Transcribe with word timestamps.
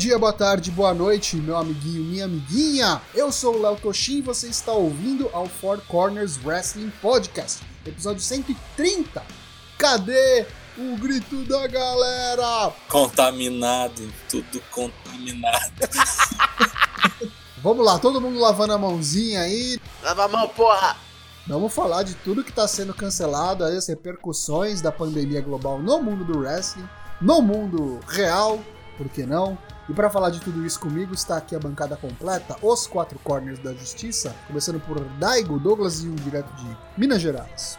Bom 0.00 0.06
dia, 0.06 0.18
boa 0.18 0.32
tarde, 0.32 0.70
boa 0.70 0.94
noite, 0.94 1.36
meu 1.36 1.58
amiguinho, 1.58 2.02
minha 2.02 2.24
amiguinha. 2.24 3.02
Eu 3.14 3.30
sou 3.30 3.54
o 3.54 3.60
Léo 3.60 3.76
Toshin 3.76 4.16
e 4.16 4.22
você 4.22 4.48
está 4.48 4.72
ouvindo 4.72 5.28
ao 5.30 5.44
Four 5.46 5.82
Corners 5.86 6.42
Wrestling 6.42 6.90
Podcast, 7.02 7.62
episódio 7.84 8.22
130. 8.22 9.22
Cadê 9.76 10.46
o 10.78 10.96
grito 10.96 11.44
da 11.44 11.66
galera? 11.66 12.72
Contaminado, 12.88 14.10
tudo 14.26 14.62
contaminado. 14.70 15.74
Vamos 17.62 17.84
lá, 17.84 17.98
todo 17.98 18.22
mundo 18.22 18.40
lavando 18.40 18.72
a 18.72 18.78
mãozinha 18.78 19.42
aí. 19.42 19.78
Lava 20.02 20.24
a 20.24 20.28
mão, 20.28 20.48
porra! 20.48 20.96
Vamos 21.46 21.74
falar 21.74 22.04
de 22.04 22.14
tudo 22.14 22.42
que 22.42 22.48
está 22.48 22.66
sendo 22.66 22.94
cancelado, 22.94 23.64
as 23.64 23.86
repercussões 23.86 24.80
da 24.80 24.90
pandemia 24.90 25.42
global 25.42 25.78
no 25.78 26.02
mundo 26.02 26.24
do 26.24 26.38
wrestling, 26.38 26.88
no 27.20 27.42
mundo 27.42 28.00
real, 28.08 28.58
por 28.96 29.06
que 29.10 29.26
não? 29.26 29.58
E 29.90 29.92
para 29.92 30.08
falar 30.08 30.30
de 30.30 30.38
tudo 30.38 30.64
isso 30.64 30.78
comigo 30.78 31.12
está 31.12 31.36
aqui 31.36 31.56
a 31.56 31.58
bancada 31.58 31.96
completa, 31.96 32.56
os 32.62 32.86
quatro 32.86 33.18
corners 33.24 33.58
da 33.58 33.74
justiça, 33.74 34.32
começando 34.46 34.78
por 34.78 35.00
Daigo, 35.18 35.58
Douglas 35.58 36.04
e 36.04 36.06
um 36.06 36.14
direto 36.14 36.48
de 36.54 36.76
Minas 36.96 37.20
Gerais. 37.20 37.76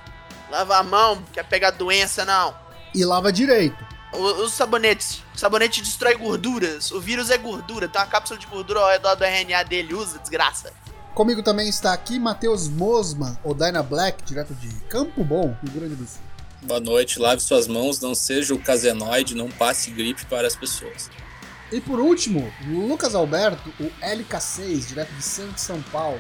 Lava 0.50 0.76
a 0.76 0.84
mão, 0.84 1.24
quer 1.32 1.48
pegar 1.48 1.72
doença 1.72 2.26
não. 2.26 2.54
E 2.94 3.06
lava 3.06 3.32
direito. 3.32 3.82
Os 4.12 4.52
sabonetes. 4.52 5.24
O 5.34 5.40
sabonete 5.40 5.80
destrói 5.80 6.18
gorduras. 6.18 6.92
O 6.92 7.00
vírus 7.00 7.30
é 7.30 7.38
gordura. 7.38 7.88
Tem 7.88 8.02
uma 8.02 8.08
cápsula 8.08 8.38
de 8.38 8.46
gordura 8.46 8.82
ao 8.82 8.90
redor 8.90 9.16
do 9.16 9.24
RNA 9.24 9.64
dele. 9.64 9.94
Usa, 9.94 10.20
desgraça. 10.20 10.74
Comigo 11.16 11.42
também 11.42 11.70
está 11.70 11.94
aqui 11.94 12.20
Matheus 12.20 12.68
Mosman, 12.68 13.38
ou 13.42 13.54
Dyna 13.54 13.82
Black, 13.82 14.22
direto 14.24 14.54
de 14.56 14.68
Campo 14.90 15.24
Bom, 15.24 15.56
Rio 15.64 15.74
Grande 15.74 15.96
do 15.96 16.06
Sul. 16.06 16.22
Boa 16.64 16.82
noite, 16.82 17.20
lave 17.20 17.42
suas 17.42 17.68
mãos, 17.68 18.02
não 18.02 18.14
seja 18.14 18.54
o 18.54 18.60
casenoide, 18.60 19.34
não 19.34 19.50
passe 19.50 19.90
gripe 19.92 20.26
para 20.26 20.46
as 20.46 20.56
pessoas. 20.58 21.10
E 21.72 21.80
por 21.80 22.02
último, 22.02 22.52
Lucas 22.68 23.16
Alberto, 23.16 23.74
o 23.80 23.90
LK6, 24.02 24.88
direto 24.88 25.14
de 25.14 25.24
Santo 25.24 25.58
São 25.60 25.82
Paulo. 25.84 26.20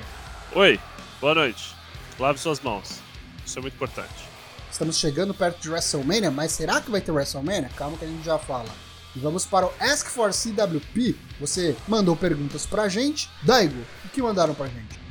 Oi, 0.53 0.80
boa 1.19 1.35
noite. 1.35 1.75
Lave 2.17 2.39
suas 2.39 2.61
mãos. 2.61 2.99
Isso 3.45 3.59
é 3.59 3.61
muito 3.61 3.73
importante. 3.73 4.31
Estamos 4.72 4.97
chegando 4.97 5.33
perto 5.33 5.59
de 5.59 5.69
WrestleMania, 5.69 6.31
mas 6.31 6.53
será 6.53 6.79
que 6.79 6.89
vai 6.89 7.02
ter 7.02 7.11
WrestleMania? 7.11 7.69
Calma 7.75 7.97
que 7.97 8.05
a 8.05 8.07
gente 8.07 8.23
já 8.23 8.39
fala. 8.39 8.69
E 9.13 9.19
vamos 9.19 9.45
para 9.45 9.66
o 9.66 9.73
Ask 9.77 10.07
for 10.07 10.31
CWP. 10.31 11.17
Você 11.41 11.75
mandou 11.85 12.16
perguntas 12.16 12.66
pra 12.66 12.88
gente. 12.88 13.29
Daigo, 13.44 13.81
o 14.05 14.09
que 14.09 14.22
mandaram 14.22 14.53
pra 14.53 14.67
gente? 14.67 15.02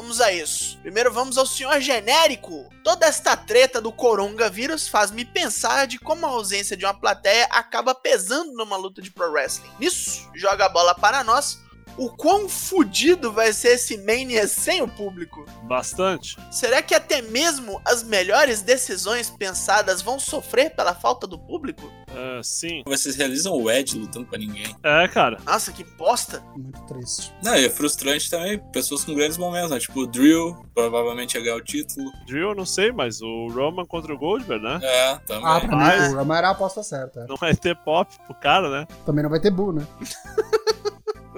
Vamos 0.00 0.18
a 0.18 0.32
isso. 0.32 0.78
Primeiro 0.78 1.12
vamos 1.12 1.36
ao 1.36 1.44
senhor 1.44 1.78
genérico. 1.78 2.70
Toda 2.82 3.04
esta 3.04 3.36
treta 3.36 3.82
do 3.82 3.92
coronavírus 3.92 4.88
faz 4.88 5.10
me 5.10 5.26
pensar 5.26 5.86
de 5.86 5.98
como 5.98 6.24
a 6.24 6.30
ausência 6.30 6.74
de 6.74 6.86
uma 6.86 6.94
plateia 6.94 7.44
acaba 7.50 7.94
pesando 7.94 8.54
numa 8.54 8.78
luta 8.78 9.02
de 9.02 9.10
pro 9.10 9.30
wrestling. 9.30 9.70
Nisso, 9.78 10.26
joga 10.34 10.64
a 10.64 10.68
bola 10.70 10.94
para 10.94 11.22
nós 11.22 11.60
o 11.96 12.08
quão 12.10 12.48
fudido 12.48 13.32
vai 13.32 13.52
ser 13.52 13.74
esse 13.74 13.96
Mania 13.98 14.46
sem 14.48 14.82
o 14.82 14.88
público? 14.88 15.44
Bastante. 15.64 16.36
Será 16.50 16.80
que 16.82 16.94
até 16.94 17.20
mesmo 17.22 17.80
as 17.84 18.02
melhores 18.02 18.62
decisões 18.62 19.30
pensadas 19.30 20.00
vão 20.02 20.18
sofrer 20.18 20.74
pela 20.74 20.94
falta 20.94 21.26
do 21.26 21.38
público? 21.38 21.86
Uh, 22.10 22.42
sim. 22.42 22.82
Vocês 22.86 23.14
realizam 23.16 23.52
o 23.54 23.70
Ed 23.70 23.96
lutando 23.96 24.26
pra 24.26 24.38
ninguém. 24.38 24.74
É, 24.82 25.06
cara. 25.08 25.38
Nossa, 25.46 25.70
que 25.72 25.84
bosta. 25.84 26.42
Muito 26.56 26.80
triste. 26.86 27.32
Não, 27.42 27.54
e 27.56 27.66
é 27.66 27.70
frustrante 27.70 28.28
também. 28.30 28.58
Pessoas 28.72 29.04
com 29.04 29.14
grandes 29.14 29.38
momentos, 29.38 29.70
né? 29.70 29.78
Tipo 29.78 30.00
o 30.00 30.06
Drill, 30.06 30.56
provavelmente 30.74 31.34
ia 31.36 31.42
ganhar 31.42 31.56
o 31.56 31.60
título. 31.62 32.10
Drill, 32.26 32.54
não 32.54 32.66
sei, 32.66 32.90
mas 32.90 33.20
o 33.22 33.48
Roman 33.48 33.84
contra 33.86 34.12
o 34.12 34.18
Goldberg, 34.18 34.62
né? 34.62 34.80
É, 34.82 35.14
também. 35.26 35.44
Ah, 35.46 35.60
pra 35.60 35.76
Mas- 35.76 36.08
mim, 36.08 36.14
o 36.14 36.16
Rama 36.16 36.38
era 36.38 36.48
a 36.48 36.50
aposta 36.52 36.82
certa. 36.82 37.26
Não 37.28 37.36
vai 37.36 37.54
ter 37.54 37.76
pop 37.76 38.12
pro 38.26 38.34
cara, 38.34 38.68
né? 38.70 38.86
Também 39.06 39.22
não 39.22 39.30
vai 39.30 39.38
ter 39.40 39.50
Boo, 39.50 39.72
né? 39.72 39.86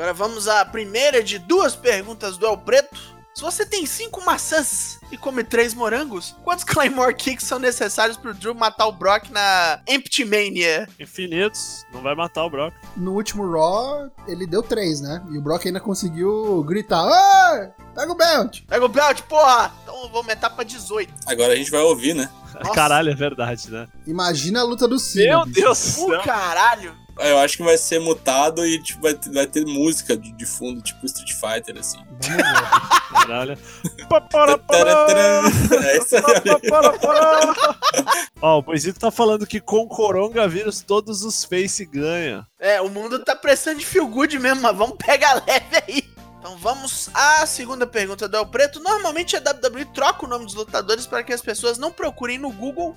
Agora 0.03 0.15
vamos 0.15 0.49
à 0.49 0.65
primeira 0.65 1.23
de 1.23 1.39
duas 1.39 1.77
perguntas 1.77 2.37
do 2.37 2.45
El 2.45 2.59
Preto. 2.59 3.01
Se 3.33 3.41
você 3.41 3.65
tem 3.65 3.87
cinco 3.87 4.21
maçãs 4.25 4.99
e 5.13 5.17
come 5.17 5.45
três 5.45 5.75
morangos, 5.75 6.35
quantos 6.43 6.65
Claymore 6.65 7.15
Kicks 7.15 7.47
são 7.47 7.61
necessários 7.61 8.17
pro 8.17 8.35
Drew 8.35 8.53
matar 8.53 8.89
o 8.89 8.93
Brock 8.93 9.31
na 9.31 9.81
Empty 9.87 10.25
Mania? 10.25 10.89
Infinitos, 10.99 11.87
não 11.93 12.03
vai 12.03 12.17
matar 12.17 12.45
o 12.45 12.51
Brock. 12.51 12.75
No 12.97 13.13
último 13.13 13.49
Raw, 13.49 14.11
ele 14.27 14.45
deu 14.45 14.61
três, 14.61 15.01
né? 15.01 15.23
E 15.31 15.39
o 15.39 15.41
Brock 15.41 15.67
ainda 15.67 15.79
conseguiu 15.79 16.65
gritar: 16.65 17.05
Oi! 17.05 17.71
Pega 17.95 18.11
o 18.11 18.17
belt! 18.17 18.63
Pega 18.67 18.85
o 18.85 18.89
belt, 18.89 19.23
porra! 19.29 19.73
Então 19.85 20.03
eu 20.03 20.09
vou 20.09 20.19
aumentar 20.19 20.51
pra 20.51 20.65
18. 20.65 21.15
Agora 21.27 21.53
a 21.53 21.57
gente 21.57 21.71
vai 21.71 21.81
ouvir, 21.81 22.15
né? 22.15 22.29
Nossa. 22.55 22.75
Caralho, 22.75 23.09
é 23.09 23.15
verdade, 23.15 23.71
né? 23.71 23.87
Imagina 24.05 24.63
a 24.63 24.65
luta 24.65 24.89
do 24.89 24.99
Cena. 24.99 25.37
Meu 25.37 25.47
bicho. 25.47 25.61
Deus 25.61 25.79
do 25.79 26.09
céu. 26.09 26.19
O 26.19 26.25
caralho! 26.25 27.02
Eu 27.19 27.39
acho 27.39 27.57
que 27.57 27.63
vai 27.63 27.77
ser 27.77 28.01
mutado 28.01 28.65
e 28.67 28.83
tipo, 28.83 29.03
vai, 29.03 29.15
ter, 29.15 29.31
vai 29.33 29.47
ter 29.47 29.67
música 29.67 30.17
de, 30.17 30.33
de 30.33 30.47
fundo, 30.47 30.81
tipo 30.81 31.05
Street 31.07 31.33
Fighter, 31.33 31.79
assim. 31.79 31.99
Caralho. 33.13 33.59
É 35.83 35.97
isso. 35.99 36.17
Ó, 38.41 38.59
o 38.59 38.63
Boizito 38.63 38.99
tá 38.99 39.11
falando 39.11 39.47
que 39.47 39.61
com 39.61 39.87
coronavírus 39.87 40.83
todos 40.83 41.23
os 41.23 41.45
face 41.45 41.85
ganham. 41.85 42.45
É, 42.59 42.81
o 42.81 42.89
mundo 42.89 43.19
tá 43.19 43.37
precisando 43.37 43.79
de 43.79 43.87
feel 43.87 44.07
good 44.07 44.39
mesmo, 44.39 44.63
mas 44.63 44.77
vamos 44.77 44.97
pegar 44.97 45.43
leve 45.47 45.83
aí. 45.87 46.13
Então 46.39 46.57
vamos 46.57 47.09
à 47.15 47.47
segunda 47.47 47.87
pergunta 47.87 48.27
do 48.29 48.37
El 48.37 48.47
Preto. 48.47 48.81
Normalmente 48.81 49.37
a 49.37 49.41
WWE 49.41 49.85
troca 49.95 50.27
o 50.27 50.29
nome 50.29 50.45
dos 50.45 50.55
lutadores 50.55 51.07
para 51.07 51.23
que 51.23 51.33
as 51.33 51.41
pessoas 51.41 51.79
não 51.79 51.93
procurem 51.93 52.37
no 52.37 52.51
Google 52.51 52.97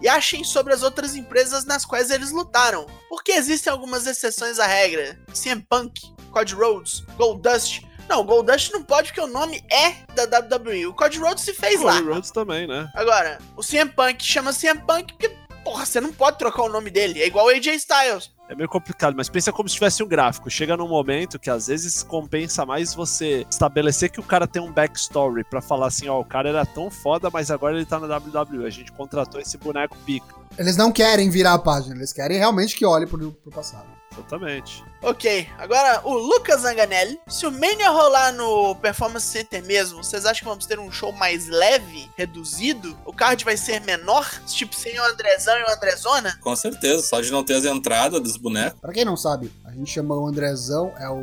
e 0.00 0.08
achem 0.08 0.42
sobre 0.44 0.72
as 0.72 0.82
outras 0.82 1.14
empresas 1.14 1.64
nas 1.64 1.84
quais 1.84 2.10
eles 2.10 2.32
lutaram. 2.32 2.86
Porque 3.08 3.32
existem 3.32 3.72
algumas 3.72 4.06
exceções 4.06 4.58
à 4.58 4.66
regra. 4.66 5.18
CM 5.32 5.64
Punk, 5.68 6.00
Cody 6.30 6.54
Rhodes, 6.54 7.00
Goldust. 7.16 7.82
Não, 8.08 8.24
Goldust 8.24 8.72
não 8.72 8.82
pode 8.82 9.08
porque 9.08 9.20
o 9.20 9.26
nome 9.26 9.62
é 9.70 9.92
da 10.14 10.38
WWE. 10.38 10.86
O 10.86 10.94
Cody 10.94 11.18
Rhodes 11.18 11.44
se 11.44 11.54
fez 11.54 11.80
lá. 11.80 11.94
Cody 11.94 12.08
Rhodes 12.08 12.30
também, 12.30 12.66
né? 12.66 12.90
Agora, 12.94 13.38
o 13.56 13.62
CM 13.62 13.90
Punk 13.90 14.24
chama 14.24 14.52
CM 14.52 14.80
Punk 14.80 15.12
porque, 15.12 15.36
porra, 15.62 15.86
você 15.86 16.00
não 16.00 16.12
pode 16.12 16.38
trocar 16.38 16.62
o 16.62 16.68
nome 16.68 16.90
dele. 16.90 17.22
É 17.22 17.26
igual 17.26 17.46
o 17.46 17.50
AJ 17.50 17.68
Styles. 17.76 18.30
É 18.50 18.54
meio 18.56 18.68
complicado, 18.68 19.14
mas 19.16 19.28
pensa 19.28 19.52
como 19.52 19.68
se 19.68 19.76
tivesse 19.76 20.02
um 20.02 20.08
gráfico. 20.08 20.50
Chega 20.50 20.76
num 20.76 20.88
momento 20.88 21.38
que 21.38 21.48
às 21.48 21.68
vezes 21.68 22.02
compensa 22.02 22.66
mais 22.66 22.92
você 22.92 23.46
estabelecer 23.48 24.10
que 24.10 24.18
o 24.18 24.24
cara 24.24 24.44
tem 24.44 24.60
um 24.60 24.72
backstory 24.72 25.44
pra 25.44 25.62
falar 25.62 25.86
assim, 25.86 26.08
ó, 26.08 26.18
o 26.18 26.24
cara 26.24 26.48
era 26.48 26.66
tão 26.66 26.90
foda, 26.90 27.30
mas 27.32 27.48
agora 27.48 27.76
ele 27.76 27.86
tá 27.86 28.00
na 28.00 28.16
WWE. 28.16 28.66
A 28.66 28.70
gente 28.70 28.90
contratou 28.90 29.40
esse 29.40 29.56
boneco 29.56 29.96
pica. 30.04 30.34
Eles 30.58 30.76
não 30.76 30.90
querem 30.90 31.30
virar 31.30 31.54
a 31.54 31.58
página, 31.60 31.94
eles 31.94 32.12
querem 32.12 32.38
realmente 32.38 32.74
que 32.74 32.84
olhe 32.84 33.06
pro, 33.06 33.30
pro 33.30 33.52
passado. 33.52 33.99
Exatamente. 34.12 34.84
Ok, 35.02 35.48
agora 35.56 36.02
o 36.04 36.12
Lucas 36.14 36.60
Zanganelli. 36.60 37.18
Se 37.26 37.46
o 37.46 37.50
Mania 37.50 37.90
rolar 37.90 38.32
no 38.32 38.74
Performance 38.76 39.26
Center 39.26 39.64
mesmo, 39.64 40.02
vocês 40.02 40.26
acham 40.26 40.40
que 40.40 40.48
vamos 40.48 40.66
ter 40.66 40.78
um 40.78 40.90
show 40.90 41.10
mais 41.12 41.48
leve, 41.48 42.10
reduzido? 42.16 42.96
O 43.06 43.12
card 43.12 43.44
vai 43.44 43.56
ser 43.56 43.80
menor? 43.80 44.28
Tipo 44.46 44.74
sem 44.74 44.98
o 44.98 45.04
Andrezão 45.04 45.56
e 45.58 45.62
o 45.62 45.70
Andrezona? 45.70 46.38
Com 46.40 46.54
certeza, 46.54 47.02
só 47.02 47.20
de 47.20 47.30
não 47.30 47.42
ter 47.42 47.54
as 47.54 47.64
entradas 47.64 48.20
dos 48.20 48.36
bonecos. 48.36 48.80
Pra 48.80 48.92
quem 48.92 49.04
não 49.04 49.16
sabe, 49.16 49.50
a 49.64 49.70
gente 49.70 49.90
chama 49.90 50.14
o 50.14 50.26
Andrezão, 50.26 50.92
é 50.98 51.08
o 51.08 51.20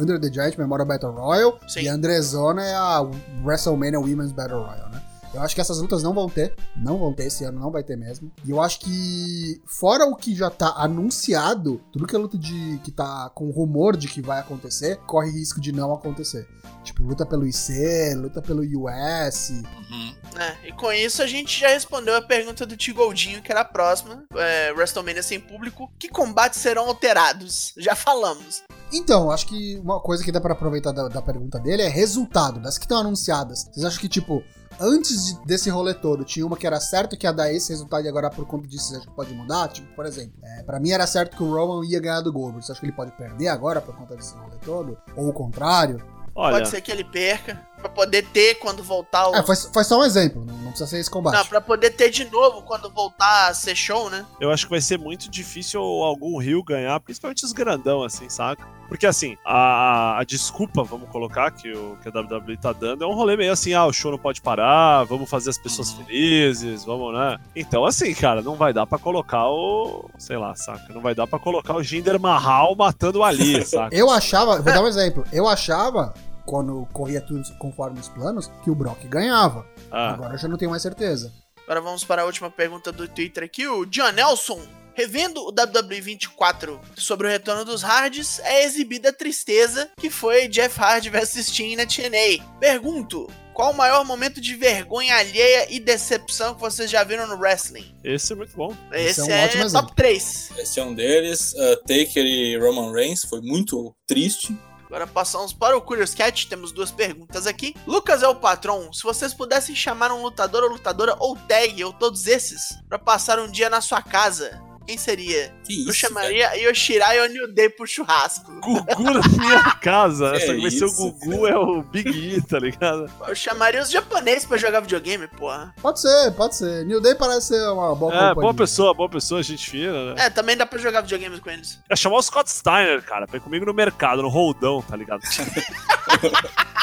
Under 0.00 0.18
the 0.20 0.32
Giant 0.32 0.56
Memorial 0.56 0.86
Battle 0.86 1.12
Royal. 1.12 1.58
Sim. 1.68 1.82
E 1.82 1.88
a 1.88 1.92
Andrezona 1.92 2.64
é 2.64 2.74
a 2.74 3.06
WrestleMania 3.44 4.00
Women's 4.00 4.32
Battle 4.32 4.62
Royal, 4.62 4.88
né? 4.90 5.02
Eu 5.34 5.42
acho 5.42 5.54
que 5.54 5.60
essas 5.60 5.78
lutas 5.78 6.02
não 6.02 6.14
vão 6.14 6.28
ter. 6.28 6.54
Não 6.76 6.98
vão 6.98 7.12
ter 7.12 7.26
esse 7.26 7.44
ano, 7.44 7.60
não 7.60 7.70
vai 7.70 7.82
ter 7.82 7.96
mesmo. 7.96 8.32
E 8.44 8.50
eu 8.50 8.60
acho 8.60 8.80
que, 8.80 9.60
fora 9.66 10.04
o 10.04 10.16
que 10.16 10.34
já 10.34 10.50
tá 10.50 10.74
anunciado, 10.76 11.80
tudo 11.92 12.06
que 12.06 12.16
é 12.16 12.18
luta 12.18 12.38
de. 12.38 12.78
que 12.82 12.90
tá 12.90 13.30
com 13.34 13.50
rumor 13.50 13.96
de 13.96 14.08
que 14.08 14.22
vai 14.22 14.40
acontecer, 14.40 14.96
corre 15.06 15.30
risco 15.30 15.60
de 15.60 15.72
não 15.72 15.92
acontecer. 15.92 16.48
Tipo, 16.82 17.02
luta 17.02 17.26
pelo 17.26 17.46
IC, 17.46 18.14
luta 18.14 18.40
pelo 18.40 18.62
US. 18.62 19.50
Uhum. 19.50 20.14
É, 20.38 20.68
e 20.68 20.72
com 20.72 20.92
isso 20.92 21.22
a 21.22 21.26
gente 21.26 21.60
já 21.60 21.68
respondeu 21.68 22.16
a 22.16 22.22
pergunta 22.22 22.64
do 22.64 22.76
Tigoldinho, 22.76 23.42
que 23.42 23.50
era 23.50 23.60
a 23.60 23.64
próxima. 23.64 24.24
É, 24.34 24.72
WrestleMania 24.72 25.22
sem 25.22 25.38
público. 25.38 25.92
Que 25.98 26.08
combates 26.08 26.60
serão 26.60 26.86
alterados? 26.86 27.74
Já 27.76 27.94
falamos. 27.94 28.62
Então, 28.92 29.30
acho 29.30 29.46
que 29.46 29.76
uma 29.82 30.00
coisa 30.00 30.24
que 30.24 30.32
dá 30.32 30.40
pra 30.40 30.52
aproveitar 30.54 30.92
da, 30.92 31.08
da 31.08 31.20
pergunta 31.22 31.58
dele 31.58 31.82
é 31.82 31.88
resultado, 31.88 32.58
das 32.60 32.78
que 32.78 32.84
estão 32.84 32.98
anunciadas. 33.00 33.64
Vocês 33.70 33.84
acham 33.84 34.00
que, 34.00 34.08
tipo, 34.08 34.42
antes 34.80 35.26
de- 35.26 35.44
desse 35.46 35.68
rolê 35.68 35.92
todo, 35.92 36.24
tinha 36.24 36.46
uma 36.46 36.56
que 36.56 36.66
era 36.66 36.80
certo 36.80 37.16
que 37.16 37.26
ia 37.26 37.32
dar 37.32 37.52
esse 37.52 37.70
resultado 37.70 38.04
e 38.04 38.08
agora 38.08 38.30
por 38.30 38.46
conta 38.46 38.66
disso 38.66 38.88
você 38.88 38.96
acha 38.96 39.06
que 39.06 39.14
pode 39.14 39.34
mudar? 39.34 39.68
Tipo, 39.68 39.94
por 39.94 40.06
exemplo, 40.06 40.32
é, 40.42 40.62
pra 40.62 40.80
mim 40.80 40.90
era 40.90 41.06
certo 41.06 41.36
que 41.36 41.42
o 41.42 41.52
Roman 41.54 41.84
ia 41.86 42.00
ganhar 42.00 42.20
do 42.22 42.32
Goldberg. 42.32 42.64
Você 42.64 42.72
acha 42.72 42.80
que 42.80 42.86
ele 42.86 42.92
pode 42.94 43.12
perder 43.12 43.48
agora 43.48 43.80
por 43.80 43.94
conta 43.94 44.16
desse 44.16 44.34
rolê 44.34 44.56
todo? 44.64 44.96
Ou 45.16 45.28
o 45.28 45.32
contrário? 45.32 46.02
Olha, 46.34 46.56
Pode 46.58 46.68
ser 46.68 46.80
que 46.80 46.90
ele 46.92 47.04
perca, 47.04 47.60
pra 47.78 47.88
poder 47.88 48.24
ter 48.26 48.56
quando 48.56 48.82
voltar 48.82 49.28
o. 49.30 49.34
É, 49.34 49.42
foi, 49.42 49.56
foi 49.56 49.84
só 49.84 50.00
um 50.00 50.04
exemplo, 50.04 50.44
não, 50.44 50.70
precisa 50.70 50.86
ser 50.86 50.98
esse 50.98 51.10
combate. 51.10 51.34
Não, 51.34 51.46
pra 51.46 51.60
poder 51.60 51.90
ter 51.90 52.10
de 52.10 52.24
novo 52.30 52.62
quando 52.62 52.90
voltar 52.90 53.48
a 53.48 53.54
ser 53.54 53.74
show, 53.74 54.10
né? 54.10 54.24
eu 54.40 54.50
acho 54.50 54.64
que 54.66 54.70
vai 54.70 54.80
ser 54.80 54.98
muito 54.98 55.30
difícil 55.30 55.80
algum 55.80 56.38
Rio 56.38 56.62
ganhar, 56.62 56.98
principalmente 57.00 57.44
os 57.44 57.52
grandão, 57.52 58.02
assim, 58.02 58.28
saca? 58.28 58.66
Porque 58.88 59.06
assim, 59.06 59.36
a, 59.44 60.18
a 60.18 60.24
desculpa, 60.24 60.82
vamos 60.82 61.10
colocar, 61.10 61.50
que, 61.50 61.70
o, 61.70 61.98
que 62.02 62.08
a 62.08 62.20
WWE 62.20 62.56
tá 62.56 62.72
dando 62.72 63.04
é 63.04 63.06
um 63.06 63.12
rolê 63.14 63.36
meio 63.36 63.52
assim, 63.52 63.74
ah, 63.74 63.84
o 63.84 63.92
show 63.92 64.10
não 64.10 64.18
pode 64.18 64.40
parar, 64.40 65.04
vamos 65.04 65.28
fazer 65.28 65.50
as 65.50 65.58
pessoas 65.58 65.90
Uhum. 65.92 66.04
felizes, 66.06 66.84
vamos, 66.86 67.12
né? 67.12 67.38
Então, 67.54 67.84
assim, 67.84 68.14
cara, 68.14 68.40
não 68.40 68.54
vai 68.54 68.72
dar 68.72 68.86
pra 68.86 68.98
colocar 68.98 69.46
o. 69.48 70.08
Sei 70.18 70.38
lá, 70.38 70.54
saca? 70.54 70.90
Não 70.92 71.02
vai 71.02 71.14
dar 71.14 71.26
pra 71.26 71.38
colocar 71.38 71.74
o 71.74 71.82
Jinder 71.82 72.18
Mahal 72.18 72.74
matando 72.74 73.18
o 73.18 73.24
Ali, 73.24 73.62
saca? 73.66 73.94
Eu 73.94 74.10
achava, 74.10 74.56
vou 74.56 74.72
dar 74.72 74.82
um 74.82 74.88
exemplo. 74.88 75.22
Eu 75.30 75.46
achava, 75.46 76.14
quando 76.48 76.88
corria 76.94 77.20
tudo 77.20 77.44
conforme 77.58 78.00
os 78.00 78.08
planos, 78.08 78.50
que 78.64 78.70
o 78.70 78.74
Brock 78.74 79.04
ganhava. 79.04 79.66
Ah, 79.90 80.14
Agora 80.14 80.34
eu 80.34 80.38
já 80.38 80.48
não 80.48 80.56
tenho 80.56 80.70
mais 80.70 80.82
certeza. 80.82 81.30
Agora 81.64 81.82
vamos 81.82 82.02
para 82.02 82.22
a 82.22 82.24
última 82.24 82.50
pergunta 82.50 82.90
do 82.90 83.06
Twitter 83.06 83.44
aqui. 83.44 83.68
O 83.68 83.84
John 83.84 84.10
Nelson. 84.12 84.60
Revendo 84.94 85.40
o 85.42 85.50
WWE 85.50 86.00
24 86.00 86.80
sobre 86.96 87.28
o 87.28 87.30
retorno 87.30 87.64
dos 87.64 87.82
Hards, 87.82 88.40
é 88.40 88.64
exibida 88.64 89.10
a 89.10 89.12
tristeza 89.12 89.88
que 89.96 90.10
foi 90.10 90.48
Jeff 90.48 90.76
Hardy 90.80 91.08
vs 91.08 91.46
Sting 91.46 91.76
na 91.76 91.86
TNA. 91.86 92.44
Pergunto, 92.58 93.30
qual 93.54 93.70
o 93.70 93.76
maior 93.76 94.04
momento 94.04 94.40
de 94.40 94.56
vergonha 94.56 95.14
alheia 95.14 95.72
e 95.72 95.78
decepção 95.78 96.52
que 96.54 96.60
vocês 96.60 96.90
já 96.90 97.04
viram 97.04 97.28
no 97.28 97.36
wrestling? 97.36 97.94
esse 98.02 98.32
é 98.32 98.36
muito 98.36 98.56
bom. 98.56 98.76
Esse, 98.92 99.20
é 99.20 99.24
um 99.24 99.30
é, 99.30 99.44
ótimo 99.44 99.62
top 99.62 99.76
exemplo. 99.76 99.94
3. 99.94 100.50
Esse 100.58 100.80
é 100.80 100.84
um 100.84 100.94
deles. 100.94 101.52
Uh, 101.52 101.76
Taker 101.86 102.24
e 102.24 102.58
Roman 102.58 102.92
Reigns 102.92 103.22
foi 103.24 103.40
muito 103.40 103.94
triste. 104.04 104.56
Agora 104.88 105.06
passamos 105.06 105.52
para 105.52 105.76
o 105.76 105.82
Curious 105.82 106.14
Cat, 106.14 106.48
temos 106.48 106.72
duas 106.72 106.90
perguntas 106.90 107.46
aqui. 107.46 107.74
Lucas 107.86 108.22
é 108.22 108.28
o 108.28 108.34
patrão, 108.34 108.90
se 108.90 109.02
vocês 109.02 109.34
pudessem 109.34 109.76
chamar 109.76 110.10
um 110.10 110.22
lutador 110.22 110.64
ou 110.64 110.70
lutadora 110.70 111.14
ou 111.20 111.36
tag 111.36 111.84
ou 111.84 111.92
todos 111.92 112.26
esses 112.26 112.74
para 112.88 112.98
passar 112.98 113.38
um 113.38 113.50
dia 113.50 113.68
na 113.68 113.82
sua 113.82 114.00
casa, 114.00 114.58
quem 114.88 114.96
seria? 114.96 115.52
Que 115.64 115.74
isso, 115.82 115.90
Eu 115.90 115.92
chamaria 115.92 116.50
Yoshirai 116.56 117.20
ou 117.20 117.28
New 117.28 117.52
Day 117.52 117.68
pro 117.68 117.86
churrasco. 117.86 118.50
Gugu 118.60 119.02
na 119.02 119.20
minha 119.28 119.62
casa. 119.82 120.30
Que 120.30 120.36
Essa 120.38 120.54
que 120.54 120.62
vai 120.62 120.70
ser 120.70 120.84
o 120.86 120.92
Gugu, 120.94 121.46
é 121.46 121.58
o 121.58 121.82
Big 121.82 122.08
E, 122.08 122.40
tá 122.40 122.58
ligado? 122.58 123.04
Eu 123.26 123.34
chamaria 123.34 123.82
os 123.82 123.90
japoneses 123.90 124.46
pra 124.46 124.56
jogar 124.56 124.80
videogame, 124.80 125.28
porra. 125.28 125.74
Pode 125.82 126.00
ser, 126.00 126.30
pode 126.32 126.56
ser. 126.56 126.86
New 126.86 127.02
Day 127.02 127.14
parece 127.14 127.48
ser 127.48 127.68
uma 127.68 127.94
boa 127.94 128.10
É, 128.12 128.16
companhia. 128.18 128.34
boa 128.34 128.54
pessoa, 128.54 128.94
boa 128.94 129.08
pessoa, 129.10 129.42
gente 129.42 129.68
fina, 129.68 130.14
né? 130.14 130.24
É, 130.24 130.30
também 130.30 130.56
dá 130.56 130.64
pra 130.64 130.78
jogar 130.78 131.02
videogame 131.02 131.38
com 131.38 131.50
eles. 131.50 131.78
É 131.90 131.94
chamar 131.94 132.16
o 132.16 132.22
Scott 132.22 132.50
Steiner, 132.50 133.02
cara, 133.02 133.26
pra 133.26 133.36
ir 133.36 133.40
comigo 133.40 133.66
no 133.66 133.74
mercado, 133.74 134.22
no 134.22 134.28
roldão, 134.30 134.80
tá 134.80 134.96
ligado? 134.96 135.20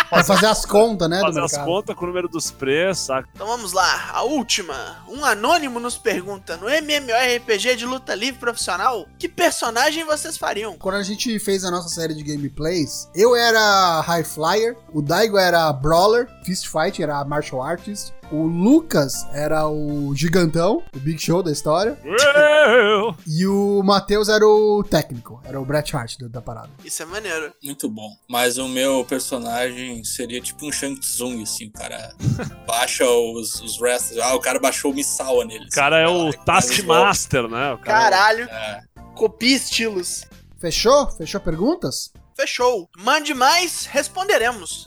Pra 0.09 0.23
fazer 0.23 0.45
as 0.45 0.65
contas, 0.65 1.09
né, 1.09 1.17
do 1.19 1.25
Fazer 1.25 1.41
as 1.41 1.57
contas 1.57 1.95
com 1.95 2.05
o 2.05 2.07
número 2.07 2.29
dos 2.29 2.51
preços, 2.51 3.05
saca? 3.07 3.27
Então 3.33 3.47
vamos 3.47 3.73
lá, 3.73 4.11
a 4.13 4.21
última. 4.21 5.03
Um 5.09 5.25
anônimo 5.25 5.79
nos 5.79 5.97
pergunta: 5.97 6.55
no 6.57 6.69
MMORPG 6.69 7.75
de 7.75 7.85
luta 7.95 8.13
livre 8.13 8.39
profissional, 8.39 9.07
que 9.17 9.29
personagem 9.29 10.03
vocês 10.03 10.37
fariam? 10.37 10.75
Quando 10.77 10.95
a 10.95 11.03
gente 11.03 11.39
fez 11.39 11.63
a 11.63 11.71
nossa 11.71 11.87
série 11.87 12.13
de 12.13 12.23
gameplays, 12.23 13.09
eu 13.15 13.33
era 13.35 14.01
High 14.01 14.25
Flyer, 14.25 14.75
o 14.93 15.01
Daigo 15.01 15.37
era 15.37 15.71
Brawler, 15.71 16.27
Fist 16.43 16.67
Fight 16.67 17.01
era 17.01 17.23
Martial 17.23 17.63
Artist, 17.63 18.13
o 18.31 18.43
Lucas 18.47 19.25
era 19.33 19.67
o 19.67 20.13
Gigantão, 20.15 20.83
o 20.95 20.99
Big 20.99 21.19
Show 21.21 21.43
da 21.43 21.51
história, 21.51 21.97
Eu! 22.03 23.15
e 23.27 23.45
o 23.45 23.81
Matheus 23.83 24.29
era 24.29 24.45
o 24.47 24.83
técnico, 24.83 25.39
era 25.43 25.59
o 25.59 25.65
Bret 25.65 25.95
Hart 25.95 26.17
do- 26.17 26.29
da 26.29 26.41
parada. 26.41 26.69
Isso 26.83 27.01
é 27.03 27.05
maneiro. 27.05 27.53
Muito 27.63 27.87
bom. 27.89 28.09
Mas 28.27 28.57
o 28.57 28.67
meu 28.67 29.05
personagem 29.05 30.03
seria 30.03 30.41
tipo 30.41 30.65
um 30.67 30.71
Shang 30.71 30.99
Tsung, 30.99 31.43
assim, 31.43 31.67
o 31.67 31.71
cara 31.71 32.13
baixa 32.67 33.05
os, 33.05 33.61
os 33.61 33.79
wrestlers. 33.79 34.23
Ah, 34.25 34.35
o 34.35 34.39
cara 34.39 34.59
baixou 34.59 34.91
o 34.91 34.95
Misawa 34.95 35.45
nele. 35.45 35.65
O 35.65 35.69
cara 35.69 35.97
é 35.99 36.07
o 36.07 36.31
Taskmaster, 36.33 37.47
né? 37.47 37.73
O 37.73 37.77
cara 37.77 37.99
Caralho, 38.09 38.43
É, 38.49 38.81
copia 39.15 39.55
estilos. 39.55 40.25
Fechou? 40.59 41.07
Fechou 41.11 41.39
perguntas? 41.41 42.11
Fechou. 42.35 42.89
Mande 42.97 43.33
mais, 43.33 43.85
responderemos. 43.85 44.85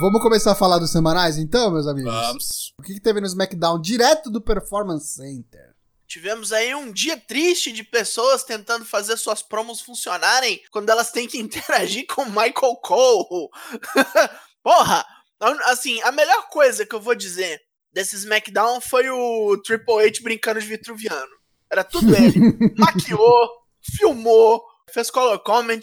Vamos 0.00 0.22
começar 0.22 0.52
a 0.52 0.54
falar 0.54 0.78
dos 0.78 0.90
semanais 0.90 1.36
então, 1.36 1.70
meus 1.70 1.86
amigos? 1.86 2.10
vamos. 2.12 2.72
O 2.78 2.82
que, 2.82 2.94
que 2.94 3.00
teve 3.00 3.20
no 3.20 3.26
SmackDown 3.26 3.80
direto 3.80 4.30
do 4.30 4.40
Performance 4.40 5.14
Center? 5.14 5.74
Tivemos 6.06 6.52
aí 6.52 6.74
um 6.74 6.90
dia 6.90 7.16
triste 7.18 7.70
de 7.70 7.84
pessoas 7.84 8.42
tentando 8.42 8.84
fazer 8.84 9.16
suas 9.16 9.42
promos 9.42 9.80
funcionarem 9.80 10.60
quando 10.70 10.88
elas 10.90 11.12
têm 11.12 11.28
que 11.28 11.38
interagir 11.38 12.06
com 12.08 12.22
o 12.22 12.26
Michael 12.30 12.76
Cole. 12.82 13.48
Porra! 14.62 15.04
a- 15.40 15.70
Assim, 15.70 16.00
a 16.02 16.10
melhor 16.12 16.48
coisa 16.48 16.84
que 16.86 16.94
eu 16.94 17.00
vou 17.00 17.14
dizer 17.14 17.60
desse 17.92 18.16
SmackDown 18.16 18.80
foi 18.80 19.08
o 19.10 19.56
Triple 19.62 20.02
H 20.06 20.20
brincando 20.22 20.60
de 20.60 20.66
Vitruviano. 20.66 21.30
Era 21.70 21.84
tudo 21.84 22.14
ele. 22.16 22.40
Maquiou, 22.76 23.48
filmou, 23.96 24.62
fez 24.92 25.10
color 25.10 25.38
comment. 25.40 25.80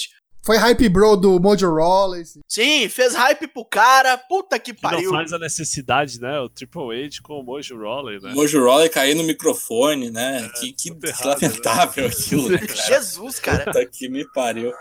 Foi 0.47 0.55
Hype 0.55 0.87
Bro 0.87 1.17
do 1.17 1.39
Mojo 1.41 1.69
Rawley. 1.75 2.23
Sim, 2.47 2.87
fez 2.87 3.13
hype 3.13 3.49
pro 3.49 3.65
cara. 3.65 4.17
Puta 4.17 4.57
que 4.57 4.73
que 4.73 4.81
não 4.81 4.91
pariu. 4.91 5.11
faz 5.11 5.33
a 5.33 5.37
necessidade, 5.37 6.21
né? 6.21 6.39
O 6.39 6.47
Triple 6.47 7.03
H 7.03 7.19
com 7.21 7.41
o 7.41 7.43
Mojo 7.43 7.77
Rawley, 7.77 8.21
né? 8.21 8.33
Mojo 8.33 8.63
Rawley 8.63 8.87
cair 8.87 9.13
no 9.13 9.25
microfone, 9.25 10.09
né? 10.09 10.49
que 10.57 10.71
que, 10.71 10.95
que 10.95 11.05
errado, 11.05 11.41
lamentável 11.41 12.07
aquilo, 12.07 12.47
né, 12.47 12.59
cara? 12.65 12.81
Jesus, 12.81 13.41
cara. 13.41 13.65
Puta 13.65 13.85
que 13.87 14.07
me 14.07 14.23
pariu. 14.31 14.71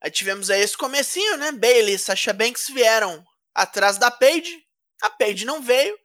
Aí 0.00 0.08
tivemos 0.08 0.50
aí 0.50 0.60
esse 0.60 0.78
comecinho, 0.78 1.36
né? 1.36 1.50
Bailey 1.50 1.94
e 1.94 1.98
Sasha 1.98 2.32
Banks 2.32 2.68
vieram 2.72 3.24
atrás 3.52 3.98
da 3.98 4.12
Paige. 4.12 4.56
A 5.02 5.10
Paige 5.10 5.44
não 5.44 5.60
veio. 5.60 5.96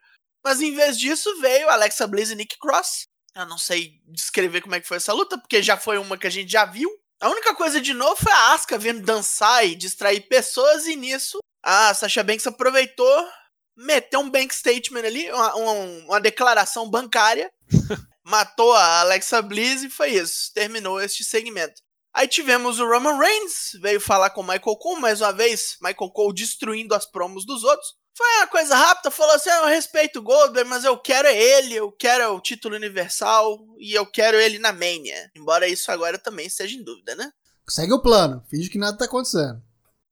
Mas 0.44 0.60
em 0.60 0.74
vez 0.74 0.98
disso, 0.98 1.39
veio 1.39 1.69
Alexa 1.69 2.07
Bliss 2.07 2.31
e 2.31 2.36
Nick 2.36 2.57
Cross. 2.57 3.06
Eu 3.36 3.45
não 3.45 3.60
sei 3.60 3.92
descrever 4.07 4.62
como 4.62 4.74
é 4.74 4.81
que 4.81 4.88
foi 4.88 4.98
essa 4.98 5.13
luta, 5.13 5.38
porque 5.38 5.62
já 5.62 5.77
foi 5.77 6.00
uma 6.00 6.18
que 6.18 6.25
a 6.25 6.31
gente 6.31 6.51
já 6.51 6.65
viu. 6.65 6.89
A 7.23 7.29
única 7.29 7.55
coisa 7.55 7.79
de 7.79 7.93
novo 7.93 8.17
foi 8.17 8.31
a 8.33 8.51
Asuka 8.53 8.77
vendo 8.77 9.01
dançar 9.01 9.65
e 9.65 9.75
distrair 9.75 10.21
pessoas, 10.27 10.85
e 10.87 10.95
nisso 10.95 11.37
a 11.63 11.93
Sasha 11.93 12.21
Banks 12.21 12.45
aproveitou, 12.45 13.27
meteu 13.77 14.19
um 14.19 14.29
bank 14.29 14.53
statement 14.53 15.05
ali, 15.05 15.31
uma, 15.31 15.55
uma- 15.55 15.71
uma 16.05 16.19
declaração 16.21 16.89
bancária, 16.89 17.49
matou 18.25 18.73
a 18.73 18.99
Alexa 18.99 19.41
Bliss 19.41 19.83
e 19.83 19.89
foi 19.89 20.09
isso. 20.15 20.51
Terminou 20.53 20.99
este 20.99 21.23
segmento. 21.23 21.81
Aí 22.13 22.27
tivemos 22.27 22.79
o 22.81 22.85
Roman 22.85 23.17
Reigns, 23.17 23.71
veio 23.81 24.01
falar 24.01 24.29
com 24.31 24.41
o 24.41 24.43
Michael 24.43 24.75
Cole 24.77 24.99
mais 25.01 25.21
uma 25.21 25.31
vez, 25.31 25.77
Michael 25.81 26.12
Cole 26.12 26.33
destruindo 26.36 26.93
as 26.93 27.05
promos 27.09 27.45
dos 27.45 27.63
outros. 27.63 27.95
Foi 28.15 28.27
uma 28.38 28.48
coisa 28.48 28.75
rápida, 28.75 29.10
falou 29.10 29.36
assim: 29.36 29.50
"Ah, 29.50 29.62
eu 29.63 29.67
respeito 29.67 30.20
o 30.20 30.24
Goldberg, 30.24 30.70
mas 30.70 30.84
eu 30.84 30.98
quero 30.98 31.27
é 31.27 31.36
ele, 31.36 31.75
eu 31.75 31.91
quero 31.91 32.36
o 32.36 32.41
título 32.41 32.75
universal 32.75 33.60
e 33.79 33.93
eu 33.93 34.05
quero 34.05 34.38
ele 34.38 34.60
na 34.60 34.72
Mania. 34.72 35.32
Embora 35.36 35.67
isso 35.67 35.91
agora 35.91 36.17
também 36.17 36.46
esteja 36.46 36.75
em 36.75 36.84
dúvida, 36.84 37.15
né? 37.15 37.32
Segue 37.67 37.93
o 37.93 38.01
plano, 38.01 38.43
finge 38.50 38.70
que 38.70 38.77
nada 38.77 38.98
tá 38.98 39.05
acontecendo. 39.05 39.62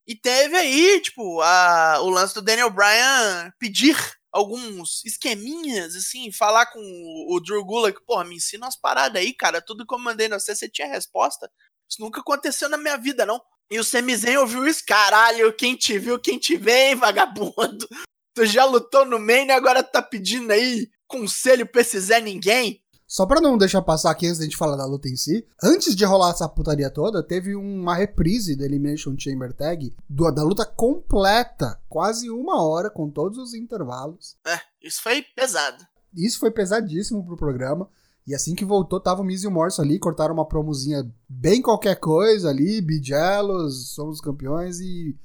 E 0.06 0.16
teve 0.16 0.56
aí, 0.56 1.00
tipo, 1.00 1.40
a, 1.40 2.00
o 2.00 2.10
lance 2.10 2.34
do 2.34 2.42
Daniel 2.42 2.70
Bryan 2.70 3.52
pedir 3.58 3.96
alguns 4.32 5.04
esqueminhas, 5.04 5.94
assim, 5.94 6.32
falar 6.32 6.66
com 6.66 6.80
o, 6.80 7.36
o 7.36 7.40
Drew 7.40 7.64
Gulak, 7.64 8.00
porra, 8.04 8.24
me 8.24 8.36
ensina 8.36 8.66
umas 8.66 8.76
paradas 8.76 9.20
aí, 9.20 9.32
cara, 9.32 9.60
tudo 9.60 9.86
que 9.86 9.94
eu 9.94 9.98
mandei 9.98 10.28
no 10.28 10.40
você, 10.40 10.54
você 10.54 10.68
tinha 10.68 10.88
resposta. 10.88 11.50
Isso 11.88 12.00
nunca 12.00 12.20
aconteceu 12.20 12.68
na 12.68 12.78
minha 12.78 12.96
vida, 12.96 13.26
não. 13.26 13.40
E 13.72 13.78
o 13.80 13.84
Sami 13.84 14.14
Zayn 14.14 14.36
ouviu 14.36 14.66
isso, 14.66 14.82
caralho, 14.86 15.52
quem 15.54 15.74
te 15.76 15.98
viu, 15.98 16.18
quem 16.18 16.38
te 16.38 16.56
vê, 16.58 16.90
hein, 16.90 16.94
vagabundo. 16.94 17.88
Tu 18.34 18.44
já 18.46 18.64
lutou 18.66 19.04
no 19.06 19.18
main 19.18 19.46
e 19.46 19.50
agora 19.50 19.82
tá 19.82 20.02
pedindo 20.02 20.50
aí 20.52 20.88
conselho 21.06 21.66
pra 21.66 21.80
esse 21.80 21.98
Zé 21.98 22.20
Ninguém? 22.20 22.82
Só 23.06 23.26
pra 23.26 23.40
não 23.40 23.58
deixar 23.58 23.82
passar 23.82 24.10
aqui 24.10 24.26
antes 24.26 24.38
da 24.38 24.44
gente 24.44 24.56
falar 24.56 24.76
da 24.76 24.86
luta 24.86 25.08
em 25.08 25.16
si, 25.16 25.46
antes 25.62 25.94
de 25.94 26.04
rolar 26.04 26.30
essa 26.30 26.48
putaria 26.48 26.90
toda, 26.90 27.22
teve 27.22 27.54
uma 27.54 27.94
reprise 27.94 28.56
da 28.56 28.64
Elimination 28.64 29.14
Chamber 29.18 29.52
Tag 29.54 29.94
do- 30.08 30.30
da 30.30 30.42
luta 30.42 30.64
completa, 30.64 31.78
quase 31.88 32.30
uma 32.30 32.62
hora, 32.62 32.88
com 32.90 33.10
todos 33.10 33.36
os 33.38 33.52
intervalos. 33.54 34.36
É, 34.46 34.58
isso 34.82 35.02
foi 35.02 35.22
pesado. 35.36 35.82
Isso 36.14 36.38
foi 36.38 36.50
pesadíssimo 36.50 37.24
pro 37.24 37.36
programa. 37.36 37.88
E 38.26 38.34
assim 38.34 38.54
que 38.54 38.64
voltou, 38.64 39.00
tava 39.00 39.20
o 39.20 39.24
Miz 39.24 39.42
e 39.42 39.46
o 39.48 39.50
Morrison 39.50 39.82
ali, 39.82 39.98
cortaram 39.98 40.32
uma 40.34 40.46
promozinha 40.46 41.02
bem 41.28 41.60
qualquer 41.60 41.96
coisa 41.98 42.50
ali, 42.50 42.80
Bigelos, 42.80 43.94
somos 43.94 44.16
os 44.16 44.20
campeões 44.20 44.78
e, 44.78 45.16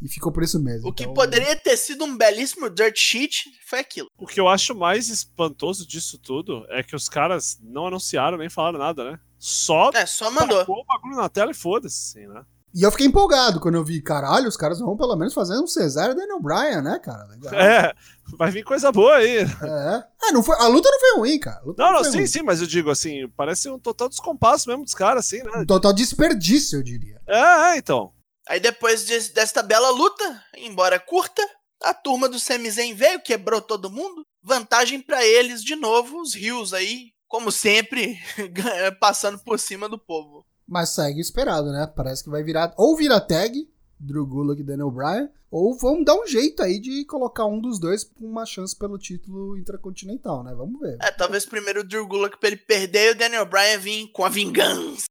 e 0.00 0.08
ficou 0.08 0.32
por 0.32 0.42
isso 0.42 0.58
mesmo. 0.62 0.88
O 0.88 0.92
que 0.92 1.02
Então, 1.02 1.14
poderia 1.14 1.54
ter 1.54 1.76
sido 1.76 2.04
um 2.04 2.16
belíssimo 2.16 2.70
dirt 2.70 2.96
sheet 2.98 3.44
foi 3.68 3.80
aquilo. 3.80 4.08
O 4.16 4.26
que 4.26 4.40
eu 4.40 4.48
acho 4.48 4.74
mais 4.74 5.08
espantoso 5.10 5.86
disso 5.86 6.18
tudo 6.18 6.64
é 6.70 6.82
que 6.82 6.96
os 6.96 7.08
caras 7.08 7.58
não 7.62 7.86
anunciaram 7.88 8.38
nem 8.38 8.48
falaram 8.48 8.78
nada, 8.78 9.10
né? 9.12 9.20
Só 9.38 9.90
É, 9.92 10.06
só 10.06 10.30
mandou. 10.30 10.62
o 10.62 10.84
bagulho 10.84 11.16
na 11.16 11.28
tela 11.28 11.50
e 11.50 11.54
foda-se, 11.54 12.18
assim, 12.18 12.26
né? 12.26 12.42
E 12.76 12.82
eu 12.82 12.90
fiquei 12.90 13.06
empolgado 13.06 13.58
quando 13.58 13.76
eu 13.76 13.82
vi, 13.84 14.02
caralho, 14.02 14.46
os 14.48 14.56
caras 14.56 14.78
vão 14.80 14.98
pelo 14.98 15.16
menos 15.16 15.32
fazer 15.32 15.58
um 15.58 15.66
Cesaro 15.66 16.12
e 16.12 16.14
Daniel 16.14 16.38
Bryan, 16.38 16.82
né, 16.82 16.98
cara? 16.98 17.24
Legal. 17.24 17.54
É, 17.54 17.94
vai 18.36 18.50
vir 18.50 18.64
coisa 18.64 18.92
boa 18.92 19.16
aí. 19.16 19.38
É. 19.38 20.04
É, 20.28 20.32
não 20.32 20.42
foi, 20.42 20.54
a 20.58 20.66
luta 20.66 20.90
não 20.90 21.00
foi 21.00 21.16
ruim, 21.16 21.38
cara. 21.38 21.62
Não, 21.64 21.92
não, 21.92 22.02
foi 22.02 22.10
sim, 22.10 22.18
ruim. 22.18 22.26
sim, 22.26 22.42
mas 22.42 22.60
eu 22.60 22.66
digo 22.66 22.90
assim, 22.90 23.26
parece 23.34 23.70
um 23.70 23.78
total 23.78 24.10
descompasso 24.10 24.68
mesmo 24.68 24.84
dos 24.84 24.92
caras, 24.92 25.24
assim, 25.24 25.42
né? 25.42 25.50
Um 25.56 25.64
total 25.64 25.94
desperdício, 25.94 26.78
eu 26.78 26.82
diria. 26.82 27.18
É, 27.26 27.72
é, 27.72 27.76
então. 27.78 28.12
Aí 28.46 28.60
depois 28.60 29.06
de- 29.06 29.32
desta 29.32 29.62
bela 29.62 29.88
luta, 29.88 30.42
embora 30.58 31.00
curta, 31.00 31.42
a 31.82 31.94
turma 31.94 32.28
do 32.28 32.38
Sami 32.38 32.70
Zayn 32.70 32.94
veio, 32.94 33.22
quebrou 33.22 33.62
todo 33.62 33.90
mundo. 33.90 34.22
Vantagem 34.42 35.00
pra 35.00 35.24
eles 35.24 35.64
de 35.64 35.74
novo, 35.76 36.20
os 36.20 36.34
rios 36.34 36.74
aí 36.74 37.10
como 37.26 37.50
sempre, 37.50 38.18
passando 39.00 39.38
por 39.38 39.58
cima 39.58 39.88
do 39.88 39.98
povo. 39.98 40.45
Mas 40.66 40.90
segue 40.90 41.20
esperado, 41.20 41.70
né? 41.70 41.86
Parece 41.94 42.24
que 42.24 42.30
vai 42.30 42.42
virar. 42.42 42.74
Ou 42.76 42.96
vira 42.96 43.20
tag, 43.20 43.68
Drew 43.98 44.26
Gulak 44.26 44.60
e 44.60 44.64
Daniel 44.64 44.90
Bryan, 44.90 45.30
ou 45.50 45.76
vão 45.76 46.02
dar 46.02 46.14
um 46.14 46.26
jeito 46.26 46.62
aí 46.62 46.80
de 46.80 47.04
colocar 47.04 47.46
um 47.46 47.60
dos 47.60 47.78
dois 47.78 48.04
com 48.04 48.26
uma 48.26 48.44
chance 48.44 48.76
pelo 48.76 48.98
título 48.98 49.56
intercontinental, 49.56 50.42
né? 50.42 50.52
Vamos 50.54 50.80
ver. 50.80 50.98
É, 51.00 51.10
talvez 51.12 51.46
primeiro 51.46 51.80
o 51.80 51.84
Drew 51.84 52.06
Gulak 52.06 52.36
ele 52.42 52.56
perder 52.56 53.08
e 53.08 53.10
o 53.12 53.18
Daniel 53.18 53.46
Bryan 53.46 53.78
vir 53.78 54.10
com 54.12 54.24
a 54.24 54.28
vingança. 54.28 55.06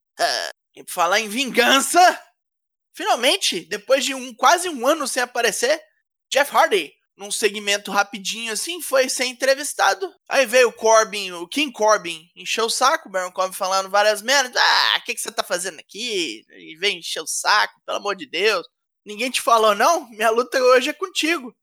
E 0.76 0.84
pra 0.84 0.94
falar 0.94 1.20
em 1.22 1.30
vingança, 1.30 2.00
finalmente, 2.94 3.62
depois 3.70 4.04
de 4.04 4.14
um 4.14 4.34
quase 4.34 4.68
um 4.68 4.86
ano 4.86 5.08
sem 5.08 5.24
aparecer, 5.24 5.82
Jeff 6.30 6.56
Hardy 6.56 6.92
num 7.18 7.32
segmento 7.32 7.92
rapidinho 7.92 8.52
assim, 8.52 8.82
foi 8.82 9.10
ser 9.10 9.26
entrevistado. 9.26 10.12
Aí 10.30 10.46
veio 10.46 10.70
o 10.70 10.74
Corbin, 10.74 11.32
o 11.32 11.48
King 11.48 11.72
Corbin, 11.72 12.30
encheu 12.36 12.66
o 12.66 12.70
saco, 12.70 13.08
o 13.08 13.12
Baron 13.12 13.32
Corbin 13.32 13.56
falando 13.56 13.90
várias 13.90 14.22
merdas. 14.22 14.62
Ah, 14.62 14.98
o 15.00 15.04
que, 15.06 15.16
que 15.16 15.22
você 15.22 15.32
tá 15.32 15.44
fazendo 15.44 15.80
aqui? 15.80 16.44
E 16.50 16.76
vem 16.78 17.00
encher 17.00 17.22
o 17.22 17.28
saco, 17.28 17.82
pelo 17.86 17.98
amor 17.98 18.16
de 18.16 18.28
Deus. 18.28 18.68
Ninguém 19.06 19.30
te 19.30 19.42
falou, 19.42 19.76
não? 19.76 20.10
Minha 20.10 20.30
luta 20.32 20.62
hoje 20.62 20.90
é 20.90 20.94
contigo. 20.94 21.56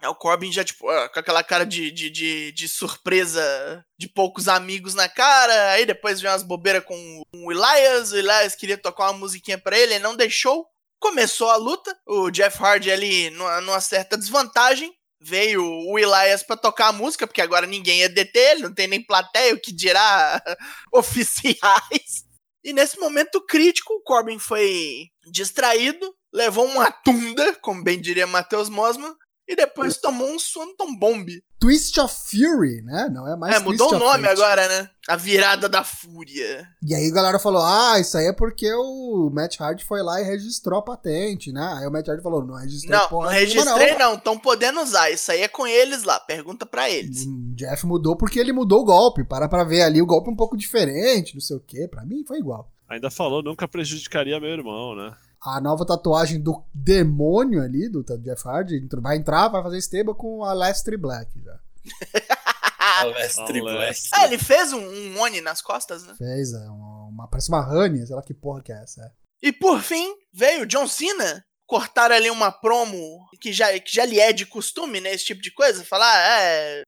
Aí 0.00 0.08
o 0.08 0.14
Corbin 0.14 0.52
já, 0.52 0.64
tipo, 0.64 0.88
ah, 0.88 1.08
com 1.08 1.18
aquela 1.18 1.42
cara 1.42 1.64
de, 1.66 1.90
de, 1.90 2.08
de, 2.08 2.52
de, 2.52 2.68
surpresa 2.68 3.84
de 3.98 4.08
poucos 4.08 4.46
amigos 4.46 4.94
na 4.94 5.08
cara. 5.08 5.72
Aí 5.72 5.84
depois 5.84 6.20
veio 6.20 6.32
umas 6.32 6.42
bobeiras 6.42 6.84
com 6.84 7.22
o 7.34 7.52
Elias. 7.52 8.12
O 8.12 8.16
Elias 8.16 8.54
queria 8.54 8.78
tocar 8.78 9.10
uma 9.10 9.18
musiquinha 9.18 9.58
pra 9.58 9.76
ele, 9.76 9.94
ele 9.94 10.02
não 10.02 10.16
deixou. 10.16 10.66
Começou 11.00 11.50
a 11.50 11.56
luta. 11.56 11.96
O 12.06 12.30
Jeff 12.30 12.62
Hardy 12.62 12.90
ali 12.90 13.30
numa, 13.30 13.60
numa 13.60 13.80
certa 13.80 14.16
desvantagem 14.16 14.92
veio 15.20 15.62
o 15.64 15.98
Elias 15.98 16.42
para 16.42 16.56
tocar 16.56 16.88
a 16.88 16.92
música, 16.92 17.26
porque 17.26 17.40
agora 17.42 17.66
ninguém 17.66 18.00
ia 18.00 18.08
deter 18.08 18.52
ele, 18.52 18.62
não 18.62 18.74
tem 18.74 18.86
nem 18.86 19.04
plateia, 19.04 19.54
o 19.54 19.60
que 19.60 19.72
dirá 19.72 20.40
oficiais. 20.92 22.24
E 22.64 22.72
nesse 22.72 22.98
momento 22.98 23.44
crítico, 23.46 23.94
o 23.94 24.02
Corbin 24.02 24.38
foi 24.38 25.06
distraído, 25.30 26.14
levou 26.32 26.66
uma 26.66 26.90
tunda, 26.90 27.54
como 27.56 27.82
bem 27.82 28.00
diria 28.00 28.26
Matheus 28.26 28.68
Mosman, 28.68 29.14
e 29.48 29.56
depois 29.56 29.96
tomou 29.96 30.28
um 30.28 30.38
Swanton 30.38 30.94
Bomb. 30.94 31.26
Twist 31.58 31.98
of 31.98 32.14
Fury, 32.14 32.82
né? 32.82 33.08
Não 33.10 33.26
é 33.26 33.34
mais 33.34 33.56
É, 33.56 33.58
mudou 33.58 33.92
o 33.94 33.98
nome 33.98 34.28
agora, 34.28 34.68
né? 34.68 34.90
A 35.08 35.16
virada 35.16 35.68
da 35.68 35.82
fúria. 35.82 36.68
E 36.82 36.94
aí 36.94 37.08
a 37.08 37.14
galera 37.14 37.38
falou: 37.38 37.62
ah, 37.62 37.98
isso 37.98 38.16
aí 38.16 38.26
é 38.26 38.32
porque 38.32 38.70
o 38.72 39.30
Matt 39.32 39.58
Hardy 39.58 39.84
foi 39.84 40.02
lá 40.02 40.20
e 40.20 40.24
registrou 40.24 40.78
a 40.78 40.82
patente, 40.82 41.50
né? 41.50 41.76
Aí 41.78 41.86
o 41.86 41.90
Matt 41.90 42.06
Hardy 42.06 42.22
falou: 42.22 42.44
não 42.44 42.54
registrei 42.54 42.96
Não, 42.96 43.08
porra 43.08 43.26
não 43.26 43.32
registrei 43.32 43.96
não, 43.96 44.14
estão 44.14 44.38
podendo 44.38 44.80
usar. 44.80 45.10
Isso 45.10 45.32
aí 45.32 45.40
é 45.40 45.48
com 45.48 45.66
eles 45.66 46.04
lá, 46.04 46.20
pergunta 46.20 46.66
pra 46.66 46.90
eles. 46.90 47.24
O 47.24 47.54
Jeff 47.56 47.86
mudou 47.86 48.16
porque 48.16 48.38
ele 48.38 48.52
mudou 48.52 48.82
o 48.82 48.84
golpe. 48.84 49.24
Para 49.24 49.48
pra 49.48 49.64
ver 49.64 49.82
ali 49.82 50.02
o 50.02 50.06
golpe 50.06 50.30
um 50.30 50.36
pouco 50.36 50.56
diferente, 50.56 51.34
não 51.34 51.40
sei 51.40 51.56
o 51.56 51.60
quê. 51.66 51.88
Pra 51.90 52.04
mim 52.04 52.22
foi 52.24 52.38
igual. 52.38 52.70
Ainda 52.88 53.10
falou, 53.10 53.42
nunca 53.42 53.66
prejudicaria 53.66 54.38
meu 54.38 54.50
irmão, 54.50 54.94
né? 54.94 55.14
A 55.40 55.60
nova 55.60 55.86
tatuagem 55.86 56.40
do 56.40 56.64
demônio 56.74 57.62
ali, 57.62 57.88
do 57.88 58.04
Jeff 58.18 58.46
Hardy, 58.46 58.86
vai 59.00 59.16
entrar, 59.16 59.48
vai 59.48 59.62
fazer 59.62 59.78
esteba 59.78 60.14
com 60.14 60.42
a 60.42 60.52
Lester 60.52 60.98
Black 60.98 61.40
já. 61.40 61.58
Alestre 62.78 63.60
Black. 63.60 64.00
Ah, 64.12 64.26
ele 64.26 64.38
fez 64.38 64.72
um, 64.72 64.80
um 64.80 65.20
Oni 65.20 65.40
nas 65.40 65.60
costas, 65.60 66.04
né? 66.04 66.14
Fez, 66.16 66.52
é 66.52 66.68
uma, 66.68 67.04
uma, 67.08 67.28
parece 67.28 67.48
uma 67.48 67.66
Honey, 67.66 68.06
sei 68.06 68.16
lá 68.16 68.22
que 68.22 68.34
porra 68.34 68.62
que 68.62 68.72
é 68.72 68.82
essa. 68.82 69.02
É. 69.02 69.48
E 69.48 69.52
por 69.52 69.80
fim, 69.80 70.14
veio 70.32 70.66
John 70.66 70.86
Cena 70.86 71.44
cortar 71.66 72.10
ali 72.10 72.30
uma 72.30 72.50
promo 72.50 73.26
que 73.40 73.52
já, 73.52 73.78
que 73.78 73.94
já 73.94 74.04
lhe 74.04 74.18
é 74.18 74.32
de 74.32 74.46
costume, 74.46 75.00
né? 75.00 75.12
Esse 75.12 75.26
tipo 75.26 75.42
de 75.42 75.52
coisa. 75.52 75.84
Falar, 75.84 76.10
ah, 76.10 76.40
é. 76.40 76.82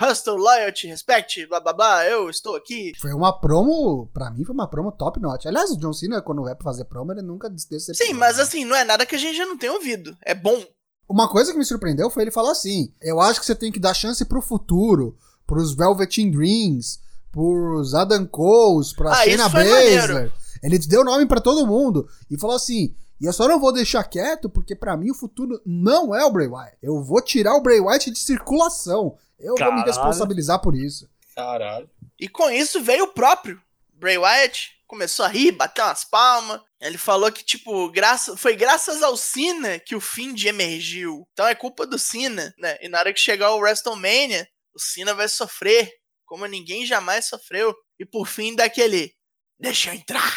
Hustle, 0.00 0.36
loyalty, 0.36 0.88
respect, 0.88 1.46
blá 1.46 1.60
blá 1.60 1.72
blá, 1.72 2.06
eu 2.06 2.28
estou 2.28 2.56
aqui. 2.56 2.92
Foi 3.00 3.12
uma 3.12 3.32
promo, 3.40 4.08
pra 4.12 4.30
mim 4.30 4.44
foi 4.44 4.52
uma 4.52 4.68
promo 4.68 4.90
top 4.90 5.20
notch. 5.20 5.46
Aliás, 5.46 5.70
o 5.70 5.76
John 5.76 5.92
Cena, 5.92 6.20
quando 6.20 6.42
vai 6.42 6.54
pra 6.54 6.64
fazer 6.64 6.84
promo, 6.86 7.12
ele 7.12 7.22
nunca 7.22 7.48
decepciona. 7.48 7.94
Sim, 7.94 8.12
mas 8.14 8.38
assim, 8.40 8.64
não 8.64 8.74
é 8.74 8.82
nada 8.84 9.06
que 9.06 9.14
a 9.14 9.18
gente 9.18 9.36
já 9.36 9.46
não 9.46 9.56
tenha 9.56 9.72
ouvido. 9.72 10.16
É 10.22 10.34
bom. 10.34 10.60
Uma 11.08 11.28
coisa 11.28 11.52
que 11.52 11.58
me 11.58 11.64
surpreendeu 11.64 12.10
foi 12.10 12.24
ele 12.24 12.30
falar 12.32 12.50
assim: 12.52 12.92
eu 13.00 13.20
acho 13.20 13.38
que 13.38 13.46
você 13.46 13.54
tem 13.54 13.70
que 13.70 13.78
dar 13.78 13.94
chance 13.94 14.24
pro 14.24 14.42
futuro, 14.42 15.16
pros 15.46 15.74
Velveteen 15.76 16.30
Dreams, 16.30 16.98
pros 17.30 17.94
Adam 17.94 18.26
Coles, 18.26 18.92
pra 18.92 19.12
Ah, 19.12 19.16
foi 19.16 19.36
Baszler. 19.36 19.50
maneiro. 19.52 20.32
Ele 20.62 20.78
deu 20.78 21.04
nome 21.04 21.26
pra 21.26 21.40
todo 21.40 21.66
mundo 21.66 22.08
e 22.30 22.38
falou 22.38 22.56
assim: 22.56 22.96
e 23.24 23.26
eu 23.26 23.32
só 23.32 23.48
não 23.48 23.58
vou 23.58 23.72
deixar 23.72 24.04
quieto 24.04 24.50
porque 24.50 24.76
pra 24.76 24.98
mim 24.98 25.10
o 25.10 25.14
futuro 25.14 25.58
não 25.64 26.14
é 26.14 26.22
o 26.26 26.30
Bray 26.30 26.46
Wyatt. 26.46 26.76
Eu 26.82 27.02
vou 27.02 27.22
tirar 27.22 27.54
o 27.54 27.62
Bray 27.62 27.80
Wyatt 27.80 28.10
de 28.10 28.18
circulação. 28.18 29.16
Eu 29.38 29.54
vou 29.54 29.64
me 29.72 29.80
Caralho. 29.80 29.86
responsabilizar 29.86 30.60
por 30.60 30.74
isso. 30.74 31.08
Caralho. 31.34 31.88
E 32.20 32.28
com 32.28 32.50
isso 32.50 32.82
veio 32.82 33.04
o 33.04 33.12
próprio 33.14 33.58
Bray 33.94 34.18
Wyatt. 34.18 34.74
Começou 34.86 35.24
a 35.24 35.28
rir, 35.28 35.52
bateu 35.52 35.82
umas 35.86 36.04
palmas. 36.04 36.60
Ele 36.78 36.98
falou 36.98 37.32
que, 37.32 37.42
tipo, 37.42 37.88
graça, 37.88 38.36
foi 38.36 38.54
graças 38.54 39.02
ao 39.02 39.16
Cena 39.16 39.78
que 39.78 39.96
o 39.96 40.00
Find 40.02 40.44
emergiu. 40.44 41.26
Então 41.32 41.48
é 41.48 41.54
culpa 41.54 41.86
do 41.86 41.98
Cena, 41.98 42.54
né? 42.58 42.76
E 42.82 42.90
na 42.90 42.98
hora 42.98 43.14
que 43.14 43.18
chegar 43.18 43.54
o 43.54 43.58
WrestleMania, 43.58 44.46
o 44.74 44.78
Cena 44.78 45.14
vai 45.14 45.30
sofrer 45.30 45.90
como 46.26 46.44
ninguém 46.44 46.84
jamais 46.84 47.24
sofreu. 47.24 47.74
E 47.98 48.04
por 48.04 48.26
fim, 48.26 48.54
daquele. 48.54 49.14
Deixa 49.58 49.88
eu 49.88 49.94
entrar, 49.94 50.30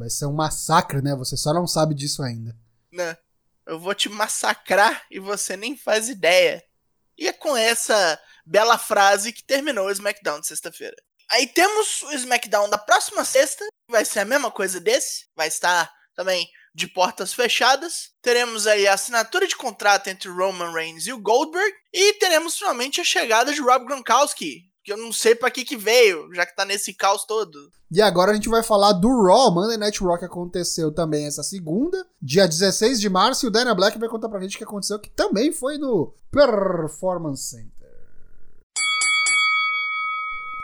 Vai 0.00 0.08
ser 0.08 0.24
um 0.24 0.32
massacre, 0.32 1.02
né? 1.02 1.14
Você 1.14 1.36
só 1.36 1.52
não 1.52 1.66
sabe 1.66 1.94
disso 1.94 2.22
ainda. 2.22 2.56
né? 2.90 3.16
Eu 3.66 3.78
vou 3.78 3.94
te 3.94 4.08
massacrar 4.08 5.04
e 5.10 5.20
você 5.20 5.56
nem 5.56 5.76
faz 5.76 6.08
ideia. 6.08 6.64
E 7.18 7.28
é 7.28 7.32
com 7.32 7.54
essa 7.54 8.18
bela 8.46 8.78
frase 8.78 9.30
que 9.32 9.44
terminou 9.44 9.86
o 9.86 9.90
SmackDown 9.90 10.40
de 10.40 10.46
sexta-feira. 10.46 10.96
Aí 11.30 11.46
temos 11.46 12.02
o 12.02 12.12
SmackDown 12.12 12.68
da 12.70 12.78
próxima 12.78 13.24
sexta, 13.24 13.62
que 13.64 13.92
vai 13.92 14.04
ser 14.04 14.20
a 14.20 14.24
mesma 14.24 14.50
coisa 14.50 14.80
desse, 14.80 15.26
vai 15.36 15.48
estar 15.48 15.92
também 16.16 16.48
de 16.74 16.88
portas 16.88 17.32
fechadas. 17.34 18.10
Teremos 18.22 18.66
aí 18.66 18.88
a 18.88 18.94
assinatura 18.94 19.46
de 19.46 19.54
contrato 19.54 20.08
entre 20.08 20.30
Roman 20.30 20.72
Reigns 20.72 21.06
e 21.06 21.12
o 21.12 21.20
Goldberg 21.20 21.72
e 21.92 22.14
teremos 22.14 22.56
finalmente 22.56 23.00
a 23.00 23.04
chegada 23.04 23.52
de 23.52 23.60
Rob 23.60 23.84
Gronkowski, 23.84 24.69
que 24.82 24.92
eu 24.92 24.96
não 24.96 25.12
sei 25.12 25.34
pra 25.34 25.50
que 25.50 25.64
que 25.64 25.76
veio, 25.76 26.32
já 26.34 26.46
que 26.46 26.56
tá 26.56 26.64
nesse 26.64 26.94
caos 26.94 27.24
todo. 27.24 27.70
E 27.90 28.00
agora 28.00 28.30
a 28.30 28.34
gente 28.34 28.48
vai 28.48 28.62
falar 28.62 28.92
do 28.92 29.08
Raw, 29.08 29.52
Monday 29.52 29.76
Night 29.76 30.02
Raw, 30.02 30.18
que 30.18 30.24
aconteceu 30.24 30.92
também 30.92 31.26
essa 31.26 31.42
segunda, 31.42 32.06
dia 32.20 32.46
16 32.46 33.00
de 33.00 33.08
março, 33.08 33.44
e 33.44 33.48
o 33.48 33.50
Dana 33.50 33.74
Black 33.74 33.98
vai 33.98 34.08
contar 34.08 34.28
pra 34.28 34.40
gente 34.40 34.54
o 34.54 34.58
que 34.58 34.64
aconteceu, 34.64 34.98
que 34.98 35.10
também 35.10 35.52
foi 35.52 35.76
no 35.76 36.14
Performance 36.30 37.50
Center. 37.50 37.80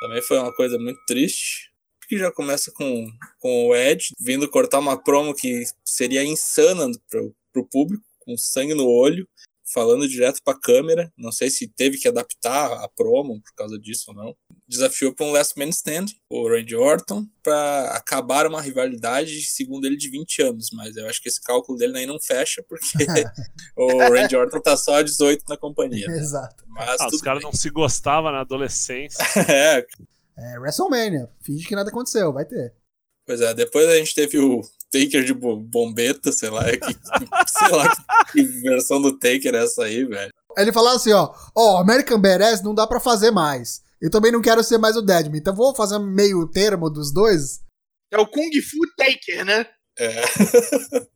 Também 0.00 0.22
foi 0.22 0.38
uma 0.38 0.52
coisa 0.52 0.78
muito 0.78 1.00
triste. 1.06 1.74
Que 2.08 2.16
já 2.16 2.30
começa 2.30 2.70
com, 2.70 3.10
com 3.40 3.66
o 3.66 3.74
Ed 3.74 4.10
vindo 4.20 4.48
cortar 4.48 4.78
uma 4.78 4.96
promo 4.96 5.34
que 5.34 5.64
seria 5.84 6.22
insana 6.22 6.88
pro, 7.10 7.34
pro 7.52 7.66
público, 7.66 8.04
com 8.20 8.36
sangue 8.38 8.74
no 8.74 8.86
olho, 8.86 9.26
falando 9.72 10.08
direto 10.08 10.40
pra 10.44 10.58
câmera. 10.58 11.12
Não 11.16 11.32
sei 11.32 11.50
se 11.50 11.66
teve 11.68 11.98
que 11.98 12.06
adaptar 12.08 12.72
a 12.72 12.88
promo 12.88 13.40
por 13.42 13.52
causa 13.54 13.78
disso 13.78 14.04
ou 14.08 14.14
não. 14.14 14.36
Desafiou 14.68 15.14
pra 15.14 15.26
um 15.26 15.32
Last 15.32 15.58
Man 15.58 15.68
Stand, 15.70 16.06
o 16.30 16.48
Randy 16.48 16.74
Orton, 16.74 17.26
pra 17.42 17.90
acabar 17.92 18.46
uma 18.46 18.60
rivalidade, 18.60 19.40
segundo 19.42 19.84
ele, 19.86 19.96
de 19.96 20.08
20 20.10 20.42
anos. 20.42 20.68
Mas 20.72 20.96
eu 20.96 21.06
acho 21.08 21.20
que 21.22 21.28
esse 21.28 21.40
cálculo 21.40 21.78
dele 21.78 21.98
aí 21.98 22.06
não 22.06 22.20
fecha, 22.20 22.64
porque 22.68 22.86
o 23.76 23.98
Randy 23.98 24.36
Orton 24.36 24.60
tá 24.60 24.76
só 24.76 24.96
a 24.96 25.02
18 25.02 25.44
na 25.48 25.56
companhia. 25.56 26.06
né? 26.06 26.16
Exato. 26.18 26.64
Mas 26.68 27.00
Ah, 27.00 27.08
os 27.08 27.20
caras 27.20 27.42
não 27.42 27.52
se 27.52 27.70
gostavam 27.70 28.30
na 28.32 28.40
adolescência. 28.40 29.18
É, 29.48 29.86
É 30.38 30.58
WrestleMania. 30.58 31.28
Finge 31.42 31.66
que 31.66 31.74
nada 31.74 31.90
aconteceu, 31.90 32.32
vai 32.32 32.44
ter. 32.44 32.74
Pois 33.26 33.40
é, 33.40 33.52
depois 33.54 33.88
a 33.88 33.96
gente 33.96 34.14
teve 34.14 34.38
o 34.38 34.60
Taker 34.90 35.24
de 35.24 35.34
bo- 35.34 35.56
bombeta, 35.60 36.32
sei 36.32 36.50
lá, 36.50 36.64
que, 36.64 36.78
sei 37.58 37.68
lá 37.68 37.96
que 38.32 38.42
versão 38.42 39.00
do 39.00 39.18
Taker 39.18 39.54
é 39.54 39.64
essa 39.64 39.84
aí, 39.84 40.04
velho. 40.04 40.30
Ele 40.56 40.72
falou 40.72 40.90
assim, 40.90 41.12
ó, 41.12 41.32
ó, 41.54 41.78
American 41.80 42.20
Badass 42.20 42.62
não 42.62 42.74
dá 42.74 42.86
pra 42.86 42.98
fazer 43.00 43.30
mais. 43.30 43.82
Eu 44.00 44.10
também 44.10 44.32
não 44.32 44.40
quero 44.42 44.62
ser 44.64 44.78
mais 44.78 44.96
o 44.96 45.02
Deadman, 45.02 45.38
então 45.40 45.54
vou 45.54 45.74
fazer 45.74 45.98
meio 45.98 46.46
termo 46.48 46.88
dos 46.90 47.12
dois. 47.12 47.60
É 48.10 48.18
o 48.18 48.26
Kung 48.26 48.50
Fu 48.62 48.78
Taker, 48.96 49.44
né? 49.44 49.66
É. 49.98 50.22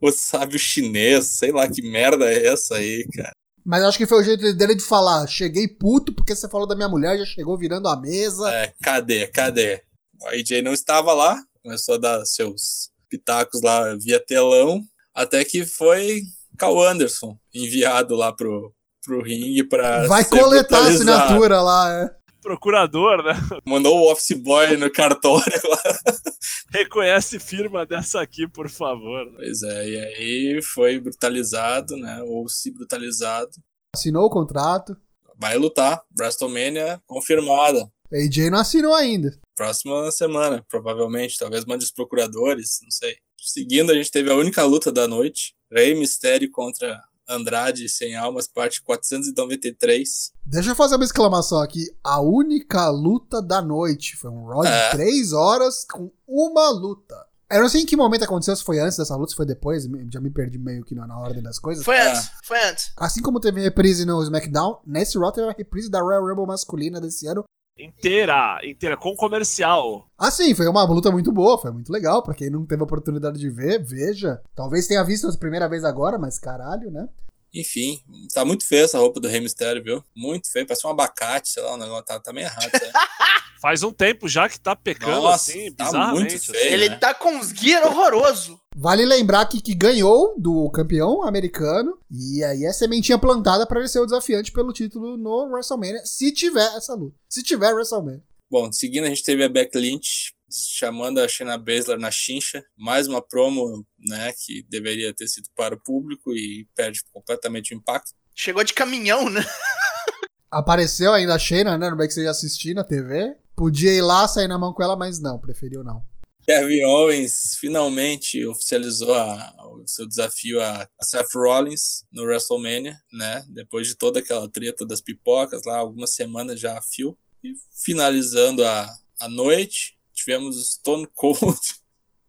o 0.00 0.10
sábio 0.12 0.58
chinês, 0.58 1.26
sei 1.38 1.52
lá 1.52 1.68
que 1.68 1.82
merda 1.82 2.30
é 2.30 2.46
essa 2.46 2.76
aí, 2.76 3.06
cara. 3.14 3.32
Mas 3.64 3.82
acho 3.82 3.98
que 3.98 4.06
foi 4.06 4.20
o 4.20 4.24
jeito 4.24 4.54
dele 4.54 4.74
de 4.74 4.82
falar, 4.82 5.26
cheguei 5.26 5.68
puto 5.68 6.14
porque 6.14 6.34
você 6.34 6.48
falou 6.48 6.66
da 6.66 6.74
minha 6.74 6.88
mulher, 6.88 7.18
já 7.18 7.24
chegou 7.26 7.58
virando 7.58 7.88
a 7.88 8.00
mesa. 8.00 8.50
É, 8.50 8.72
cadê, 8.82 9.26
cadê? 9.26 9.82
O 10.22 10.28
AJ 10.28 10.62
não 10.62 10.72
estava 10.72 11.12
lá, 11.12 11.36
começou 11.62 11.94
a 11.96 11.98
dar 11.98 12.24
seus 12.24 12.89
pitacos 13.10 13.60
lá 13.62 13.94
via 13.96 14.24
telão, 14.24 14.82
até 15.14 15.44
que 15.44 15.66
foi 15.66 16.22
Cal 16.56 16.80
Anderson 16.80 17.36
enviado 17.54 18.14
lá 18.14 18.32
pro, 18.32 18.72
pro 19.04 19.22
ringue 19.22 19.64
pra. 19.64 20.06
Vai 20.06 20.22
ser 20.24 20.38
coletar 20.38 20.78
a 20.78 20.88
assinatura 20.88 21.60
lá, 21.60 21.92
é. 21.92 22.20
Procurador, 22.42 23.22
né? 23.22 23.34
Mandou 23.66 23.98
o 23.98 24.10
office 24.10 24.38
boy 24.38 24.76
no 24.76 24.90
cartório 24.90 25.60
lá. 25.68 25.82
Reconhece 26.72 27.38
firma 27.38 27.84
dessa 27.84 28.20
aqui, 28.20 28.48
por 28.48 28.70
favor. 28.70 29.30
Pois 29.36 29.62
é, 29.62 29.88
e 29.88 29.98
aí 29.98 30.62
foi 30.62 30.98
brutalizado, 30.98 31.96
né? 31.96 32.22
Ou 32.22 32.48
se 32.48 32.70
brutalizado. 32.70 33.50
Assinou 33.94 34.24
o 34.24 34.30
contrato. 34.30 34.96
Vai 35.36 35.56
lutar. 35.58 36.02
WrestleMania 36.18 37.02
confirmada. 37.06 37.90
AJ 38.12 38.50
não 38.50 38.58
assinou 38.58 38.94
ainda. 38.94 39.38
Próxima 39.56 40.10
semana, 40.10 40.64
provavelmente. 40.68 41.38
Talvez 41.38 41.64
mande 41.64 41.84
os 41.84 41.90
procuradores, 41.92 42.78
não 42.82 42.90
sei. 42.90 43.16
Seguindo, 43.38 43.90
a 43.90 43.94
gente 43.94 44.10
teve 44.10 44.30
a 44.30 44.34
única 44.36 44.62
luta 44.64 44.90
da 44.92 45.06
noite. 45.08 45.54
Rei 45.72 45.94
Mistério 45.94 46.50
contra 46.50 47.00
Andrade 47.28 47.88
Sem 47.88 48.16
Almas, 48.16 48.48
parte 48.48 48.82
493. 48.82 50.32
Deixa 50.44 50.70
eu 50.70 50.74
fazer 50.76 50.96
uma 50.96 51.04
exclamação 51.04 51.60
aqui. 51.60 51.86
A 52.02 52.20
única 52.20 52.88
luta 52.90 53.40
da 53.40 53.62
noite. 53.62 54.16
Foi 54.16 54.30
um 54.30 54.44
Raw 54.46 54.62
de 54.62 54.68
É. 54.68 54.90
3 54.90 55.32
horas 55.32 55.84
com 55.84 56.10
uma 56.26 56.70
luta. 56.70 57.14
Eu 57.52 57.62
não 57.62 57.68
sei 57.68 57.82
em 57.82 57.86
que 57.86 57.96
momento 57.96 58.22
aconteceu, 58.22 58.54
se 58.54 58.62
foi 58.62 58.78
antes 58.78 58.96
dessa 58.96 59.16
luta, 59.16 59.30
se 59.30 59.36
foi 59.36 59.44
depois, 59.44 59.84
já 60.12 60.20
me 60.20 60.30
perdi 60.30 60.56
meio 60.56 60.84
que 60.84 60.94
na 60.94 61.04
na 61.04 61.18
ordem 61.18 61.42
das 61.42 61.58
coisas. 61.58 61.84
Foi 61.84 61.96
É. 61.96 62.08
antes, 62.12 62.30
foi 62.44 62.62
antes. 62.64 62.92
Assim 62.96 63.20
como 63.20 63.40
teve 63.40 63.60
reprise 63.60 64.04
no 64.04 64.22
SmackDown, 64.22 64.80
nesse 64.86 65.18
Raw 65.18 65.32
teve 65.32 65.48
a 65.48 65.52
reprise 65.52 65.90
da 65.90 66.00
Royal 66.00 66.24
Rumble 66.24 66.46
masculina 66.46 67.00
desse 67.00 67.26
ano. 67.26 67.42
Inteira, 67.82 68.60
inteira, 68.64 68.96
com 68.96 69.14
comercial. 69.14 70.06
Ah, 70.18 70.30
sim, 70.30 70.54
foi 70.54 70.68
uma 70.68 70.84
luta 70.84 71.10
muito 71.10 71.32
boa, 71.32 71.58
foi 71.58 71.70
muito 71.70 71.92
legal. 71.92 72.22
Pra 72.22 72.34
quem 72.34 72.50
não 72.50 72.66
teve 72.66 72.82
a 72.82 72.84
oportunidade 72.84 73.38
de 73.38 73.48
ver, 73.48 73.82
veja. 73.82 74.40
Talvez 74.54 74.86
tenha 74.86 75.02
visto 75.04 75.26
a 75.26 75.36
primeira 75.36 75.68
vez 75.68 75.84
agora, 75.84 76.18
mas 76.18 76.38
caralho, 76.38 76.90
né? 76.90 77.08
Enfim, 77.52 78.00
tá 78.32 78.44
muito 78.44 78.64
feia 78.66 78.84
essa 78.84 78.98
roupa 78.98 79.18
do 79.18 79.26
Rei 79.26 79.40
Mistério, 79.40 79.82
viu? 79.82 80.04
Muito 80.14 80.50
feio, 80.50 80.66
parece 80.66 80.86
um 80.86 80.90
abacate, 80.90 81.48
sei 81.48 81.62
lá, 81.62 81.74
o 81.74 81.76
negócio 81.76 82.04
tá, 82.04 82.20
tá 82.20 82.32
meio 82.32 82.46
errado. 82.46 82.70
né? 82.72 82.92
Faz 83.60 83.82
um 83.82 83.92
tempo 83.92 84.28
já 84.28 84.48
que 84.48 84.58
tá 84.58 84.74
pecando 84.74 85.20
Nossa, 85.20 85.50
assim, 85.50 85.70
tá 85.72 85.92
muito 86.12 86.38
feio. 86.38 86.72
Ele 86.72 86.88
né? 86.88 86.96
tá 86.96 87.12
com 87.12 87.30
uns 87.30 87.50
gear 87.50 87.84
horroroso. 87.86 88.58
Vale 88.82 89.04
lembrar 89.04 89.44
que, 89.44 89.60
que 89.60 89.74
ganhou 89.74 90.34
do 90.40 90.70
campeão 90.70 91.22
americano. 91.22 91.98
E 92.10 92.42
aí 92.42 92.64
é 92.64 92.72
sementinha 92.72 93.18
plantada 93.18 93.66
pra 93.66 93.78
ele 93.78 93.88
ser 93.90 93.98
o 93.98 94.06
desafiante 94.06 94.50
pelo 94.50 94.72
título 94.72 95.18
no 95.18 95.50
WrestleMania. 95.52 96.00
Se 96.06 96.32
tiver 96.32 96.66
essa 96.74 96.94
luta. 96.94 97.14
Se 97.28 97.42
tiver 97.42 97.74
WrestleMania. 97.74 98.22
Bom, 98.50 98.72
seguindo 98.72 99.04
a 99.04 99.08
gente 99.10 99.22
teve 99.22 99.44
a 99.44 99.50
Beck 99.50 99.76
Lynch 99.76 100.34
chamando 100.50 101.18
a 101.18 101.28
Shayna 101.28 101.58
Baszler 101.58 101.98
na 101.98 102.10
chincha. 102.10 102.64
Mais 102.74 103.06
uma 103.06 103.20
promo, 103.20 103.86
né, 103.98 104.32
que 104.32 104.64
deveria 104.70 105.12
ter 105.12 105.28
sido 105.28 105.50
para 105.54 105.74
o 105.74 105.80
público 105.80 106.32
e 106.32 106.66
perde 106.74 107.02
completamente 107.12 107.74
o 107.74 107.76
impacto. 107.76 108.12
Chegou 108.34 108.64
de 108.64 108.72
caminhão, 108.72 109.28
né? 109.28 109.44
Apareceu 110.50 111.12
ainda 111.12 111.34
a 111.34 111.38
Shayna, 111.38 111.76
né? 111.76 111.90
No 111.90 111.98
backstage 111.98 112.26
assistir 112.26 112.72
na 112.72 112.82
TV. 112.82 113.36
Podia 113.54 113.92
ir 113.92 114.00
lá, 114.00 114.26
sair 114.26 114.48
na 114.48 114.58
mão 114.58 114.72
com 114.72 114.82
ela, 114.82 114.96
mas 114.96 115.20
não, 115.20 115.38
preferiu 115.38 115.84
não. 115.84 116.02
Kevin 116.50 116.84
Owens 116.84 117.56
finalmente 117.60 118.44
oficializou 118.46 119.14
a- 119.14 119.54
o 119.72 119.86
seu 119.86 120.06
desafio 120.06 120.60
a 120.60 120.88
Seth 121.00 121.32
Rollins 121.34 122.04
no 122.12 122.24
WrestleMania, 122.24 122.98
né? 123.12 123.44
Depois 123.48 123.86
de 123.86 123.94
toda 123.94 124.18
aquela 124.18 124.48
treta 124.48 124.84
das 124.84 125.00
pipocas 125.00 125.62
lá, 125.64 125.76
algumas 125.78 126.12
semanas 126.14 126.58
já 126.58 126.76
a 126.76 126.82
fio. 126.82 127.16
E 127.44 127.52
finalizando 127.84 128.64
a, 128.64 128.92
a 129.20 129.28
noite, 129.28 129.96
tivemos 130.12 130.56
o 130.56 130.62
Stone 130.64 131.06
Cold. 131.14 131.38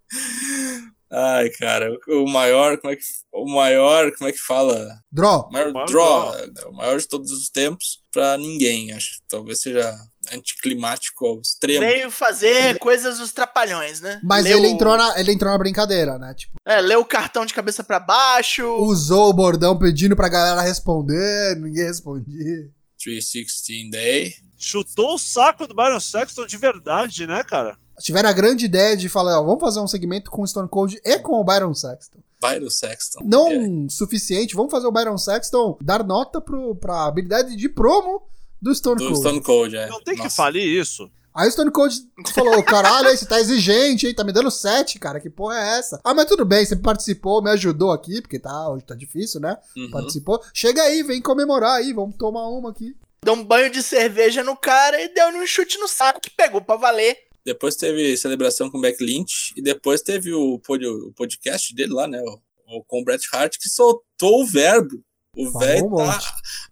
Ai, 1.14 1.50
cara, 1.50 1.90
o 2.08 2.26
maior, 2.30 2.78
como 2.80 2.94
é 2.94 2.96
que 2.96 3.04
o 3.34 3.46
maior, 3.50 4.12
como 4.16 4.30
é 4.30 4.32
que 4.32 4.38
fala? 4.38 4.98
Draw. 5.12 5.48
O 5.48 5.52
maior 5.52 5.70
O 5.70 5.74
maior 5.74 5.86
draw, 5.88 6.32
né? 6.32 6.54
o 6.68 6.72
maior 6.72 7.00
de 7.00 7.08
todos 7.08 7.32
os 7.32 7.50
tempos 7.50 8.02
pra 8.12 8.38
ninguém, 8.38 8.94
acho. 8.94 9.16
que 9.20 9.28
Talvez 9.28 9.60
seja 9.62 9.94
anticlimático 10.34 11.26
ao 11.26 11.40
extremo. 11.42 11.80
Veio 11.80 12.12
fazer 12.12 12.78
coisas 12.80 13.18
dos 13.18 13.32
trapalhões, 13.32 14.02
né? 14.02 14.20
Mas 14.24 14.44
Leu- 14.46 14.58
ele 14.58 14.68
entrou, 14.68 14.96
na, 14.98 15.20
ele 15.20 15.32
entrou 15.32 15.52
na 15.52 15.58
brincadeira, 15.58 16.18
né? 16.18 16.34
Tipo, 16.34 16.54
É, 16.66 16.80
leu 16.82 17.00
o 17.02 17.06
cartão 17.06 17.46
de 17.46 17.54
cabeça 17.54 17.84
pra 17.84 18.00
baixo. 18.00 18.66
usou 18.84 19.30
o 19.30 19.34
bordão 19.34 19.78
pedindo 19.78 20.16
pra 20.16 20.30
galera 20.30 20.62
responder, 20.62 21.56
ninguém 21.58 21.86
respondia. 21.86 22.70
316 23.04 23.90
Day. 23.90 24.34
Chutou 24.58 25.16
o 25.16 25.18
saco 25.20 25.66
do 25.66 25.74
Byron 25.74 26.00
Sexton 26.00 26.46
de 26.46 26.56
verdade, 26.58 27.26
né, 27.26 27.44
cara? 27.44 27.76
Tiveram 28.00 28.30
a 28.30 28.34
grande 28.34 28.66
ideia 28.66 28.96
de 28.96 29.10
falar, 29.10 29.40
ó, 29.40 29.44
vamos 29.44 29.60
fazer 29.62 29.80
um 29.80 29.88
segmento 29.88 30.30
com 30.30 30.42
o 30.44 30.48
Stone 30.48 30.70
Cold 30.70 31.00
e 31.04 31.20
com 31.20 31.34
o 31.40 31.44
Byron 31.44 31.74
Sexton. 31.74 32.20
Byron 32.42 32.70
Sexton. 32.70 33.20
Não 33.24 33.52
É. 33.52 33.90
suficiente, 33.90 34.56
vamos 34.56 34.72
fazer 34.72 34.88
o 34.88 34.92
Byron 34.92 35.18
Sexton 35.18 35.78
dar 35.82 36.04
nota 36.04 36.40
pro, 36.42 36.76
pra 36.76 37.06
habilidade 37.06 37.56
de 37.56 37.70
promo 37.70 38.22
do 38.62 38.74
Stone 38.76 38.98
Do 38.98 39.06
Cold. 39.08 39.20
Stone 39.20 39.42
Cold, 39.42 39.76
é. 39.78 39.88
Não 39.88 40.02
tem 40.04 40.16
que 40.16 40.24
Nossa. 40.24 40.36
falir 40.36 40.64
isso. 40.80 41.10
Aí 41.34 41.48
o 41.48 41.52
Stone 41.52 41.72
Cold 41.72 41.96
falou, 42.34 42.62
caralho, 42.62 43.08
aí 43.08 43.16
você 43.18 43.26
tá 43.26 43.40
exigente, 43.40 44.06
hein? 44.06 44.14
Tá 44.14 44.22
me 44.24 44.34
dando 44.34 44.52
7, 44.52 45.00
cara, 45.00 45.18
que 45.20 45.30
porra 45.30 45.56
é 45.58 45.80
essa? 45.80 46.00
Ah, 46.04 46.14
mas 46.14 46.26
tudo 46.26 46.44
bem, 46.44 46.66
você 46.66 46.76
participou, 46.76 47.42
me 47.42 47.50
ajudou 47.52 47.92
aqui, 47.92 48.22
porque 48.22 48.38
tá, 48.38 48.70
hoje 48.70 48.84
tá 48.84 48.94
difícil, 48.94 49.40
né? 49.40 49.58
Uhum. 49.78 49.90
Participou. 49.92 50.42
Chega 50.54 50.82
aí, 50.84 51.02
vem 51.04 51.22
comemorar 51.22 51.78
aí, 51.78 51.94
vamos 51.94 52.18
tomar 52.18 52.48
uma 52.50 52.72
aqui. 52.72 52.94
Deu 53.24 53.34
um 53.34 53.46
banho 53.46 53.72
de 53.72 53.82
cerveja 53.82 54.44
no 54.44 54.58
cara 54.58 55.02
e 55.02 55.14
deu 55.14 55.30
um 55.30 55.48
chute 55.48 55.78
no 55.78 55.88
saco 55.88 56.20
que 56.20 56.30
pegou 56.32 56.60
pra 56.62 56.76
valer. 56.76 57.16
Depois 57.46 57.76
teve 57.76 58.18
celebração 58.18 58.70
com 58.70 58.78
o 58.78 58.82
Beck 58.82 59.02
Lynch. 59.02 59.54
E 59.56 59.62
depois 59.62 60.02
teve 60.02 60.34
o, 60.34 60.60
pod- 60.60 60.86
o 60.86 61.14
podcast 61.14 61.74
dele 61.74 61.94
lá, 61.94 62.08
né? 62.08 62.22
O, 62.22 62.78
o- 62.80 62.84
com 62.84 63.00
o 63.00 63.04
Bret 63.06 63.22
Hart, 63.32 63.58
que 63.58 63.70
soltou 63.70 64.42
o 64.42 64.46
verbo. 64.46 65.02
O 65.36 65.58
velho 65.58 65.86
um 65.86 65.96
tá 65.96 66.20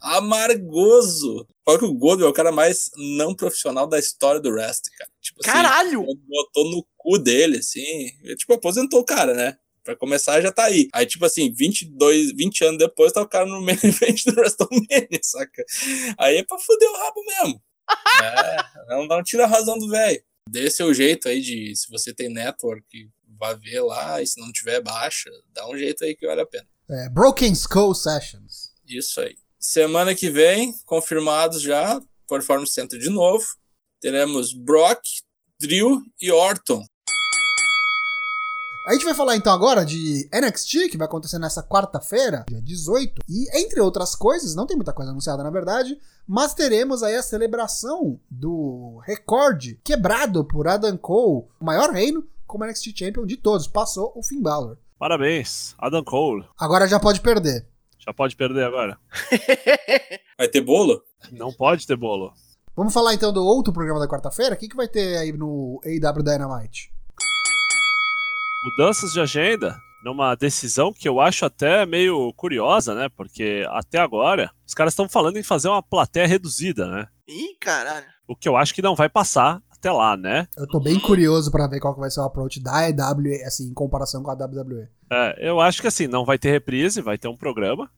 amargoso. 0.02 1.48
Fala 1.63 1.80
que 1.80 1.86
o 1.86 1.93
Goldberg 1.93 2.28
é 2.28 2.30
o 2.30 2.34
cara 2.34 2.52
mais 2.52 2.89
não 3.17 3.34
profissional 3.34 3.88
da 3.88 3.98
história 3.98 4.41
do 4.41 4.50
wrestling, 4.50 4.95
cara. 4.98 5.12
Tipo 5.22 5.39
assim, 5.41 5.52
Caralho! 5.52 6.06
botou 6.28 6.69
no 6.69 6.86
cu 6.98 7.17
dele, 7.17 7.58
assim. 7.58 8.12
Ele, 8.24 8.36
tipo, 8.36 8.54
aposentou 8.54 9.00
o 9.00 9.06
cara, 9.06 9.34
né? 9.34 9.58
Pra 9.84 9.95
começar, 9.95 10.41
já 10.41 10.52
tá 10.52 10.65
aí. 10.65 10.89
Aí, 10.93 11.06
tipo 11.06 11.26
assim, 11.26 11.54
22, 11.54 12.34
20 12.36 12.63
anos 12.65 12.78
depois, 12.80 13.13
tá 13.13 13.22
o 13.22 13.28
cara 13.28 13.45
no 13.45 13.62
main 13.63 13.78
event 13.82 14.26
do 14.26 14.36
WrestleMania, 14.36 15.19
saca? 15.24 15.63
Aí 16.17 16.38
é 16.38 16.43
pra 16.43 16.60
foder 16.60 16.89
o 16.89 16.98
rabo 16.98 17.26
mesmo. 17.26 17.63
é, 18.24 18.58
não, 18.89 19.08
não 19.08 19.24
tira 19.24 19.45
a 19.45 19.48
razão 19.48 19.78
do 19.78 19.89
velho. 19.89 20.22
Dê 20.50 20.69
seu 20.69 20.93
jeito 20.93 21.30
aí 21.30 21.41
de, 21.41 21.76
se 21.76 21.89
você 21.89 22.13
tem 22.13 22.28
network, 22.28 22.84
vá 23.39 23.54
ver 23.54 23.82
lá, 23.82 24.22
e 24.22 24.28
se 24.28 24.39
não 24.39 24.52
tiver 24.52 24.82
baixa, 24.82 25.30
dá 25.54 25.67
um 25.69 25.78
jeito 25.78 26.04
aí 26.04 26.15
que 26.15 26.28
vale 26.28 26.41
a 26.41 26.45
pena. 26.45 26.67
É, 26.89 27.08
Broken 27.10 27.52
Skull 27.52 27.93
Sessions. 27.93 28.71
Isso 28.88 29.21
aí. 29.21 29.36
Semana 29.60 30.15
que 30.15 30.30
vem, 30.30 30.73
confirmados 30.86 31.62
já, 31.62 32.02
Performance 32.28 32.73
Center 32.73 32.97
de 32.97 33.10
novo. 33.10 33.45
Teremos 34.02 34.54
Brock, 34.54 35.02
Drew 35.60 36.02
e 36.19 36.32
Orton. 36.32 36.84
A 38.88 38.93
gente 38.93 39.06
vai 39.06 39.13
falar 39.13 39.36
então 39.36 39.54
agora 39.54 39.86
de 39.86 40.28
NXT, 40.34 40.89
que 40.89 40.97
vai 40.97 41.06
acontecer 41.06 41.38
nessa 41.38 41.62
quarta-feira, 41.62 42.43
dia 42.47 42.60
18. 42.60 43.21
E 43.30 43.62
entre 43.62 43.80
outras 43.82 44.15
coisas, 44.15 44.56
não 44.56 44.65
tem 44.65 44.75
muita 44.75 44.93
coisa 44.93 45.12
anunciada 45.12 45.43
na 45.43 45.52
verdade, 45.52 45.95
mas 46.25 46.56
teremos 46.56 47.04
aí 47.04 47.15
a 47.15 47.21
celebração 47.21 48.19
do 48.32 48.99
recorde 49.06 49.80
quebrado 49.84 50.43
por 50.43 50.67
Adam 50.67 50.97
Cole, 50.97 51.45
o 51.60 51.65
maior 51.65 51.91
reino 51.91 52.28
como 52.47 52.65
NXT 52.65 52.97
Champion 52.97 53.28
de 53.28 53.38
todos. 53.38 53.67
Passou 53.67 54.12
o 54.15 54.23
Finn 54.23 54.41
Balor. 54.41 54.75
Parabéns, 54.99 55.73
Adam 55.79 56.03
Cole. 56.03 56.45
Agora 56.59 56.85
já 56.85 56.99
pode 56.99 57.21
perder. 57.21 57.65
Já 57.97 58.13
pode 58.13 58.35
perder 58.35 58.65
agora. 58.65 58.99
Vai 60.38 60.49
ter 60.49 60.59
bolo? 60.59 61.01
Não 61.31 61.53
pode 61.53 61.88
ter 61.88 61.95
bolo. 61.95 62.33
Vamos 62.75 62.93
falar 62.93 63.13
então 63.13 63.31
do 63.31 63.41
outro 63.41 63.71
programa 63.71 63.97
da 63.97 64.09
quarta-feira? 64.09 64.55
O 64.55 64.57
que, 64.57 64.67
que 64.67 64.75
vai 64.75 64.88
ter 64.88 65.17
aí 65.17 65.31
no 65.33 65.81
AW 65.85 66.23
Dynamite? 66.23 66.91
Mudanças 68.65 69.12
de 69.12 69.19
agenda 69.21 69.77
numa 70.03 70.35
decisão 70.35 70.93
que 70.93 71.07
eu 71.07 71.19
acho 71.19 71.45
até 71.45 71.85
meio 71.85 72.33
curiosa, 72.33 72.93
né? 72.93 73.09
Porque 73.09 73.65
até 73.69 73.99
agora 73.99 74.51
os 74.67 74.73
caras 74.73 74.93
estão 74.93 75.07
falando 75.09 75.38
em 75.38 75.43
fazer 75.43 75.69
uma 75.69 75.83
plateia 75.83 76.27
reduzida, 76.27 76.88
né? 76.88 77.07
Ih, 77.27 77.55
caralho. 77.59 78.05
O 78.27 78.35
que 78.35 78.47
eu 78.47 78.55
acho 78.55 78.73
que 78.73 78.81
não 78.81 78.95
vai 78.95 79.09
passar 79.09 79.62
até 79.80 79.92
lá, 79.92 80.15
né? 80.15 80.48
Eu 80.58 80.68
tô 80.68 80.80
bem 80.80 81.00
curioso 81.00 81.50
pra 81.50 81.68
ver 81.68 81.80
qual 81.80 81.94
que 81.94 82.02
vai 82.02 82.12
ser 82.12 82.20
o 82.20 82.24
approach 82.24 82.62
da 82.62 82.80
AEW, 82.80 83.46
assim, 83.46 83.70
em 83.70 83.74
comparação 83.74 84.22
com 84.22 84.30
a 84.30 84.34
WWE. 84.34 84.88
É, 85.10 85.50
eu 85.50 85.60
acho 85.60 85.82
que 85.82 85.88
assim, 85.88 86.06
não 86.06 86.26
vai 86.26 86.38
ter 86.38 86.52
reprise, 86.52 87.02
vai 87.02 87.18
ter 87.18 87.28
um 87.28 87.38
programa, 87.38 87.89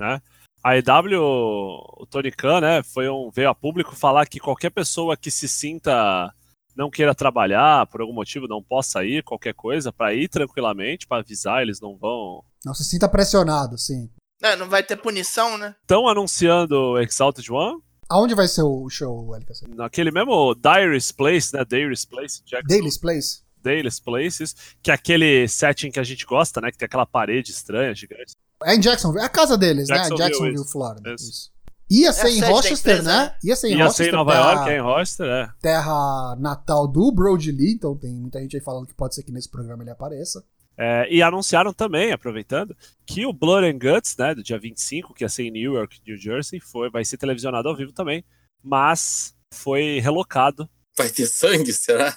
né? 0.00 0.20
A 0.62 0.76
EW, 0.76 1.22
o 1.22 2.06
Tony 2.10 2.30
Khan, 2.30 2.60
né, 2.60 2.82
foi 2.82 3.08
um, 3.08 3.30
veio 3.30 3.48
a 3.48 3.54
público 3.54 3.96
falar 3.96 4.26
que 4.26 4.38
qualquer 4.38 4.68
pessoa 4.68 5.16
que 5.16 5.30
se 5.30 5.48
sinta 5.48 6.34
não 6.76 6.90
queira 6.90 7.14
trabalhar, 7.14 7.86
por 7.86 8.02
algum 8.02 8.12
motivo 8.12 8.46
não 8.46 8.62
possa 8.62 9.02
ir, 9.02 9.24
qualquer 9.24 9.54
coisa, 9.54 9.90
pra 9.90 10.12
ir 10.12 10.28
tranquilamente, 10.28 11.06
pra 11.06 11.18
avisar, 11.18 11.62
eles 11.62 11.80
não 11.80 11.96
vão. 11.96 12.44
Não 12.64 12.74
se 12.74 12.84
sinta 12.84 13.08
pressionado, 13.08 13.78
sim. 13.78 14.10
Não, 14.40 14.56
não 14.58 14.68
vai 14.68 14.82
ter 14.82 14.96
punição, 14.96 15.56
né? 15.56 15.74
Estão 15.80 16.06
anunciando 16.06 16.74
o 16.74 16.98
Exalted 16.98 17.50
One, 17.50 17.80
Aonde 18.10 18.34
vai 18.34 18.48
ser 18.48 18.62
o 18.62 18.88
show, 18.90 19.34
LKC? 19.34 19.66
naquele 19.68 20.10
mesmo 20.10 20.54
Dairy's 20.54 21.12
Place, 21.12 21.54
né, 21.54 21.64
Dairy's 21.64 22.04
Place, 22.04 22.42
Jackson, 22.44 22.66
Daily's 22.68 22.98
Place? 22.98 23.42
Daily's 23.62 24.00
Places, 24.00 24.56
que 24.82 24.90
é 24.90 24.94
aquele 24.94 25.46
setting 25.46 25.90
que 25.90 26.00
a 26.00 26.02
gente 26.02 26.26
gosta, 26.26 26.60
né, 26.60 26.72
que 26.72 26.78
tem 26.78 26.86
aquela 26.86 27.06
parede 27.06 27.52
estranha, 27.52 27.94
gigante. 27.94 28.34
É 28.64 28.74
em 28.74 28.80
Jacksonville. 28.80 29.22
É 29.22 29.26
a 29.26 29.28
casa 29.28 29.56
deles, 29.56 29.86
Jacksonville, 29.86 30.18
né? 30.18 30.26
Jacksonville, 30.26 30.54
isso. 30.56 30.72
Florida. 30.72 31.14
Isso. 31.14 31.30
Isso. 31.30 31.60
Ia 31.90 32.10
É 32.10 32.12
ser 32.12 32.26
a 32.26 32.30
em 32.30 32.40
Rochester, 32.40 32.92
empresa, 32.92 33.10
né? 33.10 33.24
né? 33.24 33.34
Ia 33.42 33.56
ser 33.56 33.68
em 33.68 33.70
Ia 33.76 33.84
Rochester, 33.84 34.06
ser 34.06 34.12
em 34.12 34.16
Nova 34.16 34.32
terra, 34.32 34.52
York, 34.52 34.70
é 34.70 34.76
em 34.76 34.80
Rochester, 34.80 35.26
é. 35.26 35.50
terra 35.60 36.36
natal 36.38 36.86
do 36.86 37.10
Brody 37.10 37.50
Lee. 37.50 37.72
Então 37.74 37.96
tem 37.96 38.14
muita 38.14 38.40
gente 38.40 38.56
aí 38.56 38.62
falando 38.62 38.86
que 38.86 38.94
pode 38.94 39.14
ser 39.14 39.24
que 39.24 39.32
nesse 39.32 39.48
programa 39.48 39.82
ele 39.82 39.90
apareça. 39.90 40.44
É, 40.76 41.06
e 41.10 41.22
anunciaram 41.22 41.72
também, 41.72 42.12
aproveitando, 42.12 42.74
que 43.06 43.26
o 43.26 43.32
Blood 43.32 43.66
and 43.66 43.78
Guts, 43.78 44.16
né, 44.16 44.34
do 44.34 44.42
dia 44.42 44.58
25, 44.58 45.12
que 45.12 45.24
ia 45.24 45.28
ser 45.28 45.44
em 45.44 45.50
New 45.50 45.74
York, 45.74 46.00
New 46.06 46.16
Jersey, 46.16 46.58
foi, 46.58 46.88
vai 46.90 47.04
ser 47.04 47.18
televisionado 47.18 47.68
ao 47.68 47.76
vivo 47.76 47.92
também, 47.92 48.24
mas 48.62 49.36
foi 49.52 50.00
relocado. 50.00 50.68
Vai 50.96 51.08
ter 51.08 51.26
sangue, 51.26 51.72
será? 51.72 52.16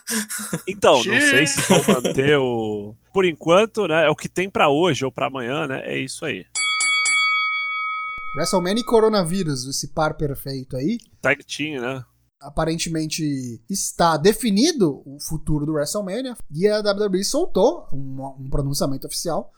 Então, 0.67 0.95
não 1.03 1.19
sei 1.19 1.47
se 1.47 1.61
vão 1.61 1.83
manter 1.87 2.37
o. 2.37 2.95
Por 3.13 3.25
enquanto, 3.25 3.87
né? 3.87 4.05
É 4.05 4.09
o 4.09 4.15
que 4.15 4.27
tem 4.27 4.49
pra 4.49 4.69
hoje 4.69 5.05
ou 5.05 5.11
pra 5.11 5.27
amanhã, 5.27 5.67
né? 5.67 5.81
É 5.85 5.97
isso 5.97 6.25
aí. 6.25 6.45
WrestleMania 8.35 8.81
e 8.81 8.85
coronavírus, 8.85 9.67
esse 9.67 9.89
par 9.93 10.15
perfeito 10.15 10.75
aí. 10.75 10.97
Tag 11.21 11.43
Team, 11.45 11.81
né? 11.81 12.03
Aparentemente 12.43 13.61
está 13.69 14.17
definido 14.17 15.01
o 15.05 15.19
futuro 15.19 15.65
do 15.65 15.73
WrestleMania 15.73 16.35
e 16.51 16.67
a 16.67 16.79
WWE 16.79 17.23
soltou 17.23 17.87
um, 17.91 18.23
um 18.39 18.49
pronunciamento 18.49 19.07
oficial 19.07 19.51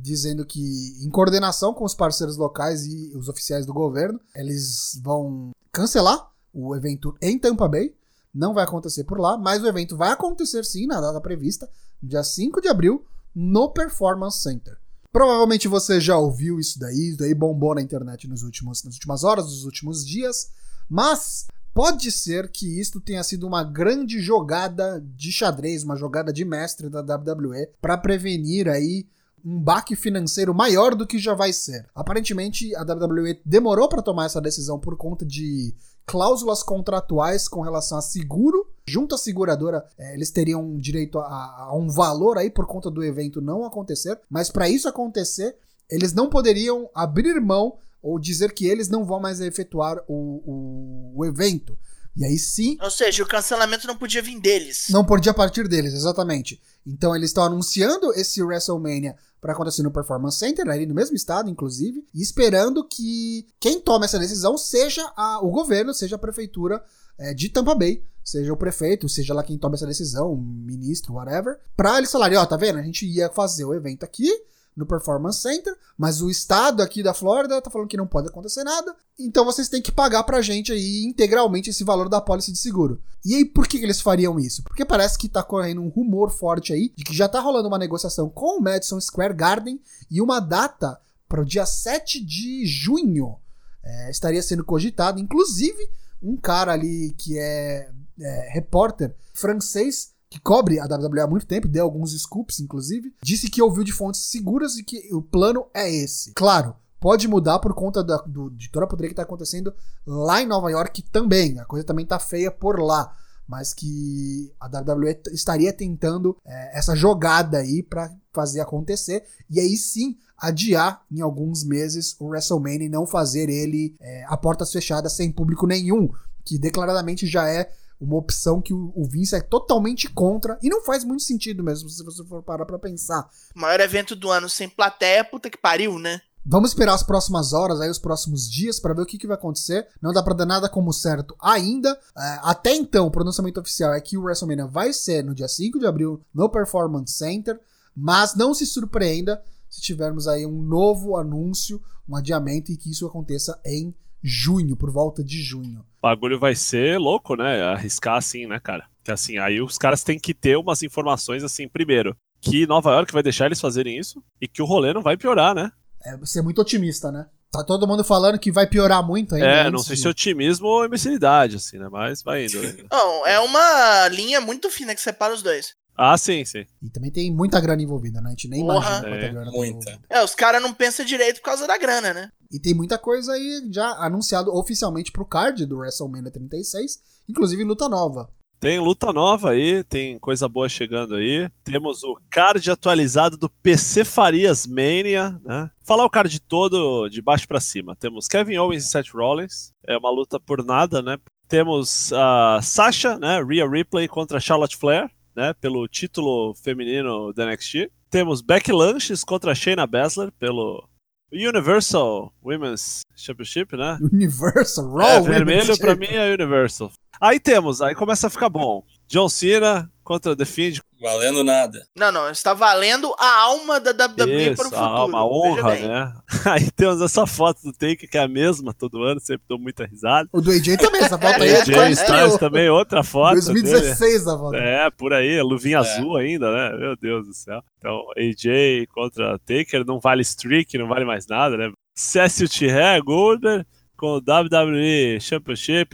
dizendo 0.00 0.44
que 0.46 0.96
em 1.04 1.10
coordenação 1.10 1.74
com 1.74 1.84
os 1.84 1.94
parceiros 1.94 2.36
locais 2.36 2.86
e 2.86 3.12
os 3.14 3.28
oficiais 3.28 3.66
do 3.66 3.74
governo, 3.74 4.18
eles 4.34 4.98
vão 5.02 5.50
cancelar 5.70 6.30
o 6.52 6.74
evento 6.74 7.14
em 7.20 7.38
Tampa 7.38 7.68
Bay. 7.68 7.94
Não 8.32 8.54
vai 8.54 8.64
acontecer 8.64 9.04
por 9.04 9.20
lá, 9.20 9.36
mas 9.36 9.62
o 9.62 9.66
evento 9.66 9.96
vai 9.96 10.10
acontecer 10.10 10.64
sim 10.64 10.86
na 10.86 11.00
data 11.00 11.20
prevista, 11.20 11.68
dia 12.02 12.24
5 12.24 12.62
de 12.62 12.68
abril, 12.68 13.04
no 13.34 13.70
Performance 13.70 14.40
Center. 14.40 14.78
Provavelmente 15.12 15.68
você 15.68 16.00
já 16.00 16.16
ouviu 16.16 16.58
isso 16.58 16.78
daí, 16.78 17.08
isso 17.10 17.18
daí 17.18 17.34
bombou 17.34 17.74
na 17.74 17.82
internet 17.82 18.26
nos 18.26 18.42
últimos, 18.42 18.82
nas 18.82 18.94
últimas 18.94 19.22
horas, 19.24 19.44
nos 19.44 19.64
últimos 19.64 20.06
dias, 20.06 20.50
mas 20.88 21.48
Pode 21.74 22.12
ser 22.12 22.50
que 22.50 22.80
isto 22.80 23.00
tenha 23.00 23.22
sido 23.24 23.46
uma 23.46 23.64
grande 23.64 24.20
jogada 24.20 25.02
de 25.16 25.32
xadrez, 25.32 25.82
uma 25.84 25.96
jogada 25.96 26.32
de 26.32 26.44
mestre 26.44 26.90
da 26.90 27.00
WWE 27.00 27.68
para 27.80 27.96
prevenir 27.96 28.68
aí 28.68 29.06
um 29.44 29.60
baque 29.60 29.96
financeiro 29.96 30.54
maior 30.54 30.94
do 30.94 31.06
que 31.06 31.18
já 31.18 31.34
vai 31.34 31.52
ser. 31.52 31.88
Aparentemente, 31.94 32.74
a 32.76 32.82
WWE 32.82 33.40
demorou 33.44 33.88
para 33.88 34.02
tomar 34.02 34.26
essa 34.26 34.40
decisão 34.40 34.78
por 34.78 34.96
conta 34.96 35.24
de 35.24 35.74
cláusulas 36.06 36.62
contratuais 36.62 37.48
com 37.48 37.60
relação 37.60 37.98
a 37.98 38.02
seguro. 38.02 38.66
Junto 38.86 39.14
à 39.14 39.18
seguradora, 39.18 39.84
eh, 39.98 40.14
eles 40.14 40.30
teriam 40.30 40.76
direito 40.76 41.18
a, 41.18 41.68
a 41.68 41.74
um 41.74 41.88
valor 41.88 42.38
aí 42.38 42.50
por 42.50 42.66
conta 42.66 42.90
do 42.90 43.02
evento 43.02 43.40
não 43.40 43.64
acontecer, 43.64 44.20
mas 44.28 44.50
para 44.50 44.68
isso 44.68 44.88
acontecer, 44.88 45.56
eles 45.90 46.12
não 46.12 46.28
poderiam 46.28 46.88
abrir 46.94 47.40
mão 47.40 47.76
ou 48.02 48.18
dizer 48.18 48.52
que 48.52 48.66
eles 48.66 48.88
não 48.88 49.04
vão 49.04 49.20
mais 49.20 49.40
efetuar 49.40 49.98
o, 50.08 50.42
o, 50.44 51.12
o 51.20 51.24
evento. 51.24 51.78
E 52.14 52.24
aí 52.26 52.36
sim, 52.38 52.76
Ou 52.82 52.90
seja, 52.90 53.22
o 53.22 53.26
cancelamento 53.26 53.86
não 53.86 53.96
podia 53.96 54.20
vir 54.20 54.38
deles. 54.38 54.88
não 54.90 55.02
podia 55.04 55.32
partir 55.32 55.66
deles, 55.66 55.94
exatamente. 55.94 56.60
Então 56.86 57.16
eles 57.16 57.30
estão 57.30 57.44
anunciando 57.44 58.12
esse 58.12 58.42
WrestleMania 58.42 59.16
para 59.40 59.54
acontecer 59.54 59.82
no 59.82 59.90
Performance 59.90 60.36
Center, 60.38 60.68
ali 60.68 60.84
no 60.84 60.94
mesmo 60.94 61.16
estado, 61.16 61.48
inclusive, 61.48 62.04
e 62.14 62.20
esperando 62.20 62.86
que 62.86 63.46
quem 63.58 63.80
tome 63.80 64.04
essa 64.04 64.18
decisão 64.18 64.58
seja 64.58 65.02
a- 65.16 65.40
o 65.42 65.50
governo, 65.50 65.94
seja 65.94 66.16
a 66.16 66.18
prefeitura 66.18 66.84
é, 67.18 67.32
de 67.34 67.48
Tampa 67.48 67.74
Bay, 67.74 68.02
seja 68.24 68.52
o 68.52 68.56
prefeito, 68.56 69.08
seja 69.08 69.32
lá 69.34 69.42
quem 69.42 69.56
tome 69.58 69.74
essa 69.76 69.86
decisão, 69.86 70.32
o 70.32 70.36
ministro, 70.36 71.14
whatever, 71.14 71.58
pra 71.76 71.96
eles 71.98 72.10
falarem, 72.12 72.36
ó, 72.38 72.44
tá 72.44 72.56
vendo? 72.56 72.78
A 72.78 72.82
gente 72.82 73.06
ia 73.06 73.30
fazer 73.30 73.64
o 73.64 73.74
evento 73.74 74.04
aqui 74.04 74.28
no 74.76 74.86
Performance 74.86 75.40
Center, 75.40 75.76
mas 75.98 76.22
o 76.22 76.30
estado 76.30 76.82
aqui 76.82 77.02
da 77.02 77.12
Flórida 77.12 77.60
tá 77.60 77.70
falando 77.70 77.88
que 77.88 77.96
não 77.96 78.06
pode 78.06 78.28
acontecer 78.28 78.64
nada, 78.64 78.94
então 79.18 79.44
vocês 79.44 79.68
têm 79.68 79.82
que 79.82 79.92
pagar 79.92 80.22
pra 80.24 80.40
gente 80.40 80.72
aí 80.72 81.04
integralmente 81.04 81.70
esse 81.70 81.84
valor 81.84 82.08
da 82.08 82.20
pólice 82.20 82.52
de 82.52 82.58
seguro. 82.58 83.00
E 83.24 83.34
aí, 83.34 83.44
por 83.44 83.68
que, 83.68 83.78
que 83.78 83.84
eles 83.84 84.00
fariam 84.00 84.40
isso? 84.40 84.62
Porque 84.62 84.84
parece 84.84 85.18
que 85.18 85.28
tá 85.28 85.42
correndo 85.42 85.82
um 85.82 85.88
rumor 85.88 86.30
forte 86.30 86.72
aí 86.72 86.92
de 86.96 87.04
que 87.04 87.14
já 87.14 87.28
tá 87.28 87.40
rolando 87.40 87.68
uma 87.68 87.78
negociação 87.78 88.28
com 88.28 88.58
o 88.58 88.62
Madison 88.62 89.00
Square 89.00 89.34
Garden 89.34 89.80
e 90.10 90.20
uma 90.20 90.40
data 90.40 90.98
para 91.28 91.40
o 91.40 91.44
dia 91.44 91.64
7 91.64 92.24
de 92.24 92.66
junho 92.66 93.36
é, 93.82 94.10
estaria 94.10 94.42
sendo 94.42 94.64
cogitado. 94.64 95.20
Inclusive, 95.20 95.88
um 96.22 96.36
cara 96.36 96.72
ali 96.72 97.14
que 97.18 97.38
é, 97.38 97.90
é, 98.20 98.48
repórter 98.52 99.14
francês 99.34 100.11
que 100.32 100.40
cobre 100.40 100.80
a 100.80 100.86
WWE 100.86 101.20
há 101.20 101.26
muito 101.26 101.46
tempo, 101.46 101.68
deu 101.68 101.84
alguns 101.84 102.18
scoops, 102.18 102.58
inclusive, 102.58 103.14
disse 103.22 103.50
que 103.50 103.60
ouviu 103.60 103.84
de 103.84 103.92
fontes 103.92 104.30
seguras 104.30 104.78
e 104.78 104.82
que 104.82 105.14
o 105.14 105.20
plano 105.20 105.66
é 105.74 105.94
esse. 105.94 106.32
Claro, 106.32 106.74
pode 106.98 107.28
mudar 107.28 107.58
por 107.58 107.74
conta 107.74 108.02
da, 108.02 108.16
do, 108.16 108.48
de 108.48 108.70
toda 108.70 108.86
a 108.86 108.88
poderia 108.88 109.10
que 109.10 109.12
está 109.12 109.24
acontecendo 109.24 109.74
lá 110.06 110.40
em 110.40 110.46
Nova 110.46 110.70
York 110.70 111.02
também. 111.12 111.58
A 111.58 111.66
coisa 111.66 111.84
também 111.84 112.06
tá 112.06 112.18
feia 112.18 112.50
por 112.50 112.80
lá. 112.80 113.14
Mas 113.46 113.74
que 113.74 114.50
a 114.58 114.68
WWE 114.68 115.20
estaria 115.32 115.70
tentando 115.70 116.34
é, 116.46 116.78
essa 116.78 116.96
jogada 116.96 117.58
aí 117.58 117.82
para 117.82 118.10
fazer 118.32 118.60
acontecer. 118.60 119.24
E 119.50 119.60
aí 119.60 119.76
sim 119.76 120.16
adiar 120.38 121.04
em 121.10 121.20
alguns 121.20 121.62
meses 121.62 122.16
o 122.18 122.28
WrestleMania 122.28 122.86
e 122.86 122.88
não 122.88 123.06
fazer 123.06 123.50
ele 123.50 123.94
é, 124.00 124.24
a 124.26 124.36
portas 124.36 124.72
fechadas 124.72 125.12
sem 125.12 125.30
público 125.30 125.66
nenhum. 125.66 126.08
Que 126.42 126.58
declaradamente 126.58 127.26
já 127.26 127.46
é 127.50 127.70
uma 128.02 128.16
opção 128.16 128.60
que 128.60 128.74
o, 128.74 128.92
o 128.94 129.04
Vince 129.04 129.36
é 129.36 129.40
totalmente 129.40 130.08
contra. 130.08 130.58
E 130.62 130.68
não 130.68 130.82
faz 130.82 131.04
muito 131.04 131.22
sentido 131.22 131.62
mesmo, 131.62 131.88
se 131.88 132.04
você 132.04 132.24
for 132.24 132.42
parar 132.42 132.66
pra 132.66 132.78
pensar. 132.78 133.28
Maior 133.54 133.80
evento 133.80 134.16
do 134.16 134.30
ano 134.30 134.48
sem 134.48 134.68
plateia, 134.68 135.24
puta 135.24 135.48
que 135.48 135.56
pariu, 135.56 135.98
né? 135.98 136.20
Vamos 136.44 136.70
esperar 136.70 136.94
as 136.94 137.04
próximas 137.04 137.52
horas, 137.52 137.80
aí 137.80 137.88
os 137.88 138.00
próximos 138.00 138.50
dias, 138.50 138.80
para 138.80 138.92
ver 138.92 139.02
o 139.02 139.06
que, 139.06 139.16
que 139.16 139.28
vai 139.28 139.36
acontecer. 139.36 139.86
Não 140.00 140.12
dá 140.12 140.20
pra 140.20 140.34
dar 140.34 140.44
nada 140.44 140.68
como 140.68 140.92
certo 140.92 141.36
ainda. 141.40 141.90
É, 142.18 142.40
até 142.42 142.74
então, 142.74 143.06
o 143.06 143.10
pronunciamento 143.12 143.60
oficial 143.60 143.94
é 143.94 144.00
que 144.00 144.18
o 144.18 144.22
WrestleMania 144.22 144.66
vai 144.66 144.92
ser 144.92 145.22
no 145.22 145.36
dia 145.36 145.46
5 145.46 145.78
de 145.78 145.86
abril 145.86 146.20
no 146.34 146.48
Performance 146.48 147.14
Center. 147.14 147.60
Mas 147.94 148.34
não 148.34 148.52
se 148.52 148.66
surpreenda 148.66 149.40
se 149.70 149.80
tivermos 149.80 150.26
aí 150.26 150.44
um 150.44 150.62
novo 150.62 151.16
anúncio, 151.16 151.80
um 152.08 152.16
adiamento 152.16 152.72
e 152.72 152.76
que 152.76 152.90
isso 152.90 153.06
aconteça 153.06 153.60
em 153.64 153.94
junho, 154.20 154.76
por 154.76 154.90
volta 154.90 155.22
de 155.22 155.40
junho. 155.40 155.84
O 156.02 156.08
bagulho 156.08 156.38
vai 156.38 156.54
ser 156.54 156.98
louco, 156.98 157.36
né? 157.36 157.62
Arriscar 157.62 158.16
assim, 158.16 158.46
né, 158.46 158.58
cara? 158.58 158.84
Que 159.04 159.12
assim, 159.12 159.38
aí 159.38 159.60
os 159.60 159.78
caras 159.78 160.02
têm 160.02 160.18
que 160.18 160.34
ter 160.34 160.56
umas 160.56 160.82
informações 160.82 161.44
assim, 161.44 161.68
primeiro, 161.68 162.16
que 162.40 162.66
Nova 162.66 162.90
York 162.92 163.12
vai 163.12 163.22
deixar 163.22 163.46
eles 163.46 163.60
fazerem 163.60 163.96
isso 163.98 164.22
e 164.40 164.48
que 164.48 164.60
o 164.60 164.64
rolê 164.64 164.92
não 164.92 165.00
vai 165.02 165.16
piorar, 165.16 165.54
né? 165.54 165.70
É 166.04 166.16
ser 166.26 166.42
muito 166.42 166.60
otimista, 166.60 167.12
né? 167.12 167.26
Tá 167.52 167.62
todo 167.62 167.86
mundo 167.86 168.02
falando 168.02 168.38
que 168.38 168.50
vai 168.50 168.66
piorar 168.66 169.06
muito 169.06 169.34
ainda. 169.34 169.46
É, 169.46 169.70
não 169.70 169.78
sei 169.78 169.94
de- 169.94 170.00
se 170.02 170.06
é 170.08 170.10
otimismo 170.10 170.66
ou 170.66 170.84
imbecilidade, 170.86 171.56
assim, 171.56 171.78
né? 171.78 171.88
Mas 171.88 172.22
vai 172.22 172.46
indo. 172.46 172.58
ainda. 172.58 172.84
Não, 172.90 173.26
é 173.26 173.38
uma 173.38 174.08
linha 174.08 174.40
muito 174.40 174.70
fina 174.70 174.94
que 174.94 175.00
separa 175.00 175.34
os 175.34 175.42
dois. 175.42 175.74
Ah, 175.96 176.16
sim, 176.18 176.44
sim. 176.44 176.64
E 176.82 176.90
também 176.90 177.10
tem 177.10 177.30
muita 177.32 177.60
grana 177.60 177.82
envolvida, 177.82 178.20
né? 178.20 178.28
A 178.28 178.30
gente 178.30 178.48
nem 178.48 178.60
Porra. 178.60 178.74
imagina 178.78 179.00
quanta 179.02 179.16
É, 179.26 179.28
grana 179.30 179.50
tem 179.50 179.58
muita. 179.60 179.90
envolvida. 179.90 180.00
É, 180.10 180.24
os 180.24 180.34
caras 180.34 180.62
não 180.62 180.72
pensam 180.74 181.04
direito 181.04 181.36
por 181.36 181.44
causa 181.46 181.66
da 181.66 181.76
grana, 181.78 182.12
né? 182.14 182.30
E 182.50 182.58
tem 182.58 182.74
muita 182.74 182.98
coisa 182.98 183.32
aí 183.32 183.62
já 183.70 183.88
anunciado 183.98 184.54
oficialmente 184.54 185.10
pro 185.12 185.24
card 185.26 185.64
do 185.66 185.78
WrestleMania 185.78 186.30
36, 186.30 186.98
inclusive 187.28 187.64
luta 187.64 187.88
nova. 187.88 188.28
Tem 188.60 188.78
luta 188.78 189.12
nova 189.12 189.50
aí, 189.50 189.82
tem 189.82 190.16
coisa 190.20 190.48
boa 190.48 190.68
chegando 190.68 191.16
aí. 191.16 191.48
Temos 191.64 192.04
o 192.04 192.16
card 192.30 192.70
atualizado 192.70 193.36
do 193.36 193.48
PC 193.50 194.04
Farias 194.04 194.68
Mania, 194.68 195.36
né? 195.44 195.68
Falar 195.82 196.04
o 196.04 196.10
card 196.10 196.38
todo 196.40 197.08
de 197.08 197.20
baixo 197.20 197.48
pra 197.48 197.58
cima. 197.58 197.96
Temos 197.96 198.28
Kevin 198.28 198.58
Owens 198.58 198.84
e 198.84 198.88
Seth 198.88 199.08
Rollins. 199.12 199.72
É 199.84 199.96
uma 199.96 200.10
luta 200.12 200.38
por 200.38 200.64
nada, 200.64 201.02
né? 201.02 201.18
Temos 201.48 202.12
a 202.12 202.60
Sasha, 202.62 203.18
né? 203.18 203.42
Rhea 203.42 203.68
Ripley 203.68 204.06
contra 204.06 204.38
Charlotte 204.38 204.76
Flair, 204.76 205.10
né? 205.34 205.52
Pelo 205.54 205.86
título 205.88 206.54
feminino 206.54 207.32
da 207.32 207.46
NXT. 207.46 207.90
Temos 208.10 208.40
Becky 208.42 208.72
Lynch 208.72 209.10
contra 209.26 209.54
Shayna 209.54 209.86
Baszler 209.86 210.30
pelo 210.32 210.86
Universal 211.32 212.32
Women's 212.44 213.00
Championship, 213.16 213.74
né? 213.76 213.98
Universal 214.12 214.90
Raw 214.92 215.08
É, 215.08 215.20
vermelho 215.20 215.76
pra 215.78 215.90
Champion. 215.92 215.96
mim 216.10 216.16
é 216.16 216.32
Universal. 216.34 216.92
Aí 217.20 217.40
temos, 217.40 217.80
aí 217.80 217.94
começa 217.94 218.26
a 218.26 218.30
ficar 218.30 218.48
bom. 218.48 218.84
John 219.08 219.28
Cena 219.28 219.90
contra 220.04 220.36
The 220.36 220.44
Fiend. 220.44 220.80
Valendo 221.02 221.42
nada. 221.42 221.84
Não, 221.96 222.12
não, 222.12 222.30
está 222.30 222.54
valendo 222.54 223.12
a 223.18 223.40
alma 223.42 223.80
da 223.80 223.90
WWE 223.90 224.54
para 224.54 224.66
o 224.66 224.70
futuro. 224.70 224.76
ah, 224.76 225.04
uma 225.04 225.22
veja 225.28 225.34
honra, 225.34 225.74
né? 225.76 226.14
Aí 226.46 226.70
temos 226.70 227.00
essa 227.02 227.26
foto 227.26 227.60
do 227.64 227.72
Take, 227.72 228.06
que 228.06 228.16
é 228.16 228.22
a 228.22 228.28
mesma 228.28 228.72
todo 228.72 229.02
ano, 229.02 229.18
sempre 229.20 229.44
dou 229.48 229.58
muita 229.58 229.84
risada. 229.84 230.28
O 230.32 230.40
do 230.40 230.50
AJ 230.52 230.76
também, 230.78 231.02
essa 231.02 231.18
foto 231.18 231.36
aí 231.42 231.48
é 231.50 231.62
de 231.62 231.72
AJ 231.72 231.74
quando 231.74 231.92
Styles 231.92 232.20
estreou. 232.32 232.38
também, 232.38 232.68
outra 232.70 233.02
foto. 233.02 233.34
dele. 233.34 233.46
2016 233.62 234.26
a 234.28 234.38
foto. 234.38 234.54
É, 234.54 234.90
por 234.90 235.12
aí, 235.12 235.42
luvinha 235.42 235.78
É. 235.78 235.80
azul 235.80 236.16
ainda, 236.16 236.52
né? 236.52 236.76
Meu 236.78 236.96
Deus 236.96 237.26
do 237.26 237.34
céu. 237.34 237.60
Então, 237.78 238.00
AJ 238.16 238.86
contra 238.94 239.38
Taker, 239.40 239.84
não 239.84 239.98
vale 239.98 240.22
streak, 240.22 240.78
não 240.78 240.86
vale 240.88 241.04
mais 241.04 241.26
nada, 241.26 241.56
né? 241.56 241.72
Cécio 241.94 242.48
Thierry 242.48 243.02
Golder 243.02 243.66
com 243.96 244.16
o 244.16 244.16
WWE 244.18 245.20
Championship, 245.20 245.90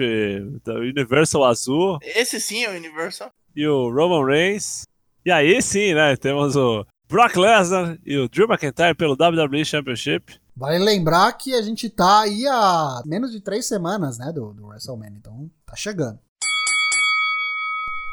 da 0.64 0.74
Universal 0.74 1.44
Azul. 1.44 1.98
Esse 2.02 2.40
sim 2.40 2.64
é 2.64 2.70
o 2.70 2.76
Universal. 2.76 3.30
e 3.54 3.66
o 3.66 3.90
Roman 3.90 4.24
Reigns. 4.24 4.84
E 5.28 5.30
aí 5.30 5.60
sim, 5.60 5.92
né? 5.92 6.16
Temos 6.16 6.56
o 6.56 6.86
Brock 7.06 7.36
Lesnar 7.36 7.98
e 8.02 8.16
o 8.16 8.30
Drew 8.30 8.48
McIntyre 8.48 8.94
pelo 8.94 9.12
WWE 9.12 9.62
Championship. 9.62 10.40
Vale 10.56 10.78
lembrar 10.78 11.30
que 11.34 11.52
a 11.52 11.60
gente 11.60 11.90
tá 11.90 12.20
aí 12.20 12.46
há 12.46 13.02
menos 13.04 13.30
de 13.30 13.38
três 13.38 13.66
semanas, 13.66 14.16
né, 14.16 14.32
do, 14.32 14.54
do 14.54 14.68
WrestleMania, 14.68 15.18
então 15.18 15.50
tá 15.66 15.76
chegando. 15.76 16.18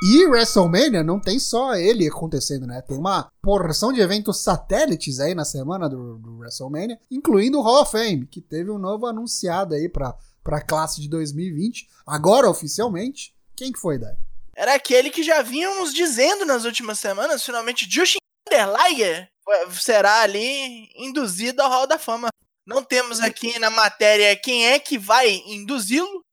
E 0.03 0.25
WrestleMania 0.25 1.05
não 1.05 1.17
tem 1.17 1.39
só 1.39 1.75
ele 1.75 2.05
acontecendo, 2.05 2.67
né? 2.67 2.81
Tem 2.81 2.97
uma 2.97 3.29
porção 3.41 3.93
de 3.93 4.01
eventos 4.01 4.43
satélites 4.43 5.21
aí 5.21 5.33
na 5.33 5.45
semana 5.45 5.87
do, 5.87 6.17
do 6.17 6.39
WrestleMania, 6.39 6.99
incluindo 7.09 7.59
o 7.59 7.61
Hall 7.61 7.83
of 7.83 7.93
Fame, 7.93 8.27
que 8.27 8.41
teve 8.41 8.69
um 8.69 8.77
novo 8.77 9.05
anunciado 9.05 9.73
aí 9.73 9.87
pra 9.87 10.13
pra 10.43 10.61
classe 10.61 11.01
de 11.01 11.09
2020, 11.09 11.87
agora 12.05 12.47
oficialmente, 12.49 13.33
quem 13.55 13.71
que 13.71 13.79
foi, 13.79 13.97
Dai? 13.97 14.15
Era 14.55 14.75
aquele 14.75 15.09
que 15.09 15.21
já 15.21 15.41
vínhamos 15.41 15.93
dizendo 15.93 16.45
nas 16.45 16.63
últimas 16.63 16.97
semanas, 16.97 17.43
finalmente 17.43 17.85
Justin 17.89 18.19
Timberlake 18.47 19.27
será 19.71 20.21
ali 20.21 20.89
induzido 20.95 21.61
ao 21.61 21.69
Hall 21.69 21.87
da 21.87 21.99
Fama. 21.99 22.29
Não 22.65 22.83
temos 22.83 23.19
aqui 23.19 23.59
na 23.59 23.69
matéria 23.69 24.35
quem 24.35 24.67
é 24.67 24.79
que 24.79 24.97
vai 24.97 25.41
induzi-lo. 25.45 26.23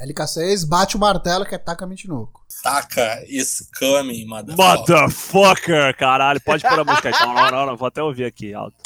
LK6 0.00 0.66
bate 0.66 0.96
o 0.96 0.98
martelo 0.98 1.46
que 1.46 1.54
é 1.54 1.58
Taka 1.58 1.86
Michinoku. 1.86 2.44
Taka 2.62 3.22
is 3.28 3.68
coming, 3.78 4.26
motherfucker. 4.26 4.56
Motherfucker, 4.56 5.96
caralho. 5.96 6.40
Pode 6.40 6.62
pôr 6.62 6.80
a 6.80 6.84
música 6.84 7.08
aí. 7.08 7.14
Não, 7.20 7.34
não, 7.34 7.50
não, 7.50 7.66
não, 7.66 7.76
vou 7.76 7.88
até 7.88 8.02
ouvir 8.02 8.24
aqui 8.24 8.52
alto. 8.52 8.76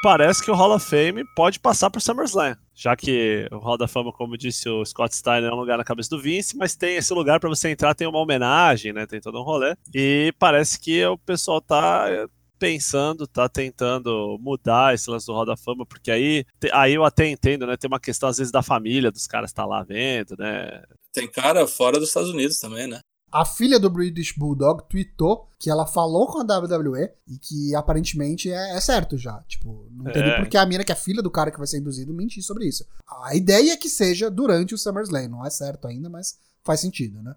Parece 0.00 0.44
que 0.44 0.50
o 0.50 0.54
Hall 0.54 0.74
of 0.74 0.86
Fame 0.86 1.24
pode 1.34 1.58
passar 1.58 1.90
pro 1.90 2.00
SummerSlam. 2.00 2.56
Já 2.72 2.94
que 2.94 3.48
o 3.50 3.58
Hall 3.58 3.76
da 3.76 3.88
Fama, 3.88 4.12
como 4.12 4.38
disse 4.38 4.68
o 4.68 4.84
Scott 4.84 5.14
Steiner, 5.14 5.50
é 5.50 5.52
um 5.52 5.58
lugar 5.58 5.76
na 5.76 5.82
cabeça 5.82 6.10
do 6.10 6.20
Vince, 6.20 6.56
mas 6.56 6.76
tem 6.76 6.96
esse 6.96 7.12
lugar 7.12 7.40
para 7.40 7.48
você 7.48 7.68
entrar, 7.68 7.94
tem 7.94 8.06
uma 8.06 8.20
homenagem, 8.20 8.92
né? 8.92 9.06
Tem 9.06 9.20
todo 9.20 9.40
um 9.40 9.42
rolê. 9.42 9.74
E 9.92 10.32
parece 10.38 10.78
que 10.78 11.04
o 11.04 11.18
pessoal 11.18 11.60
tá 11.60 12.28
pensando, 12.60 13.26
tá 13.26 13.48
tentando 13.48 14.38
mudar 14.40 14.94
esse 14.94 15.10
lance 15.10 15.26
do 15.26 15.32
Hall 15.32 15.46
da 15.46 15.56
Fama, 15.56 15.84
porque 15.84 16.10
aí, 16.12 16.44
aí 16.72 16.94
eu 16.94 17.04
até 17.04 17.26
entendo, 17.26 17.66
né? 17.66 17.76
Tem 17.76 17.88
uma 17.88 18.00
questão, 18.00 18.28
às 18.28 18.38
vezes, 18.38 18.52
da 18.52 18.62
família 18.62 19.10
dos 19.10 19.26
caras 19.26 19.52
tá 19.52 19.64
lá 19.64 19.82
vendo, 19.82 20.36
né? 20.38 20.82
Tem 21.12 21.28
cara 21.28 21.66
fora 21.66 21.98
dos 21.98 22.08
Estados 22.08 22.30
Unidos 22.30 22.60
também, 22.60 22.86
né? 22.86 23.00
A 23.30 23.44
filha 23.44 23.78
do 23.78 23.90
British 23.90 24.32
Bulldog 24.32 24.84
tweetou 24.88 25.50
que 25.58 25.68
ela 25.68 25.86
falou 25.86 26.26
com 26.26 26.38
a 26.38 26.58
WWE 26.58 27.10
e 27.26 27.38
que 27.38 27.74
aparentemente 27.74 28.50
é, 28.50 28.76
é 28.76 28.80
certo 28.80 29.18
já. 29.18 29.42
Tipo, 29.46 29.86
não 29.90 30.10
tem 30.10 30.22
é. 30.22 30.36
porque 30.38 30.56
a 30.56 30.64
mina, 30.64 30.82
que 30.82 30.92
é 30.92 30.94
filha 30.94 31.22
do 31.22 31.30
cara 31.30 31.50
que 31.50 31.58
vai 31.58 31.66
ser 31.66 31.78
induzido, 31.78 32.14
mentir 32.14 32.42
sobre 32.42 32.66
isso. 32.66 32.86
A 33.24 33.36
ideia 33.36 33.72
é 33.72 33.76
que 33.76 33.88
seja 33.88 34.30
durante 34.30 34.74
o 34.74 34.78
SummerSlam. 34.78 35.28
Não 35.28 35.44
é 35.44 35.50
certo 35.50 35.86
ainda, 35.86 36.08
mas 36.08 36.38
faz 36.64 36.80
sentido, 36.80 37.22
né? 37.22 37.34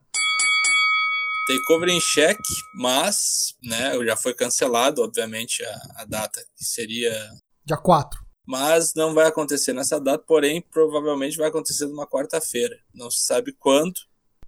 Takeover 1.47 1.89
em 1.89 1.99
cheque, 1.99 2.54
mas, 2.75 3.56
né, 3.62 3.93
já 4.06 4.15
foi 4.15 4.34
cancelado, 4.34 5.01
obviamente, 5.01 5.62
a, 5.63 5.82
a 5.97 6.06
data 6.06 6.41
que 6.56 6.63
seria. 6.63 7.12
Dia 7.65 7.77
4 7.77 8.32
mas 8.43 8.93
não 8.95 9.13
vai 9.13 9.27
acontecer 9.27 9.71
nessa 9.71 9.97
data, 9.97 10.25
porém 10.27 10.62
provavelmente 10.62 11.38
vai 11.38 11.47
acontecer 11.47 11.86
numa 11.86 12.06
quarta-feira. 12.06 12.77
Não 12.93 13.10
se 13.10 13.23
sabe 13.23 13.54
quando, 13.54 13.93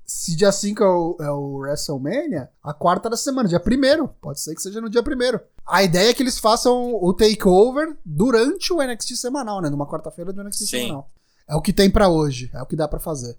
se 0.05 0.35
dia 0.35 0.51
5 0.51 0.83
é 0.83 0.87
o, 0.87 1.17
é 1.21 1.31
o 1.31 1.57
WrestleMania, 1.57 2.49
a 2.61 2.73
quarta 2.73 3.09
da 3.09 3.17
semana, 3.17 3.47
dia 3.47 3.61
1 3.61 4.07
Pode 4.21 4.39
ser 4.39 4.53
que 4.55 4.61
seja 4.61 4.81
no 4.81 4.89
dia 4.89 5.01
1 5.01 5.39
A 5.65 5.83
ideia 5.83 6.09
é 6.09 6.13
que 6.13 6.21
eles 6.21 6.39
façam 6.39 6.95
o 6.95 7.13
takeover 7.13 7.97
durante 8.05 8.73
o 8.73 8.81
NXT 8.81 9.15
semanal, 9.15 9.61
né? 9.61 9.69
Numa 9.69 9.87
quarta-feira 9.87 10.33
do 10.33 10.43
NXT 10.43 10.59
Sim. 10.59 10.65
semanal. 10.65 11.11
É 11.47 11.55
o 11.55 11.61
que 11.61 11.73
tem 11.73 11.89
para 11.89 12.09
hoje, 12.09 12.49
é 12.53 12.61
o 12.61 12.65
que 12.65 12.75
dá 12.75 12.87
para 12.87 12.99
fazer. 12.99 13.37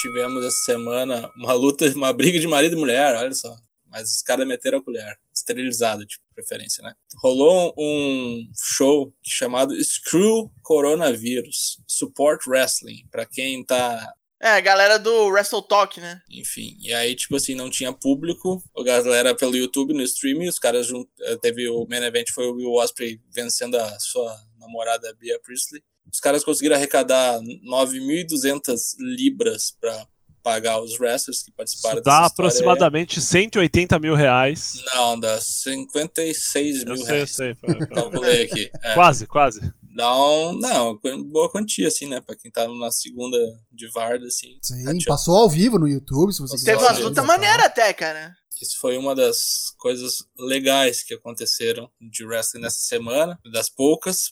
Tivemos 0.00 0.44
essa 0.44 0.64
semana 0.64 1.30
uma 1.36 1.52
luta, 1.52 1.88
uma 1.94 2.12
briga 2.12 2.38
de 2.38 2.46
marido 2.46 2.76
e 2.76 2.78
mulher, 2.78 3.16
olha 3.16 3.34
só. 3.34 3.56
Mas 3.90 4.16
os 4.16 4.22
caras 4.22 4.46
meteram 4.46 4.78
a 4.78 4.84
colher, 4.84 5.18
esterilizado, 5.34 6.04
de 6.04 6.20
preferência, 6.34 6.82
né? 6.82 6.92
Rolou 7.22 7.74
um 7.76 8.46
show 8.54 9.12
chamado 9.22 9.74
Screw 9.82 10.52
Coronavirus, 10.62 11.82
Support 11.86 12.46
Wrestling, 12.46 13.06
para 13.10 13.24
quem 13.24 13.64
tá 13.64 14.12
é, 14.40 14.50
a 14.50 14.60
galera 14.60 14.98
do 14.98 15.28
Wrestle 15.28 15.62
Talk, 15.62 16.00
né? 16.00 16.20
Enfim, 16.30 16.76
e 16.80 16.94
aí, 16.94 17.14
tipo 17.16 17.34
assim, 17.36 17.54
não 17.54 17.68
tinha 17.68 17.92
público, 17.92 18.62
a 18.76 18.82
galera 18.84 19.34
pelo 19.34 19.56
YouTube, 19.56 19.92
no 19.92 20.02
streaming, 20.02 20.48
os 20.48 20.58
caras 20.58 20.86
junt... 20.86 21.08
Eh, 21.22 21.36
teve 21.38 21.68
o 21.68 21.86
main 21.88 22.04
event, 22.04 22.28
foi 22.32 22.46
o 22.46 22.54
Will 22.54 22.72
Osprey 22.74 23.20
vencendo 23.34 23.76
a 23.76 23.98
sua 23.98 24.36
namorada 24.58 25.12
Bia 25.18 25.40
Priestley. 25.40 25.82
Os 26.12 26.20
caras 26.20 26.44
conseguiram 26.44 26.76
arrecadar 26.76 27.40
9.200 27.40 28.96
libras 28.98 29.76
para 29.78 30.06
pagar 30.42 30.80
os 30.80 30.98
wrestlers 30.98 31.42
que 31.42 31.52
participaram 31.52 31.96
Isso 31.96 32.04
dá 32.04 32.24
aproximadamente 32.24 33.20
180 33.20 33.98
mil 33.98 34.14
reais. 34.14 34.82
Não, 34.94 35.18
dá 35.18 35.38
56 35.40 36.84
mil 36.84 36.94
eu 36.94 36.96
sei, 36.96 37.06
reais. 37.06 37.38
Eu 37.38 37.56
sei, 37.56 37.86
Calculei 37.88 38.42
aqui. 38.44 38.70
É. 38.82 38.94
Quase, 38.94 39.26
quase. 39.26 39.60
Dá 39.98 40.14
um, 40.14 40.52
não, 40.52 40.96
boa 41.24 41.50
quantia, 41.50 41.88
assim, 41.88 42.06
né? 42.06 42.20
Pra 42.20 42.36
quem 42.36 42.52
tá 42.52 42.68
na 42.68 42.88
segunda 42.92 43.36
de 43.72 43.88
Varda, 43.88 44.28
assim. 44.28 44.56
Sim, 44.62 44.84
passou 45.04 45.34
ao 45.34 45.50
vivo 45.50 45.76
no 45.76 45.88
YouTube, 45.88 46.32
se 46.32 46.40
você 46.40 46.54
quiser. 46.54 46.76
Teve 46.76 46.84
umas 46.84 47.00
lutas 47.00 47.26
maneiras 47.26 47.66
até, 47.66 47.92
cara. 47.92 48.32
Isso 48.62 48.78
foi 48.78 48.96
uma 48.96 49.12
das 49.12 49.74
coisas 49.76 50.18
legais 50.38 51.02
que 51.02 51.14
aconteceram 51.14 51.90
de 52.00 52.24
wrestling 52.24 52.60
nessa 52.60 52.78
semana, 52.78 53.36
das 53.52 53.68
poucas. 53.68 54.30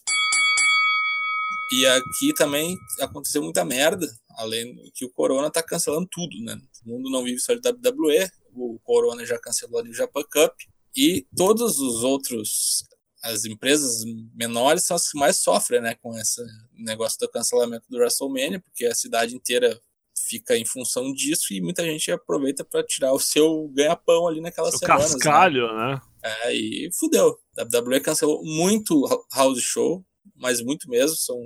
E 1.72 1.85
aqui 1.85 2.33
também 2.37 2.79
aconteceu 3.00 3.42
muita 3.42 3.64
merda, 3.64 4.07
além 4.38 4.72
que 4.94 5.05
o 5.05 5.11
Corona 5.11 5.50
tá 5.50 5.64
cancelando 5.64 6.07
tudo, 6.09 6.38
né? 6.44 6.57
O 6.85 6.90
mundo 6.90 7.11
não 7.11 7.24
vive 7.24 7.40
só 7.40 7.52
de 7.52 7.68
WWE, 7.68 8.31
o 8.55 8.79
Corona 8.85 9.26
já 9.26 9.37
cancelou 9.37 9.83
o 9.83 9.92
Japan 9.92 10.22
Cup 10.33 10.52
e 10.96 11.26
todos 11.37 11.81
os 11.81 12.05
outros 12.05 12.85
as 13.22 13.44
empresas 13.44 14.05
menores 14.35 14.85
são 14.85 14.96
as 14.96 15.11
que 15.11 15.18
mais 15.18 15.38
sofrem, 15.38 15.81
né, 15.81 15.94
com 15.96 16.16
esse 16.18 16.40
negócio 16.72 17.18
do 17.18 17.29
cancelamento 17.29 17.87
do 17.88 17.98
WrestleMania, 17.98 18.61
porque 18.61 18.87
a 18.87 18.94
cidade 18.94 19.35
inteira 19.35 19.81
fica 20.29 20.57
em 20.57 20.64
função 20.64 21.12
disso 21.12 21.52
e 21.52 21.61
muita 21.61 21.85
gente 21.85 22.11
aproveita 22.11 22.64
para 22.64 22.85
tirar 22.85 23.12
o 23.12 23.20
seu 23.20 23.68
ganha-pão 23.68 24.26
ali 24.26 24.40
naquelas 24.40 24.70
seu 24.70 24.81
semanas. 24.81 25.12
Né? 25.12 25.18
cascalho, 25.18 25.66
né? 25.74 25.94
né? 25.94 26.00
É, 26.22 26.55
e 26.55 26.90
fudeu. 26.98 27.38
A 27.59 27.62
WWE 27.62 28.00
cancelou 28.00 28.44
muito 28.44 29.07
house 29.33 29.62
show, 29.62 30.05
mas 30.35 30.61
muito 30.61 30.88
mesmo, 30.88 31.16
são 31.16 31.38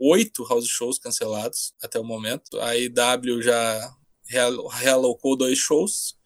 oito 0.00 0.44
house 0.44 0.66
shows 0.66 0.98
cancelados 0.98 1.72
até 1.82 1.98
o 1.98 2.04
momento. 2.04 2.58
A 2.60 2.76
IW 2.76 3.40
já 3.42 3.94
realocou 4.72 5.36
dois 5.36 5.58
shows. 5.58 6.16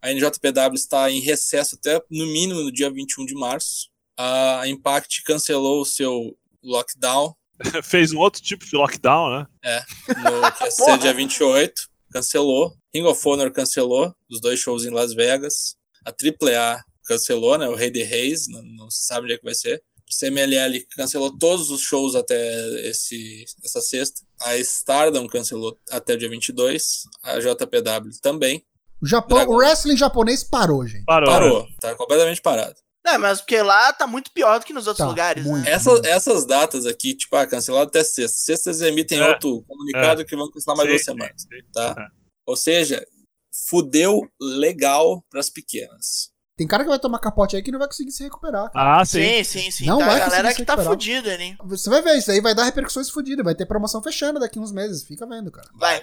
A 0.00 0.12
NJPW 0.12 0.74
está 0.74 1.10
em 1.10 1.20
recesso 1.20 1.76
até 1.76 2.02
no 2.10 2.26
mínimo 2.26 2.60
no 2.60 2.72
dia 2.72 2.90
21 2.90 3.24
de 3.24 3.34
março 3.34 3.91
a 4.16 4.62
Impact 4.66 5.22
cancelou 5.24 5.80
o 5.80 5.86
seu 5.86 6.36
lockdown. 6.62 7.34
Fez 7.82 8.12
um 8.12 8.18
outro 8.18 8.42
tipo 8.42 8.64
de 8.64 8.76
lockdown, 8.76 9.30
né? 9.30 9.46
É, 9.64 9.82
no, 10.08 10.52
que 10.52 10.64
ia 10.64 10.70
ser 10.70 10.98
dia 10.98 11.14
28, 11.14 11.82
cancelou. 12.12 12.72
Ring 12.94 13.04
of 13.04 13.28
Honor 13.28 13.50
cancelou 13.52 14.14
os 14.30 14.40
dois 14.40 14.58
shows 14.60 14.84
em 14.84 14.90
Las 14.90 15.14
Vegas. 15.14 15.76
A 16.04 16.10
AAA 16.10 16.82
cancelou, 17.06 17.56
né? 17.58 17.68
O 17.68 17.74
Rei 17.74 17.90
de 17.90 18.02
Reis, 18.02 18.48
não, 18.48 18.62
não 18.62 18.90
se 18.90 19.04
sabe 19.04 19.24
onde 19.24 19.34
é 19.34 19.38
que 19.38 19.44
vai 19.44 19.54
ser. 19.54 19.82
CMLL 20.12 20.84
cancelou 20.94 21.36
todos 21.36 21.70
os 21.70 21.80
shows 21.80 22.14
até 22.14 22.88
esse, 22.88 23.44
essa 23.64 23.80
sexta. 23.80 24.20
A 24.42 24.56
Stardom 24.58 25.26
cancelou 25.26 25.78
até 25.90 26.14
o 26.14 26.18
dia 26.18 26.28
22. 26.28 27.04
A 27.22 27.38
JPW 27.38 28.10
também. 28.20 28.64
O 29.00 29.06
Japão, 29.06 29.38
Dragon... 29.38 29.54
o 29.54 29.56
wrestling 29.56 29.96
japonês 29.96 30.44
parou, 30.44 30.86
gente. 30.86 31.04
Parou, 31.04 31.28
parou 31.28 31.68
tá 31.80 31.94
completamente 31.94 32.40
parado. 32.40 32.76
Não, 33.04 33.18
mas 33.18 33.40
porque 33.40 33.60
lá 33.60 33.92
tá 33.92 34.06
muito 34.06 34.30
pior 34.30 34.60
do 34.60 34.66
que 34.66 34.72
nos 34.72 34.86
outros 34.86 35.04
tá, 35.04 35.08
lugares. 35.08 35.44
Né? 35.44 35.64
Essas, 35.66 36.04
essas 36.04 36.44
datas 36.46 36.86
aqui, 36.86 37.14
tipo, 37.14 37.34
ah, 37.34 37.46
cancelado 37.46 37.88
até 37.88 38.04
sexta. 38.04 38.38
Sexta 38.38 38.70
eles 38.70 38.80
emitem 38.80 39.18
é, 39.18 39.28
outro 39.28 39.62
comunicado 39.62 40.22
é. 40.22 40.24
que 40.24 40.36
vão 40.36 40.50
cancelar 40.50 40.76
mais 40.76 40.88
sim, 40.88 40.94
duas 40.94 41.04
semanas. 41.04 41.42
Sim, 41.42 41.62
tá? 41.72 41.94
É. 41.98 42.06
Ou 42.46 42.56
seja, 42.56 43.04
fudeu 43.68 44.28
legal 44.40 45.24
pras 45.28 45.50
pequenas. 45.50 46.31
Tem 46.56 46.66
cara 46.66 46.84
que 46.84 46.90
vai 46.90 46.98
tomar 46.98 47.18
capote 47.18 47.56
aí 47.56 47.62
que 47.62 47.72
não 47.72 47.78
vai 47.78 47.88
conseguir 47.88 48.12
se 48.12 48.22
recuperar. 48.22 48.70
Cara. 48.70 49.00
Ah, 49.00 49.04
sim. 49.04 49.22
Sim, 49.22 49.44
sim, 49.44 49.70
sim. 49.70 49.86
Não 49.86 49.98
tá 49.98 50.06
vai 50.06 50.16
a 50.16 50.24
galera 50.26 50.54
que 50.54 50.64
tá 50.64 50.76
fudida, 50.76 51.36
né? 51.38 51.56
Você 51.64 51.88
vai 51.88 52.02
ver, 52.02 52.18
isso 52.18 52.30
aí 52.30 52.40
vai 52.40 52.54
dar 52.54 52.64
repercussões 52.64 53.08
fodidas. 53.08 53.44
Vai 53.44 53.54
ter 53.54 53.66
promoção 53.66 54.02
fechando 54.02 54.38
daqui 54.38 54.58
uns 54.58 54.70
meses. 54.70 55.02
Fica 55.02 55.26
vendo, 55.26 55.50
cara. 55.50 55.68
Vai. 55.74 56.02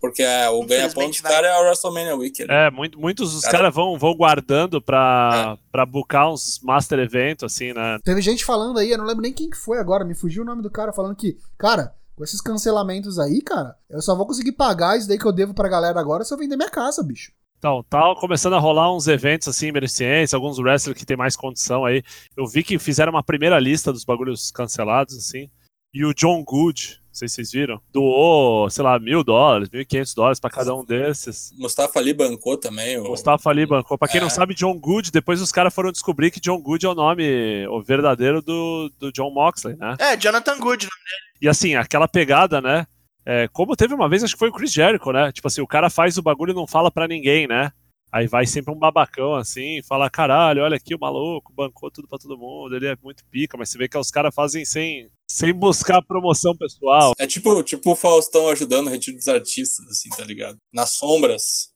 Porque 0.00 0.22
é, 0.22 0.48
o 0.50 0.64
ganha-pão 0.66 1.08
dos 1.08 1.20
caras 1.20 1.50
é 1.50 1.58
o 1.58 1.64
WrestleMania 1.64 2.16
Weekend. 2.16 2.50
É, 2.50 2.70
muito, 2.70 2.98
muitos 2.98 3.32
dos 3.32 3.42
caras 3.42 3.54
cara 3.54 3.70
vão, 3.70 3.96
vão 3.98 4.14
guardando 4.14 4.82
pra, 4.82 5.56
é. 5.56 5.70
pra 5.70 5.86
buscar 5.86 6.30
uns 6.30 6.60
Master 6.62 6.98
Event, 6.98 7.42
assim, 7.42 7.72
né? 7.72 7.98
Teve 8.04 8.20
gente 8.20 8.44
falando 8.44 8.78
aí, 8.78 8.90
eu 8.90 8.98
não 8.98 9.04
lembro 9.04 9.22
nem 9.22 9.32
quem 9.32 9.48
que 9.48 9.56
foi 9.56 9.78
agora, 9.78 10.04
me 10.04 10.14
fugiu 10.14 10.42
o 10.42 10.46
nome 10.46 10.62
do 10.62 10.70
cara, 10.70 10.92
falando 10.92 11.16
que, 11.16 11.36
cara, 11.56 11.94
com 12.16 12.24
esses 12.24 12.40
cancelamentos 12.40 13.18
aí, 13.18 13.40
cara, 13.40 13.76
eu 13.88 14.02
só 14.02 14.14
vou 14.14 14.26
conseguir 14.26 14.52
pagar 14.52 14.98
isso 14.98 15.08
daí 15.08 15.18
que 15.18 15.26
eu 15.26 15.32
devo 15.32 15.54
pra 15.54 15.68
galera 15.68 15.98
agora 15.98 16.24
se 16.24 16.34
eu 16.34 16.38
vender 16.38 16.56
minha 16.56 16.70
casa, 16.70 17.02
bicho. 17.02 17.32
Então, 17.64 17.82
tá 17.88 18.14
começando 18.16 18.52
a 18.52 18.58
rolar 18.58 18.94
uns 18.94 19.08
eventos 19.08 19.48
assim, 19.48 19.72
beneficentes, 19.72 20.34
alguns 20.34 20.58
wrestlers 20.58 20.98
que 20.98 21.06
tem 21.06 21.16
mais 21.16 21.34
condição 21.34 21.82
aí. 21.86 22.02
Eu 22.36 22.46
vi 22.46 22.62
que 22.62 22.78
fizeram 22.78 23.10
uma 23.10 23.22
primeira 23.22 23.58
lista 23.58 23.90
dos 23.90 24.04
bagulhos 24.04 24.50
cancelados, 24.50 25.16
assim. 25.16 25.48
E 25.94 26.04
o 26.04 26.12
John 26.12 26.44
Good, 26.44 27.00
não 27.06 27.14
sei 27.14 27.26
se 27.26 27.36
vocês 27.36 27.52
viram, 27.52 27.80
doou, 27.90 28.68
sei 28.68 28.84
lá, 28.84 28.98
mil 28.98 29.24
dólares, 29.24 29.70
mil 29.70 29.80
e 29.80 29.86
quinhentos 29.86 30.12
dólares 30.12 30.38
pra 30.38 30.50
cada 30.50 30.74
um 30.74 30.84
desses. 30.84 31.52
Mustafa 31.56 31.98
Ali 31.98 32.12
bancou 32.12 32.58
também. 32.58 32.98
O... 32.98 33.04
Mustafa 33.04 33.48
Ali 33.48 33.64
bancou. 33.64 33.96
Pra 33.96 34.08
quem 34.08 34.18
é. 34.18 34.22
não 34.22 34.28
sabe, 34.28 34.54
John 34.54 34.78
Good, 34.78 35.10
depois 35.10 35.40
os 35.40 35.50
caras 35.50 35.74
foram 35.74 35.90
descobrir 35.90 36.30
que 36.30 36.40
John 36.40 36.60
Good 36.60 36.84
é 36.84 36.88
o 36.90 36.94
nome, 36.94 37.66
o 37.68 37.82
verdadeiro 37.82 38.42
do, 38.42 38.92
do 38.98 39.10
John 39.10 39.30
Moxley, 39.30 39.74
né? 39.76 39.96
É, 39.98 40.18
Jonathan 40.18 40.58
Good, 40.58 40.84
o 40.84 40.90
nome 40.90 41.02
dele. 41.02 41.34
E 41.40 41.48
assim, 41.48 41.76
aquela 41.76 42.06
pegada, 42.06 42.60
né? 42.60 42.86
É, 43.26 43.48
como 43.48 43.76
teve 43.76 43.94
uma 43.94 44.08
vez, 44.08 44.22
acho 44.22 44.34
que 44.34 44.38
foi 44.38 44.50
o 44.50 44.52
Chris 44.52 44.72
Jericho, 44.72 45.10
né? 45.12 45.32
Tipo 45.32 45.48
assim, 45.48 45.60
o 45.60 45.66
cara 45.66 45.88
faz 45.88 46.18
o 46.18 46.22
bagulho 46.22 46.52
e 46.52 46.54
não 46.54 46.66
fala 46.66 46.90
para 46.90 47.08
ninguém, 47.08 47.46
né? 47.46 47.70
Aí 48.12 48.28
vai 48.28 48.46
sempre 48.46 48.72
um 48.72 48.78
babacão 48.78 49.34
assim, 49.34 49.82
fala: 49.82 50.08
caralho, 50.08 50.62
olha 50.62 50.76
aqui 50.76 50.94
o 50.94 51.00
maluco, 51.00 51.52
bancou 51.52 51.90
tudo 51.90 52.06
pra 52.06 52.16
todo 52.16 52.38
mundo, 52.38 52.76
ele 52.76 52.86
é 52.86 52.96
muito 53.02 53.24
pica, 53.28 53.56
mas 53.56 53.70
você 53.70 53.78
vê 53.78 53.88
que 53.88 53.98
os 53.98 54.08
caras 54.08 54.32
fazem 54.32 54.64
sem, 54.64 55.10
Sem 55.28 55.52
buscar 55.52 56.00
promoção 56.00 56.56
pessoal. 56.56 57.12
É 57.18 57.26
tipo, 57.26 57.60
tipo 57.64 57.90
o 57.90 57.96
Faustão 57.96 58.50
ajudando 58.50 58.86
o 58.86 58.90
retiro 58.90 59.16
dos 59.16 59.26
artistas, 59.26 59.84
assim, 59.88 60.08
tá 60.10 60.22
ligado? 60.22 60.58
Nas 60.72 60.90
sombras. 60.90 61.73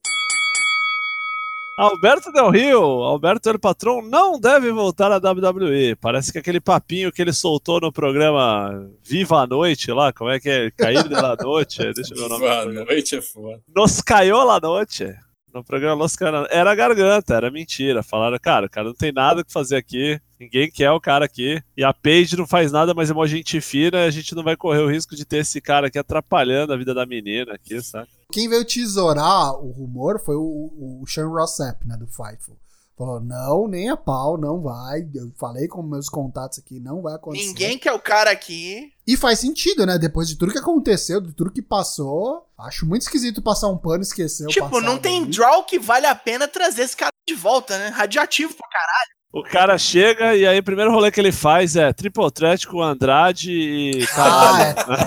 Alberto 1.78 2.32
Del 2.32 2.50
Rio, 2.50 2.82
Alberto 3.04 3.48
El 3.48 3.60
Patron, 3.60 4.02
não 4.02 4.36
deve 4.38 4.72
voltar 4.72 5.12
à 5.12 5.18
WWE. 5.18 5.94
Parece 5.94 6.32
que 6.32 6.38
aquele 6.38 6.60
papinho 6.60 7.12
que 7.12 7.22
ele 7.22 7.32
soltou 7.32 7.80
no 7.80 7.92
programa 7.92 8.84
Viva 9.00 9.42
a 9.42 9.46
Noite 9.46 9.92
lá, 9.92 10.12
como 10.12 10.28
é 10.28 10.40
que 10.40 10.50
é? 10.50 10.70
Cair 10.72 11.08
da 11.08 11.36
Noite? 11.36 11.78
Deixa 11.92 12.14
eu 12.14 12.18
ver 12.18 12.24
o 12.24 12.28
nome. 12.30 12.40
Boa 12.40 12.84
noite, 12.84 13.14
é 13.14 13.22
foda. 13.22 13.60
Nos 13.72 14.02
caiu 14.02 14.42
la 14.44 14.58
noite. 14.58 15.14
No 15.52 15.64
programa 15.64 15.94
Los. 15.94 16.16
Era 16.50 16.74
garganta, 16.74 17.34
era 17.34 17.50
mentira. 17.50 18.02
Falaram, 18.02 18.38
cara, 18.40 18.66
o 18.66 18.70
cara 18.70 18.88
não 18.88 18.94
tem 18.94 19.12
nada 19.12 19.42
que 19.42 19.52
fazer 19.52 19.76
aqui. 19.76 20.20
Ninguém 20.38 20.70
quer 20.70 20.90
o 20.90 21.00
cara 21.00 21.24
aqui. 21.24 21.62
E 21.76 21.82
a 21.82 21.92
Paige 21.92 22.36
não 22.36 22.46
faz 22.46 22.70
nada, 22.70 22.94
mas 22.94 23.10
é 23.10 23.14
uma 23.14 23.26
gente 23.26 23.60
fina. 23.60 24.04
A 24.04 24.10
gente 24.10 24.34
não 24.34 24.42
vai 24.42 24.56
correr 24.56 24.80
o 24.80 24.90
risco 24.90 25.16
de 25.16 25.24
ter 25.24 25.38
esse 25.38 25.60
cara 25.60 25.88
aqui 25.88 25.98
atrapalhando 25.98 26.72
a 26.72 26.76
vida 26.76 26.94
da 26.94 27.06
menina 27.06 27.54
aqui, 27.54 27.80
sabe? 27.82 28.08
Quem 28.30 28.48
veio 28.48 28.64
tesourar 28.64 29.54
o 29.54 29.70
rumor 29.70 30.20
foi 30.20 30.36
o, 30.36 31.00
o 31.02 31.04
Sean 31.06 31.28
Rossap, 31.28 31.86
né, 31.86 31.96
do 31.96 32.06
Fightful. 32.06 32.56
Falou, 32.98 33.20
não, 33.20 33.68
nem 33.68 33.88
a 33.88 33.96
pau, 33.96 34.36
não 34.36 34.60
vai. 34.60 35.06
Eu 35.14 35.30
falei 35.38 35.68
com 35.68 35.80
meus 35.84 36.08
contatos 36.08 36.58
aqui, 36.58 36.80
não 36.80 37.00
vai 37.00 37.14
acontecer. 37.14 37.46
Ninguém 37.46 37.78
quer 37.78 37.92
o 37.92 38.00
cara 38.00 38.30
aqui. 38.32 38.90
E 39.06 39.16
faz 39.16 39.38
sentido, 39.38 39.86
né? 39.86 39.96
Depois 39.96 40.26
de 40.26 40.36
tudo 40.36 40.50
que 40.50 40.58
aconteceu, 40.58 41.20
de 41.20 41.32
tudo 41.32 41.52
que 41.52 41.62
passou, 41.62 42.44
acho 42.58 42.84
muito 42.84 43.02
esquisito 43.02 43.40
passar 43.40 43.68
um 43.68 43.78
pano 43.78 44.00
e 44.00 44.02
esquecer 44.02 44.44
o 44.46 44.48
Tipo, 44.48 44.80
não 44.80 44.98
tem 44.98 45.22
ali. 45.22 45.30
draw 45.30 45.62
que 45.62 45.78
vale 45.78 46.06
a 46.06 46.14
pena 46.16 46.48
trazer 46.48 46.82
esse 46.82 46.96
cara 46.96 47.12
de 47.28 47.34
volta, 47.36 47.78
né? 47.78 47.88
Radioativo 47.88 48.52
pra 48.54 48.68
caralho. 48.68 49.08
O 49.30 49.42
cara 49.42 49.76
chega 49.78 50.34
e 50.34 50.46
aí 50.46 50.58
o 50.58 50.62
primeiro 50.62 50.90
rolê 50.90 51.10
que 51.12 51.20
ele 51.20 51.30
faz 51.30 51.76
é 51.76 51.92
Triple 51.92 52.30
Threat 52.32 52.66
com 52.66 52.82
Andrade 52.82 53.52
e 53.52 54.02
Ah, 54.04 54.74
caralho. 54.74 55.02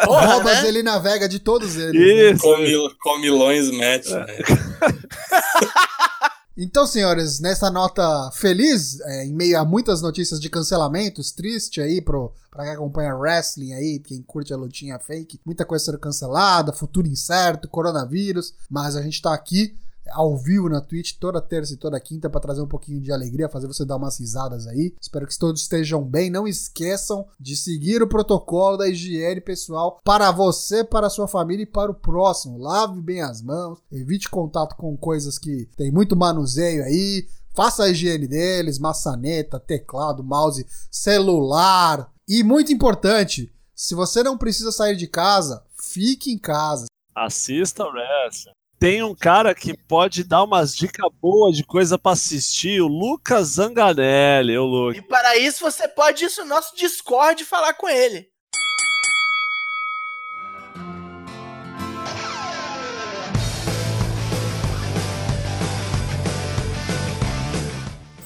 é. 0.00 0.06
Porra, 0.06 0.26
Roubas 0.34 0.62
né? 0.62 0.68
ele 0.68 0.82
navega 0.84 1.28
de 1.28 1.38
todos 1.40 1.76
eles. 1.76 1.92
né? 2.00 2.30
Isso. 2.30 2.42
Comil, 2.42 2.88
comilões 3.00 3.68
match, 3.72 4.06
né? 4.06 4.26
Então, 6.62 6.86
senhores, 6.86 7.40
nessa 7.40 7.70
nota 7.70 8.30
feliz, 8.34 9.00
é, 9.00 9.24
em 9.24 9.32
meio 9.32 9.58
a 9.58 9.64
muitas 9.64 10.02
notícias 10.02 10.38
de 10.38 10.50
cancelamentos, 10.50 11.32
triste 11.32 11.80
aí 11.80 12.02
pro, 12.02 12.34
pra 12.50 12.64
quem 12.64 12.74
acompanha 12.74 13.16
wrestling 13.16 13.72
aí, 13.72 13.98
quem 13.98 14.20
curte 14.20 14.52
a 14.52 14.58
lutinha 14.58 14.98
fake, 14.98 15.40
muita 15.42 15.64
coisa 15.64 15.86
sendo 15.86 15.98
cancelada, 15.98 16.70
futuro 16.70 17.08
incerto, 17.08 17.66
coronavírus, 17.66 18.52
mas 18.68 18.94
a 18.94 19.00
gente 19.00 19.22
tá 19.22 19.32
aqui 19.32 19.74
ao 20.12 20.36
vivo 20.36 20.68
na 20.68 20.80
Twitch 20.80 21.14
toda 21.18 21.40
terça 21.40 21.74
e 21.74 21.76
toda 21.76 22.00
quinta 22.00 22.28
pra 22.28 22.40
trazer 22.40 22.60
um 22.60 22.68
pouquinho 22.68 23.00
de 23.00 23.12
alegria, 23.12 23.48
fazer 23.48 23.66
você 23.66 23.84
dar 23.84 23.96
umas 23.96 24.18
risadas 24.18 24.66
aí. 24.66 24.94
Espero 25.00 25.26
que 25.26 25.38
todos 25.38 25.62
estejam 25.62 26.02
bem. 26.02 26.30
Não 26.30 26.46
esqueçam 26.46 27.26
de 27.38 27.56
seguir 27.56 28.02
o 28.02 28.08
protocolo 28.08 28.76
da 28.76 28.88
higiene 28.88 29.40
pessoal 29.40 30.00
para 30.04 30.30
você, 30.30 30.84
para 30.84 31.10
sua 31.10 31.28
família 31.28 31.62
e 31.62 31.66
para 31.66 31.90
o 31.90 31.94
próximo. 31.94 32.58
Lave 32.58 33.00
bem 33.00 33.22
as 33.22 33.42
mãos, 33.42 33.78
evite 33.90 34.28
contato 34.28 34.76
com 34.76 34.96
coisas 34.96 35.38
que 35.38 35.68
tem 35.76 35.90
muito 35.90 36.16
manuseio 36.16 36.84
aí. 36.84 37.26
Faça 37.54 37.84
a 37.84 37.88
higiene 37.88 38.28
deles, 38.28 38.78
maçaneta, 38.78 39.58
teclado, 39.58 40.22
mouse, 40.22 40.66
celular. 40.90 42.12
E 42.28 42.44
muito 42.44 42.72
importante, 42.72 43.52
se 43.74 43.94
você 43.94 44.22
não 44.22 44.38
precisa 44.38 44.70
sair 44.70 44.96
de 44.96 45.08
casa, 45.08 45.64
fique 45.74 46.30
em 46.30 46.38
casa. 46.38 46.86
Assista 47.14 47.84
o 47.84 47.90
wrestling. 47.90 48.52
Tem 48.80 49.02
um 49.02 49.14
cara 49.14 49.54
que 49.54 49.76
pode 49.76 50.24
dar 50.24 50.42
umas 50.42 50.74
dicas 50.74 51.06
boas 51.20 51.54
de 51.54 51.62
coisa 51.62 51.98
pra 51.98 52.12
assistir, 52.12 52.80
o 52.80 52.86
Lucas 52.86 53.48
Zanganelli, 53.48 54.56
o 54.56 54.64
Lucas. 54.64 54.96
E 54.96 55.06
para 55.06 55.36
isso 55.36 55.60
você 55.60 55.86
pode 55.86 56.24
ir 56.24 56.30
no 56.38 56.46
nosso 56.46 56.74
Discord 56.74 57.44
falar 57.44 57.74
com 57.74 57.86
ele. 57.86 58.26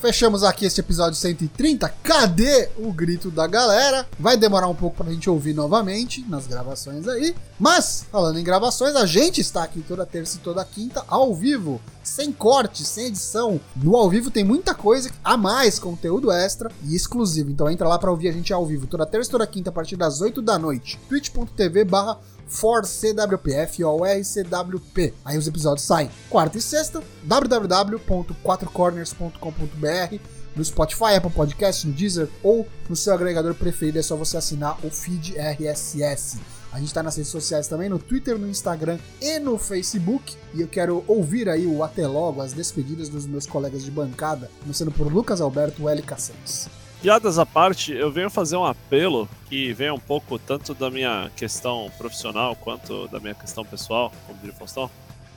Fechamos 0.05 0.43
aqui 0.43 0.67
este 0.67 0.81
episódio 0.81 1.15
130. 1.15 1.89
Cadê 2.03 2.69
o 2.77 2.93
grito 2.93 3.31
da 3.31 3.47
galera? 3.47 4.07
Vai 4.19 4.37
demorar 4.37 4.67
um 4.67 4.75
pouco 4.75 4.97
pra 4.97 5.11
gente 5.11 5.27
ouvir 5.27 5.55
novamente 5.55 6.23
nas 6.29 6.45
gravações 6.45 7.07
aí. 7.07 7.35
Mas, 7.59 8.05
falando 8.11 8.37
em 8.37 8.43
gravações, 8.43 8.95
a 8.95 9.07
gente 9.07 9.41
está 9.41 9.63
aqui 9.63 9.81
toda 9.81 10.05
terça 10.05 10.37
e 10.37 10.41
toda 10.41 10.63
quinta 10.63 11.03
ao 11.07 11.33
vivo, 11.33 11.81
sem 12.03 12.31
corte, 12.31 12.85
sem 12.85 13.07
edição. 13.07 13.59
No 13.75 13.95
ao 13.95 14.07
vivo 14.07 14.29
tem 14.29 14.43
muita 14.43 14.75
coisa 14.75 15.09
a 15.23 15.35
mais, 15.35 15.79
conteúdo 15.79 16.31
extra 16.31 16.71
e 16.83 16.95
exclusivo. 16.95 17.49
Então 17.49 17.67
entra 17.67 17.87
lá 17.87 17.97
pra 17.97 18.11
ouvir 18.11 18.27
a 18.27 18.31
gente 18.31 18.53
ao 18.53 18.63
vivo 18.63 18.85
toda 18.85 19.07
terça 19.07 19.29
e 19.29 19.31
toda 19.31 19.47
quinta 19.47 19.71
a 19.71 19.73
partir 19.73 19.95
das 19.95 20.21
8 20.21 20.39
da 20.39 20.59
noite. 20.59 20.99
twitch.tv 21.09 21.83
barra 21.83 22.19
ForCWPF 22.47 23.83
ou 23.83 24.05
RCWP. 24.05 25.13
Aí 25.23 25.37
os 25.37 25.47
episódios 25.47 25.85
saem 25.85 26.09
quarta 26.29 26.57
e 26.57 26.61
sexta, 26.61 27.03
www.quatrocorners.com.br, 27.23 30.15
no 30.55 30.63
Spotify, 30.63 31.15
Apple 31.17 31.31
Podcast, 31.31 31.85
no 31.85 31.93
Deezer 31.93 32.29
ou 32.41 32.65
no 32.89 32.95
seu 32.95 33.13
agregador 33.13 33.53
preferido, 33.55 33.99
é 33.99 34.01
só 34.01 34.15
você 34.15 34.37
assinar 34.37 34.77
o 34.85 34.89
feed 34.89 35.35
RSS. 35.37 36.39
A 36.71 36.79
gente 36.79 36.93
tá 36.93 37.01
nas 37.01 37.15
redes 37.15 37.31
sociais 37.31 37.67
também, 37.67 37.87
no 37.87 37.97
Twitter, 37.97 38.37
no 38.37 38.49
Instagram 38.49 38.99
e 39.21 39.39
no 39.39 39.57
Facebook. 39.57 40.35
E 40.53 40.59
eu 40.59 40.67
quero 40.67 41.05
ouvir 41.07 41.47
aí 41.47 41.65
o 41.65 41.83
até 41.83 42.05
logo, 42.05 42.41
as 42.41 42.51
despedidas 42.51 43.07
dos 43.07 43.25
meus 43.25 43.45
colegas 43.45 43.83
de 43.83 43.91
bancada, 43.91 44.51
começando 44.61 44.91
por 44.91 45.11
Lucas 45.11 45.39
Alberto 45.39 45.87
L. 45.87 46.01
Casseles. 46.01 46.67
Piadas 47.05 47.37
à 47.37 47.45
parte, 47.45 47.93
eu 47.93 48.09
venho 48.09 48.31
fazer 48.31 48.57
um 48.57 48.65
apelo 48.65 49.29
que 49.47 49.71
vem 49.73 49.91
um 49.91 49.99
pouco 49.99 50.39
tanto 50.39 50.73
da 50.73 50.89
minha 50.89 51.29
questão 51.35 51.91
profissional 51.99 52.55
quanto 52.55 53.07
da 53.09 53.19
minha 53.19 53.35
questão 53.35 53.63
pessoal, 53.63 54.11
como 54.25 54.39
diria 54.39 54.55
Faustão. 54.55 54.89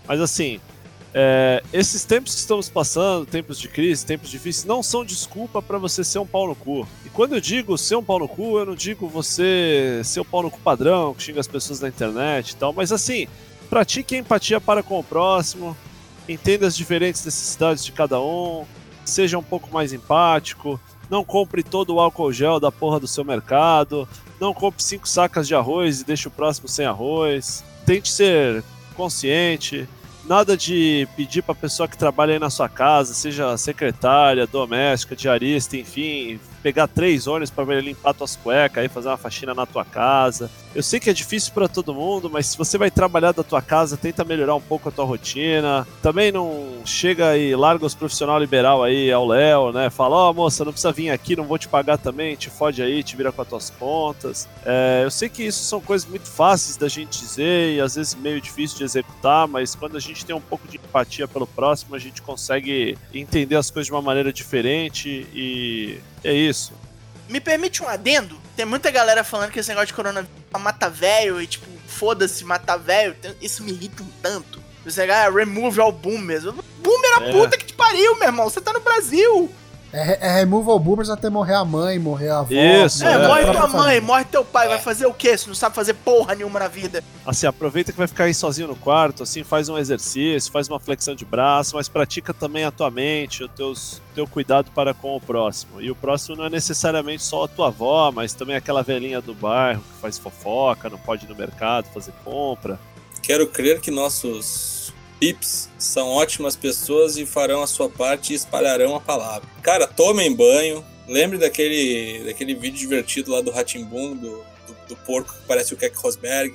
Mas 0.06 0.18
assim, 0.18 0.58
é, 1.12 1.62
esses 1.70 2.06
tempos 2.06 2.32
que 2.32 2.40
estamos 2.40 2.70
passando, 2.70 3.26
tempos 3.26 3.58
de 3.60 3.68
crise, 3.68 4.06
tempos 4.06 4.30
difíceis, 4.30 4.64
não 4.64 4.82
são 4.82 5.04
desculpa 5.04 5.60
para 5.60 5.76
você 5.76 6.02
ser 6.02 6.18
um 6.18 6.26
pau 6.26 6.48
no 6.48 6.54
cu. 6.54 6.88
E 7.04 7.10
quando 7.10 7.34
eu 7.34 7.40
digo 7.40 7.76
ser 7.76 7.96
um 7.96 8.02
pau 8.02 8.18
no 8.18 8.28
cu, 8.28 8.58
eu 8.58 8.64
não 8.64 8.74
digo 8.74 9.06
você 9.06 10.00
ser 10.04 10.20
o 10.20 10.24
pau 10.24 10.42
no 10.42 10.50
cu 10.50 10.58
padrão, 10.60 11.12
que 11.12 11.22
xinga 11.22 11.40
as 11.40 11.46
pessoas 11.46 11.80
na 11.80 11.88
internet 11.88 12.52
e 12.52 12.56
tal, 12.56 12.72
mas 12.72 12.90
assim, 12.92 13.28
pratique 13.68 14.16
a 14.16 14.18
empatia 14.18 14.58
para 14.58 14.82
com 14.82 14.98
o 14.98 15.04
próximo, 15.04 15.76
entenda 16.26 16.66
as 16.66 16.74
diferentes 16.74 17.22
necessidades 17.26 17.84
de 17.84 17.92
cada 17.92 18.18
um, 18.18 18.64
seja 19.04 19.36
um 19.36 19.42
pouco 19.42 19.70
mais 19.70 19.92
empático, 19.92 20.80
não 21.10 21.24
compre 21.24 21.62
todo 21.62 21.94
o 21.94 22.00
álcool 22.00 22.32
gel 22.32 22.60
da 22.60 22.70
porra 22.70 23.00
do 23.00 23.08
seu 23.08 23.24
mercado, 23.24 24.08
não 24.40 24.52
compre 24.54 24.82
cinco 24.82 25.08
sacas 25.08 25.46
de 25.46 25.54
arroz 25.54 26.00
e 26.00 26.04
deixe 26.04 26.28
o 26.28 26.30
próximo 26.30 26.68
sem 26.68 26.86
arroz. 26.86 27.64
Tente 27.84 28.10
ser 28.10 28.62
consciente. 28.94 29.88
Nada 30.24 30.56
de 30.56 31.08
pedir 31.16 31.42
para 31.42 31.54
pessoa 31.54 31.88
que 31.88 31.96
trabalha 31.96 32.34
aí 32.34 32.38
na 32.38 32.50
sua 32.50 32.68
casa, 32.68 33.14
seja 33.14 33.56
secretária, 33.56 34.46
doméstica, 34.46 35.16
diarista, 35.16 35.76
enfim, 35.76 36.38
pegar 36.68 36.86
três 36.86 37.26
ônibus 37.26 37.48
para 37.48 37.80
limpar 37.80 38.12
tuas 38.12 38.36
cuecas 38.36 38.82
aí, 38.82 38.90
fazer 38.90 39.08
uma 39.08 39.16
faxina 39.16 39.54
na 39.54 39.64
tua 39.64 39.86
casa. 39.86 40.50
Eu 40.74 40.82
sei 40.82 41.00
que 41.00 41.08
é 41.08 41.14
difícil 41.14 41.54
para 41.54 41.66
todo 41.66 41.94
mundo, 41.94 42.28
mas 42.28 42.44
se 42.46 42.58
você 42.58 42.76
vai 42.76 42.90
trabalhar 42.90 43.32
da 43.32 43.42
tua 43.42 43.62
casa, 43.62 43.96
tenta 43.96 44.22
melhorar 44.22 44.54
um 44.54 44.60
pouco 44.60 44.90
a 44.90 44.92
tua 44.92 45.06
rotina. 45.06 45.88
Também 46.02 46.30
não 46.30 46.82
chega 46.84 47.38
e 47.38 47.56
larga 47.56 47.86
os 47.86 47.94
profissional 47.94 48.38
liberal 48.38 48.84
aí 48.84 49.10
ao 49.10 49.26
Léo, 49.26 49.72
né? 49.72 49.88
Fala, 49.88 50.14
ó, 50.14 50.32
moça, 50.34 50.62
não 50.62 50.72
precisa 50.72 50.92
vir 50.92 51.08
aqui, 51.08 51.34
não 51.34 51.44
vou 51.44 51.56
te 51.56 51.66
pagar 51.68 51.96
também, 51.96 52.36
te 52.36 52.50
fode 52.50 52.82
aí, 52.82 53.02
te 53.02 53.16
vira 53.16 53.32
com 53.32 53.40
as 53.40 53.48
tuas 53.48 53.70
contas. 53.70 54.46
É, 54.62 55.00
eu 55.04 55.10
sei 55.10 55.30
que 55.30 55.42
isso 55.42 55.64
são 55.64 55.80
coisas 55.80 56.06
muito 56.06 56.28
fáceis 56.28 56.76
da 56.76 56.86
gente 56.86 57.18
dizer 57.18 57.76
e 57.76 57.80
às 57.80 57.94
vezes 57.94 58.14
meio 58.14 58.42
difícil 58.42 58.76
de 58.76 58.84
executar, 58.84 59.48
mas 59.48 59.74
quando 59.74 59.96
a 59.96 60.00
gente 60.00 60.26
tem 60.26 60.36
um 60.36 60.40
pouco 60.40 60.68
de 60.68 60.76
empatia 60.76 61.26
pelo 61.26 61.46
próximo, 61.46 61.94
a 61.94 61.98
gente 61.98 62.20
consegue 62.20 62.98
entender 63.14 63.56
as 63.56 63.70
coisas 63.70 63.86
de 63.86 63.92
uma 63.92 64.02
maneira 64.02 64.30
diferente 64.30 65.26
e 65.32 65.98
é 66.24 66.32
isso. 66.32 66.57
Me 67.28 67.40
permite 67.40 67.82
um 67.82 67.88
adendo? 67.88 68.38
Tem 68.56 68.64
muita 68.64 68.90
galera 68.90 69.22
falando 69.22 69.50
que 69.50 69.58
esse 69.60 69.68
negócio 69.68 69.88
de 69.88 69.94
coronavírus 69.94 70.34
mata 70.58 70.88
velho 70.88 71.40
e, 71.40 71.46
tipo, 71.46 71.66
foda-se, 71.86 72.44
matar 72.44 72.76
velho. 72.76 73.14
Isso 73.40 73.62
me 73.62 73.72
irrita 73.72 74.02
um 74.02 74.08
tanto. 74.22 74.62
Você 74.84 75.02
ah, 75.02 75.28
remove 75.30 75.80
all 75.80 75.92
boomers. 75.92 76.44
Boomer 76.44 77.18
a 77.18 77.22
É. 77.24 77.32
puta 77.32 77.56
que 77.58 77.66
te 77.66 77.74
pariu, 77.74 78.14
meu 78.16 78.28
irmão. 78.28 78.48
Você 78.48 78.60
tá 78.60 78.72
no 78.72 78.80
Brasil. 78.80 79.52
É, 79.92 80.28
é 80.28 80.34
removal 80.40 80.78
boomers 80.78 81.08
até 81.08 81.30
morrer 81.30 81.54
a 81.54 81.64
mãe, 81.64 81.98
morrer 81.98 82.28
a 82.28 82.40
avó. 82.40 82.52
Isso, 82.52 83.04
É, 83.04 83.12
É, 83.12 83.26
morre 83.26 83.42
a 83.44 83.52
tua 83.52 83.68
mãe, 83.68 84.00
morre 84.00 84.24
teu 84.24 84.44
pai. 84.44 84.68
Vai 84.68 84.78
fazer 84.78 85.06
o 85.06 85.14
quê? 85.14 85.36
Se 85.36 85.48
não 85.48 85.54
sabe 85.54 85.74
fazer 85.74 85.94
porra 85.94 86.34
nenhuma 86.34 86.60
na 86.60 86.68
vida. 86.68 87.02
Assim, 87.26 87.46
aproveita 87.46 87.90
que 87.90 87.98
vai 87.98 88.06
ficar 88.06 88.24
aí 88.24 88.34
sozinho 88.34 88.68
no 88.68 88.76
quarto, 88.76 89.22
assim, 89.22 89.42
faz 89.42 89.68
um 89.68 89.78
exercício, 89.78 90.52
faz 90.52 90.68
uma 90.68 90.78
flexão 90.78 91.14
de 91.14 91.24
braço, 91.24 91.76
mas 91.76 91.88
pratica 91.88 92.34
também 92.34 92.64
a 92.64 92.70
tua 92.70 92.90
mente, 92.90 93.44
o 93.44 93.48
teus, 93.48 94.02
teu 94.14 94.26
cuidado 94.26 94.70
para 94.72 94.92
com 94.92 95.16
o 95.16 95.20
próximo. 95.20 95.80
E 95.80 95.90
o 95.90 95.94
próximo 95.94 96.36
não 96.36 96.44
é 96.44 96.50
necessariamente 96.50 97.22
só 97.22 97.44
a 97.44 97.48
tua 97.48 97.68
avó, 97.68 98.10
mas 98.12 98.34
também 98.34 98.56
aquela 98.56 98.82
velhinha 98.82 99.20
do 99.20 99.34
bairro 99.34 99.80
que 99.80 100.00
faz 100.00 100.18
fofoca, 100.18 100.90
não 100.90 100.98
pode 100.98 101.24
ir 101.24 101.28
no 101.28 101.34
mercado 101.34 101.86
fazer 101.94 102.12
compra. 102.24 102.78
Quero 103.22 103.46
crer 103.46 103.80
que 103.80 103.90
nossos 103.90 104.92
pips 105.18 105.68
são 105.78 106.08
ótimas 106.08 106.56
pessoas 106.56 107.16
e 107.16 107.26
farão 107.26 107.62
a 107.62 107.66
sua 107.66 107.88
parte 107.88 108.32
e 108.32 108.36
espalharão 108.36 108.96
a 108.96 109.00
palavra. 109.00 109.48
Cara, 109.62 109.86
tomem 109.86 110.34
banho, 110.34 110.84
Lembre 111.08 111.38
daquele, 111.38 112.22
daquele 112.26 112.54
vídeo 112.54 112.78
divertido 112.78 113.32
lá 113.32 113.40
do 113.40 113.50
Ratimbum, 113.50 114.14
do, 114.14 114.44
do, 114.66 114.76
do 114.88 114.96
porco 115.06 115.32
que 115.32 115.40
parece 115.48 115.72
o 115.72 115.76
Keck 115.76 115.96
Rosberg, 115.96 116.54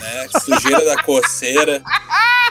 né? 0.00 0.28
Sujeira 0.42 0.84
da 0.84 1.02
coceira. 1.04 1.80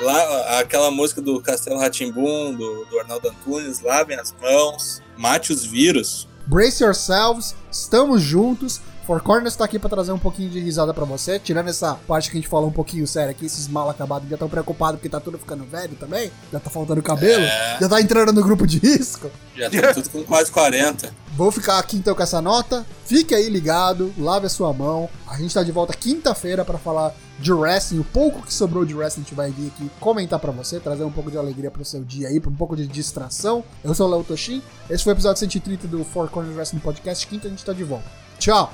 Lá, 0.01 0.59
aquela 0.59 0.89
música 0.89 1.21
do 1.21 1.41
Castelo 1.41 1.77
Ratimbum, 1.77 2.53
do, 2.53 2.85
do 2.85 2.99
Arnaldo 2.99 3.27
Antunes, 3.27 3.81
lavem 3.81 4.17
as 4.17 4.33
mãos, 4.41 5.01
mate 5.17 5.51
os 5.51 5.65
vírus. 5.65 6.25
Brace 6.47 6.81
yourselves, 6.81 7.53
estamos 7.69 8.21
juntos. 8.21 8.79
Four 9.05 9.21
Corners 9.21 9.55
tá 9.55 9.63
aqui 9.65 9.77
pra 9.77 9.89
trazer 9.89 10.11
um 10.11 10.17
pouquinho 10.17 10.49
de 10.49 10.59
risada 10.59 10.93
pra 10.93 11.05
você, 11.05 11.37
tirando 11.39 11.67
essa 11.69 11.93
parte 12.07 12.29
que 12.31 12.37
a 12.37 12.41
gente 12.41 12.49
falou 12.49 12.67
um 12.69 12.73
pouquinho 12.73 13.05
sério 13.05 13.31
aqui, 13.31 13.45
esses 13.45 13.67
mal 13.67 13.89
acabados 13.89 14.27
já 14.27 14.35
estão 14.35 14.49
preocupados 14.49 14.97
porque 14.99 15.09
tá 15.09 15.19
tudo 15.19 15.37
ficando 15.37 15.63
velho 15.63 15.95
também, 15.95 16.31
já 16.51 16.59
tá 16.59 16.69
faltando 16.69 17.01
cabelo, 17.03 17.43
É. 17.43 17.77
já 17.79 17.87
tá 17.87 18.01
entrando 18.01 18.33
no 18.33 18.41
grupo 18.43 18.65
de 18.65 18.79
risco. 18.79 19.29
Já 19.55 19.69
tá 19.69 19.93
tudo 19.93 20.09
com 20.09 20.23
quase 20.23 20.51
40. 20.51 21.13
Vou 21.35 21.51
ficar 21.51 21.79
aqui 21.79 21.97
então 21.97 22.15
com 22.15 22.23
essa 22.23 22.41
nota. 22.41 22.85
Fique 23.05 23.35
aí 23.35 23.49
ligado, 23.49 24.13
lave 24.17 24.47
a 24.47 24.49
sua 24.49 24.73
mão. 24.73 25.09
A 25.27 25.37
gente 25.37 25.53
tá 25.53 25.61
de 25.63 25.71
volta 25.71 25.93
quinta-feira 25.93 26.63
pra 26.65 26.77
falar 26.77 27.13
de 27.39 27.51
wrestling. 27.53 27.99
O 27.99 28.03
pouco 28.05 28.41
que 28.41 28.53
sobrou 28.53 28.85
de 28.85 28.93
wrestling 28.95 29.21
a 29.21 29.25
gente 29.25 29.35
vai 29.35 29.51
vir 29.51 29.67
aqui 29.67 29.89
comentar 29.99 30.39
pra 30.39 30.51
você, 30.51 30.79
trazer 30.79 31.03
um 31.03 31.11
pouco 31.11 31.29
de 31.29 31.37
alegria 31.37 31.69
pro 31.69 31.83
seu 31.85 32.03
dia 32.03 32.29
aí, 32.29 32.39
pra 32.39 32.49
um 32.49 32.55
pouco 32.55 32.75
de 32.75 32.87
distração. 32.87 33.63
Eu 33.83 33.93
sou 33.93 34.07
o 34.07 34.11
Léo 34.11 34.23
Toshin. 34.23 34.61
Esse 34.89 35.03
foi 35.03 35.13
o 35.13 35.15
episódio 35.15 35.39
130 35.39 35.87
do 35.87 36.03
Four 36.05 36.29
Corners 36.29 36.55
Wrestling 36.55 36.79
Podcast. 36.79 37.27
Quinta 37.27 37.47
a 37.47 37.49
gente 37.51 37.63
tá 37.65 37.73
de 37.73 37.83
volta. 37.83 38.05
Tchau! 38.39 38.73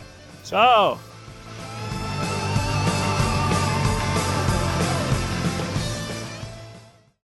Tchau! 0.51 1.10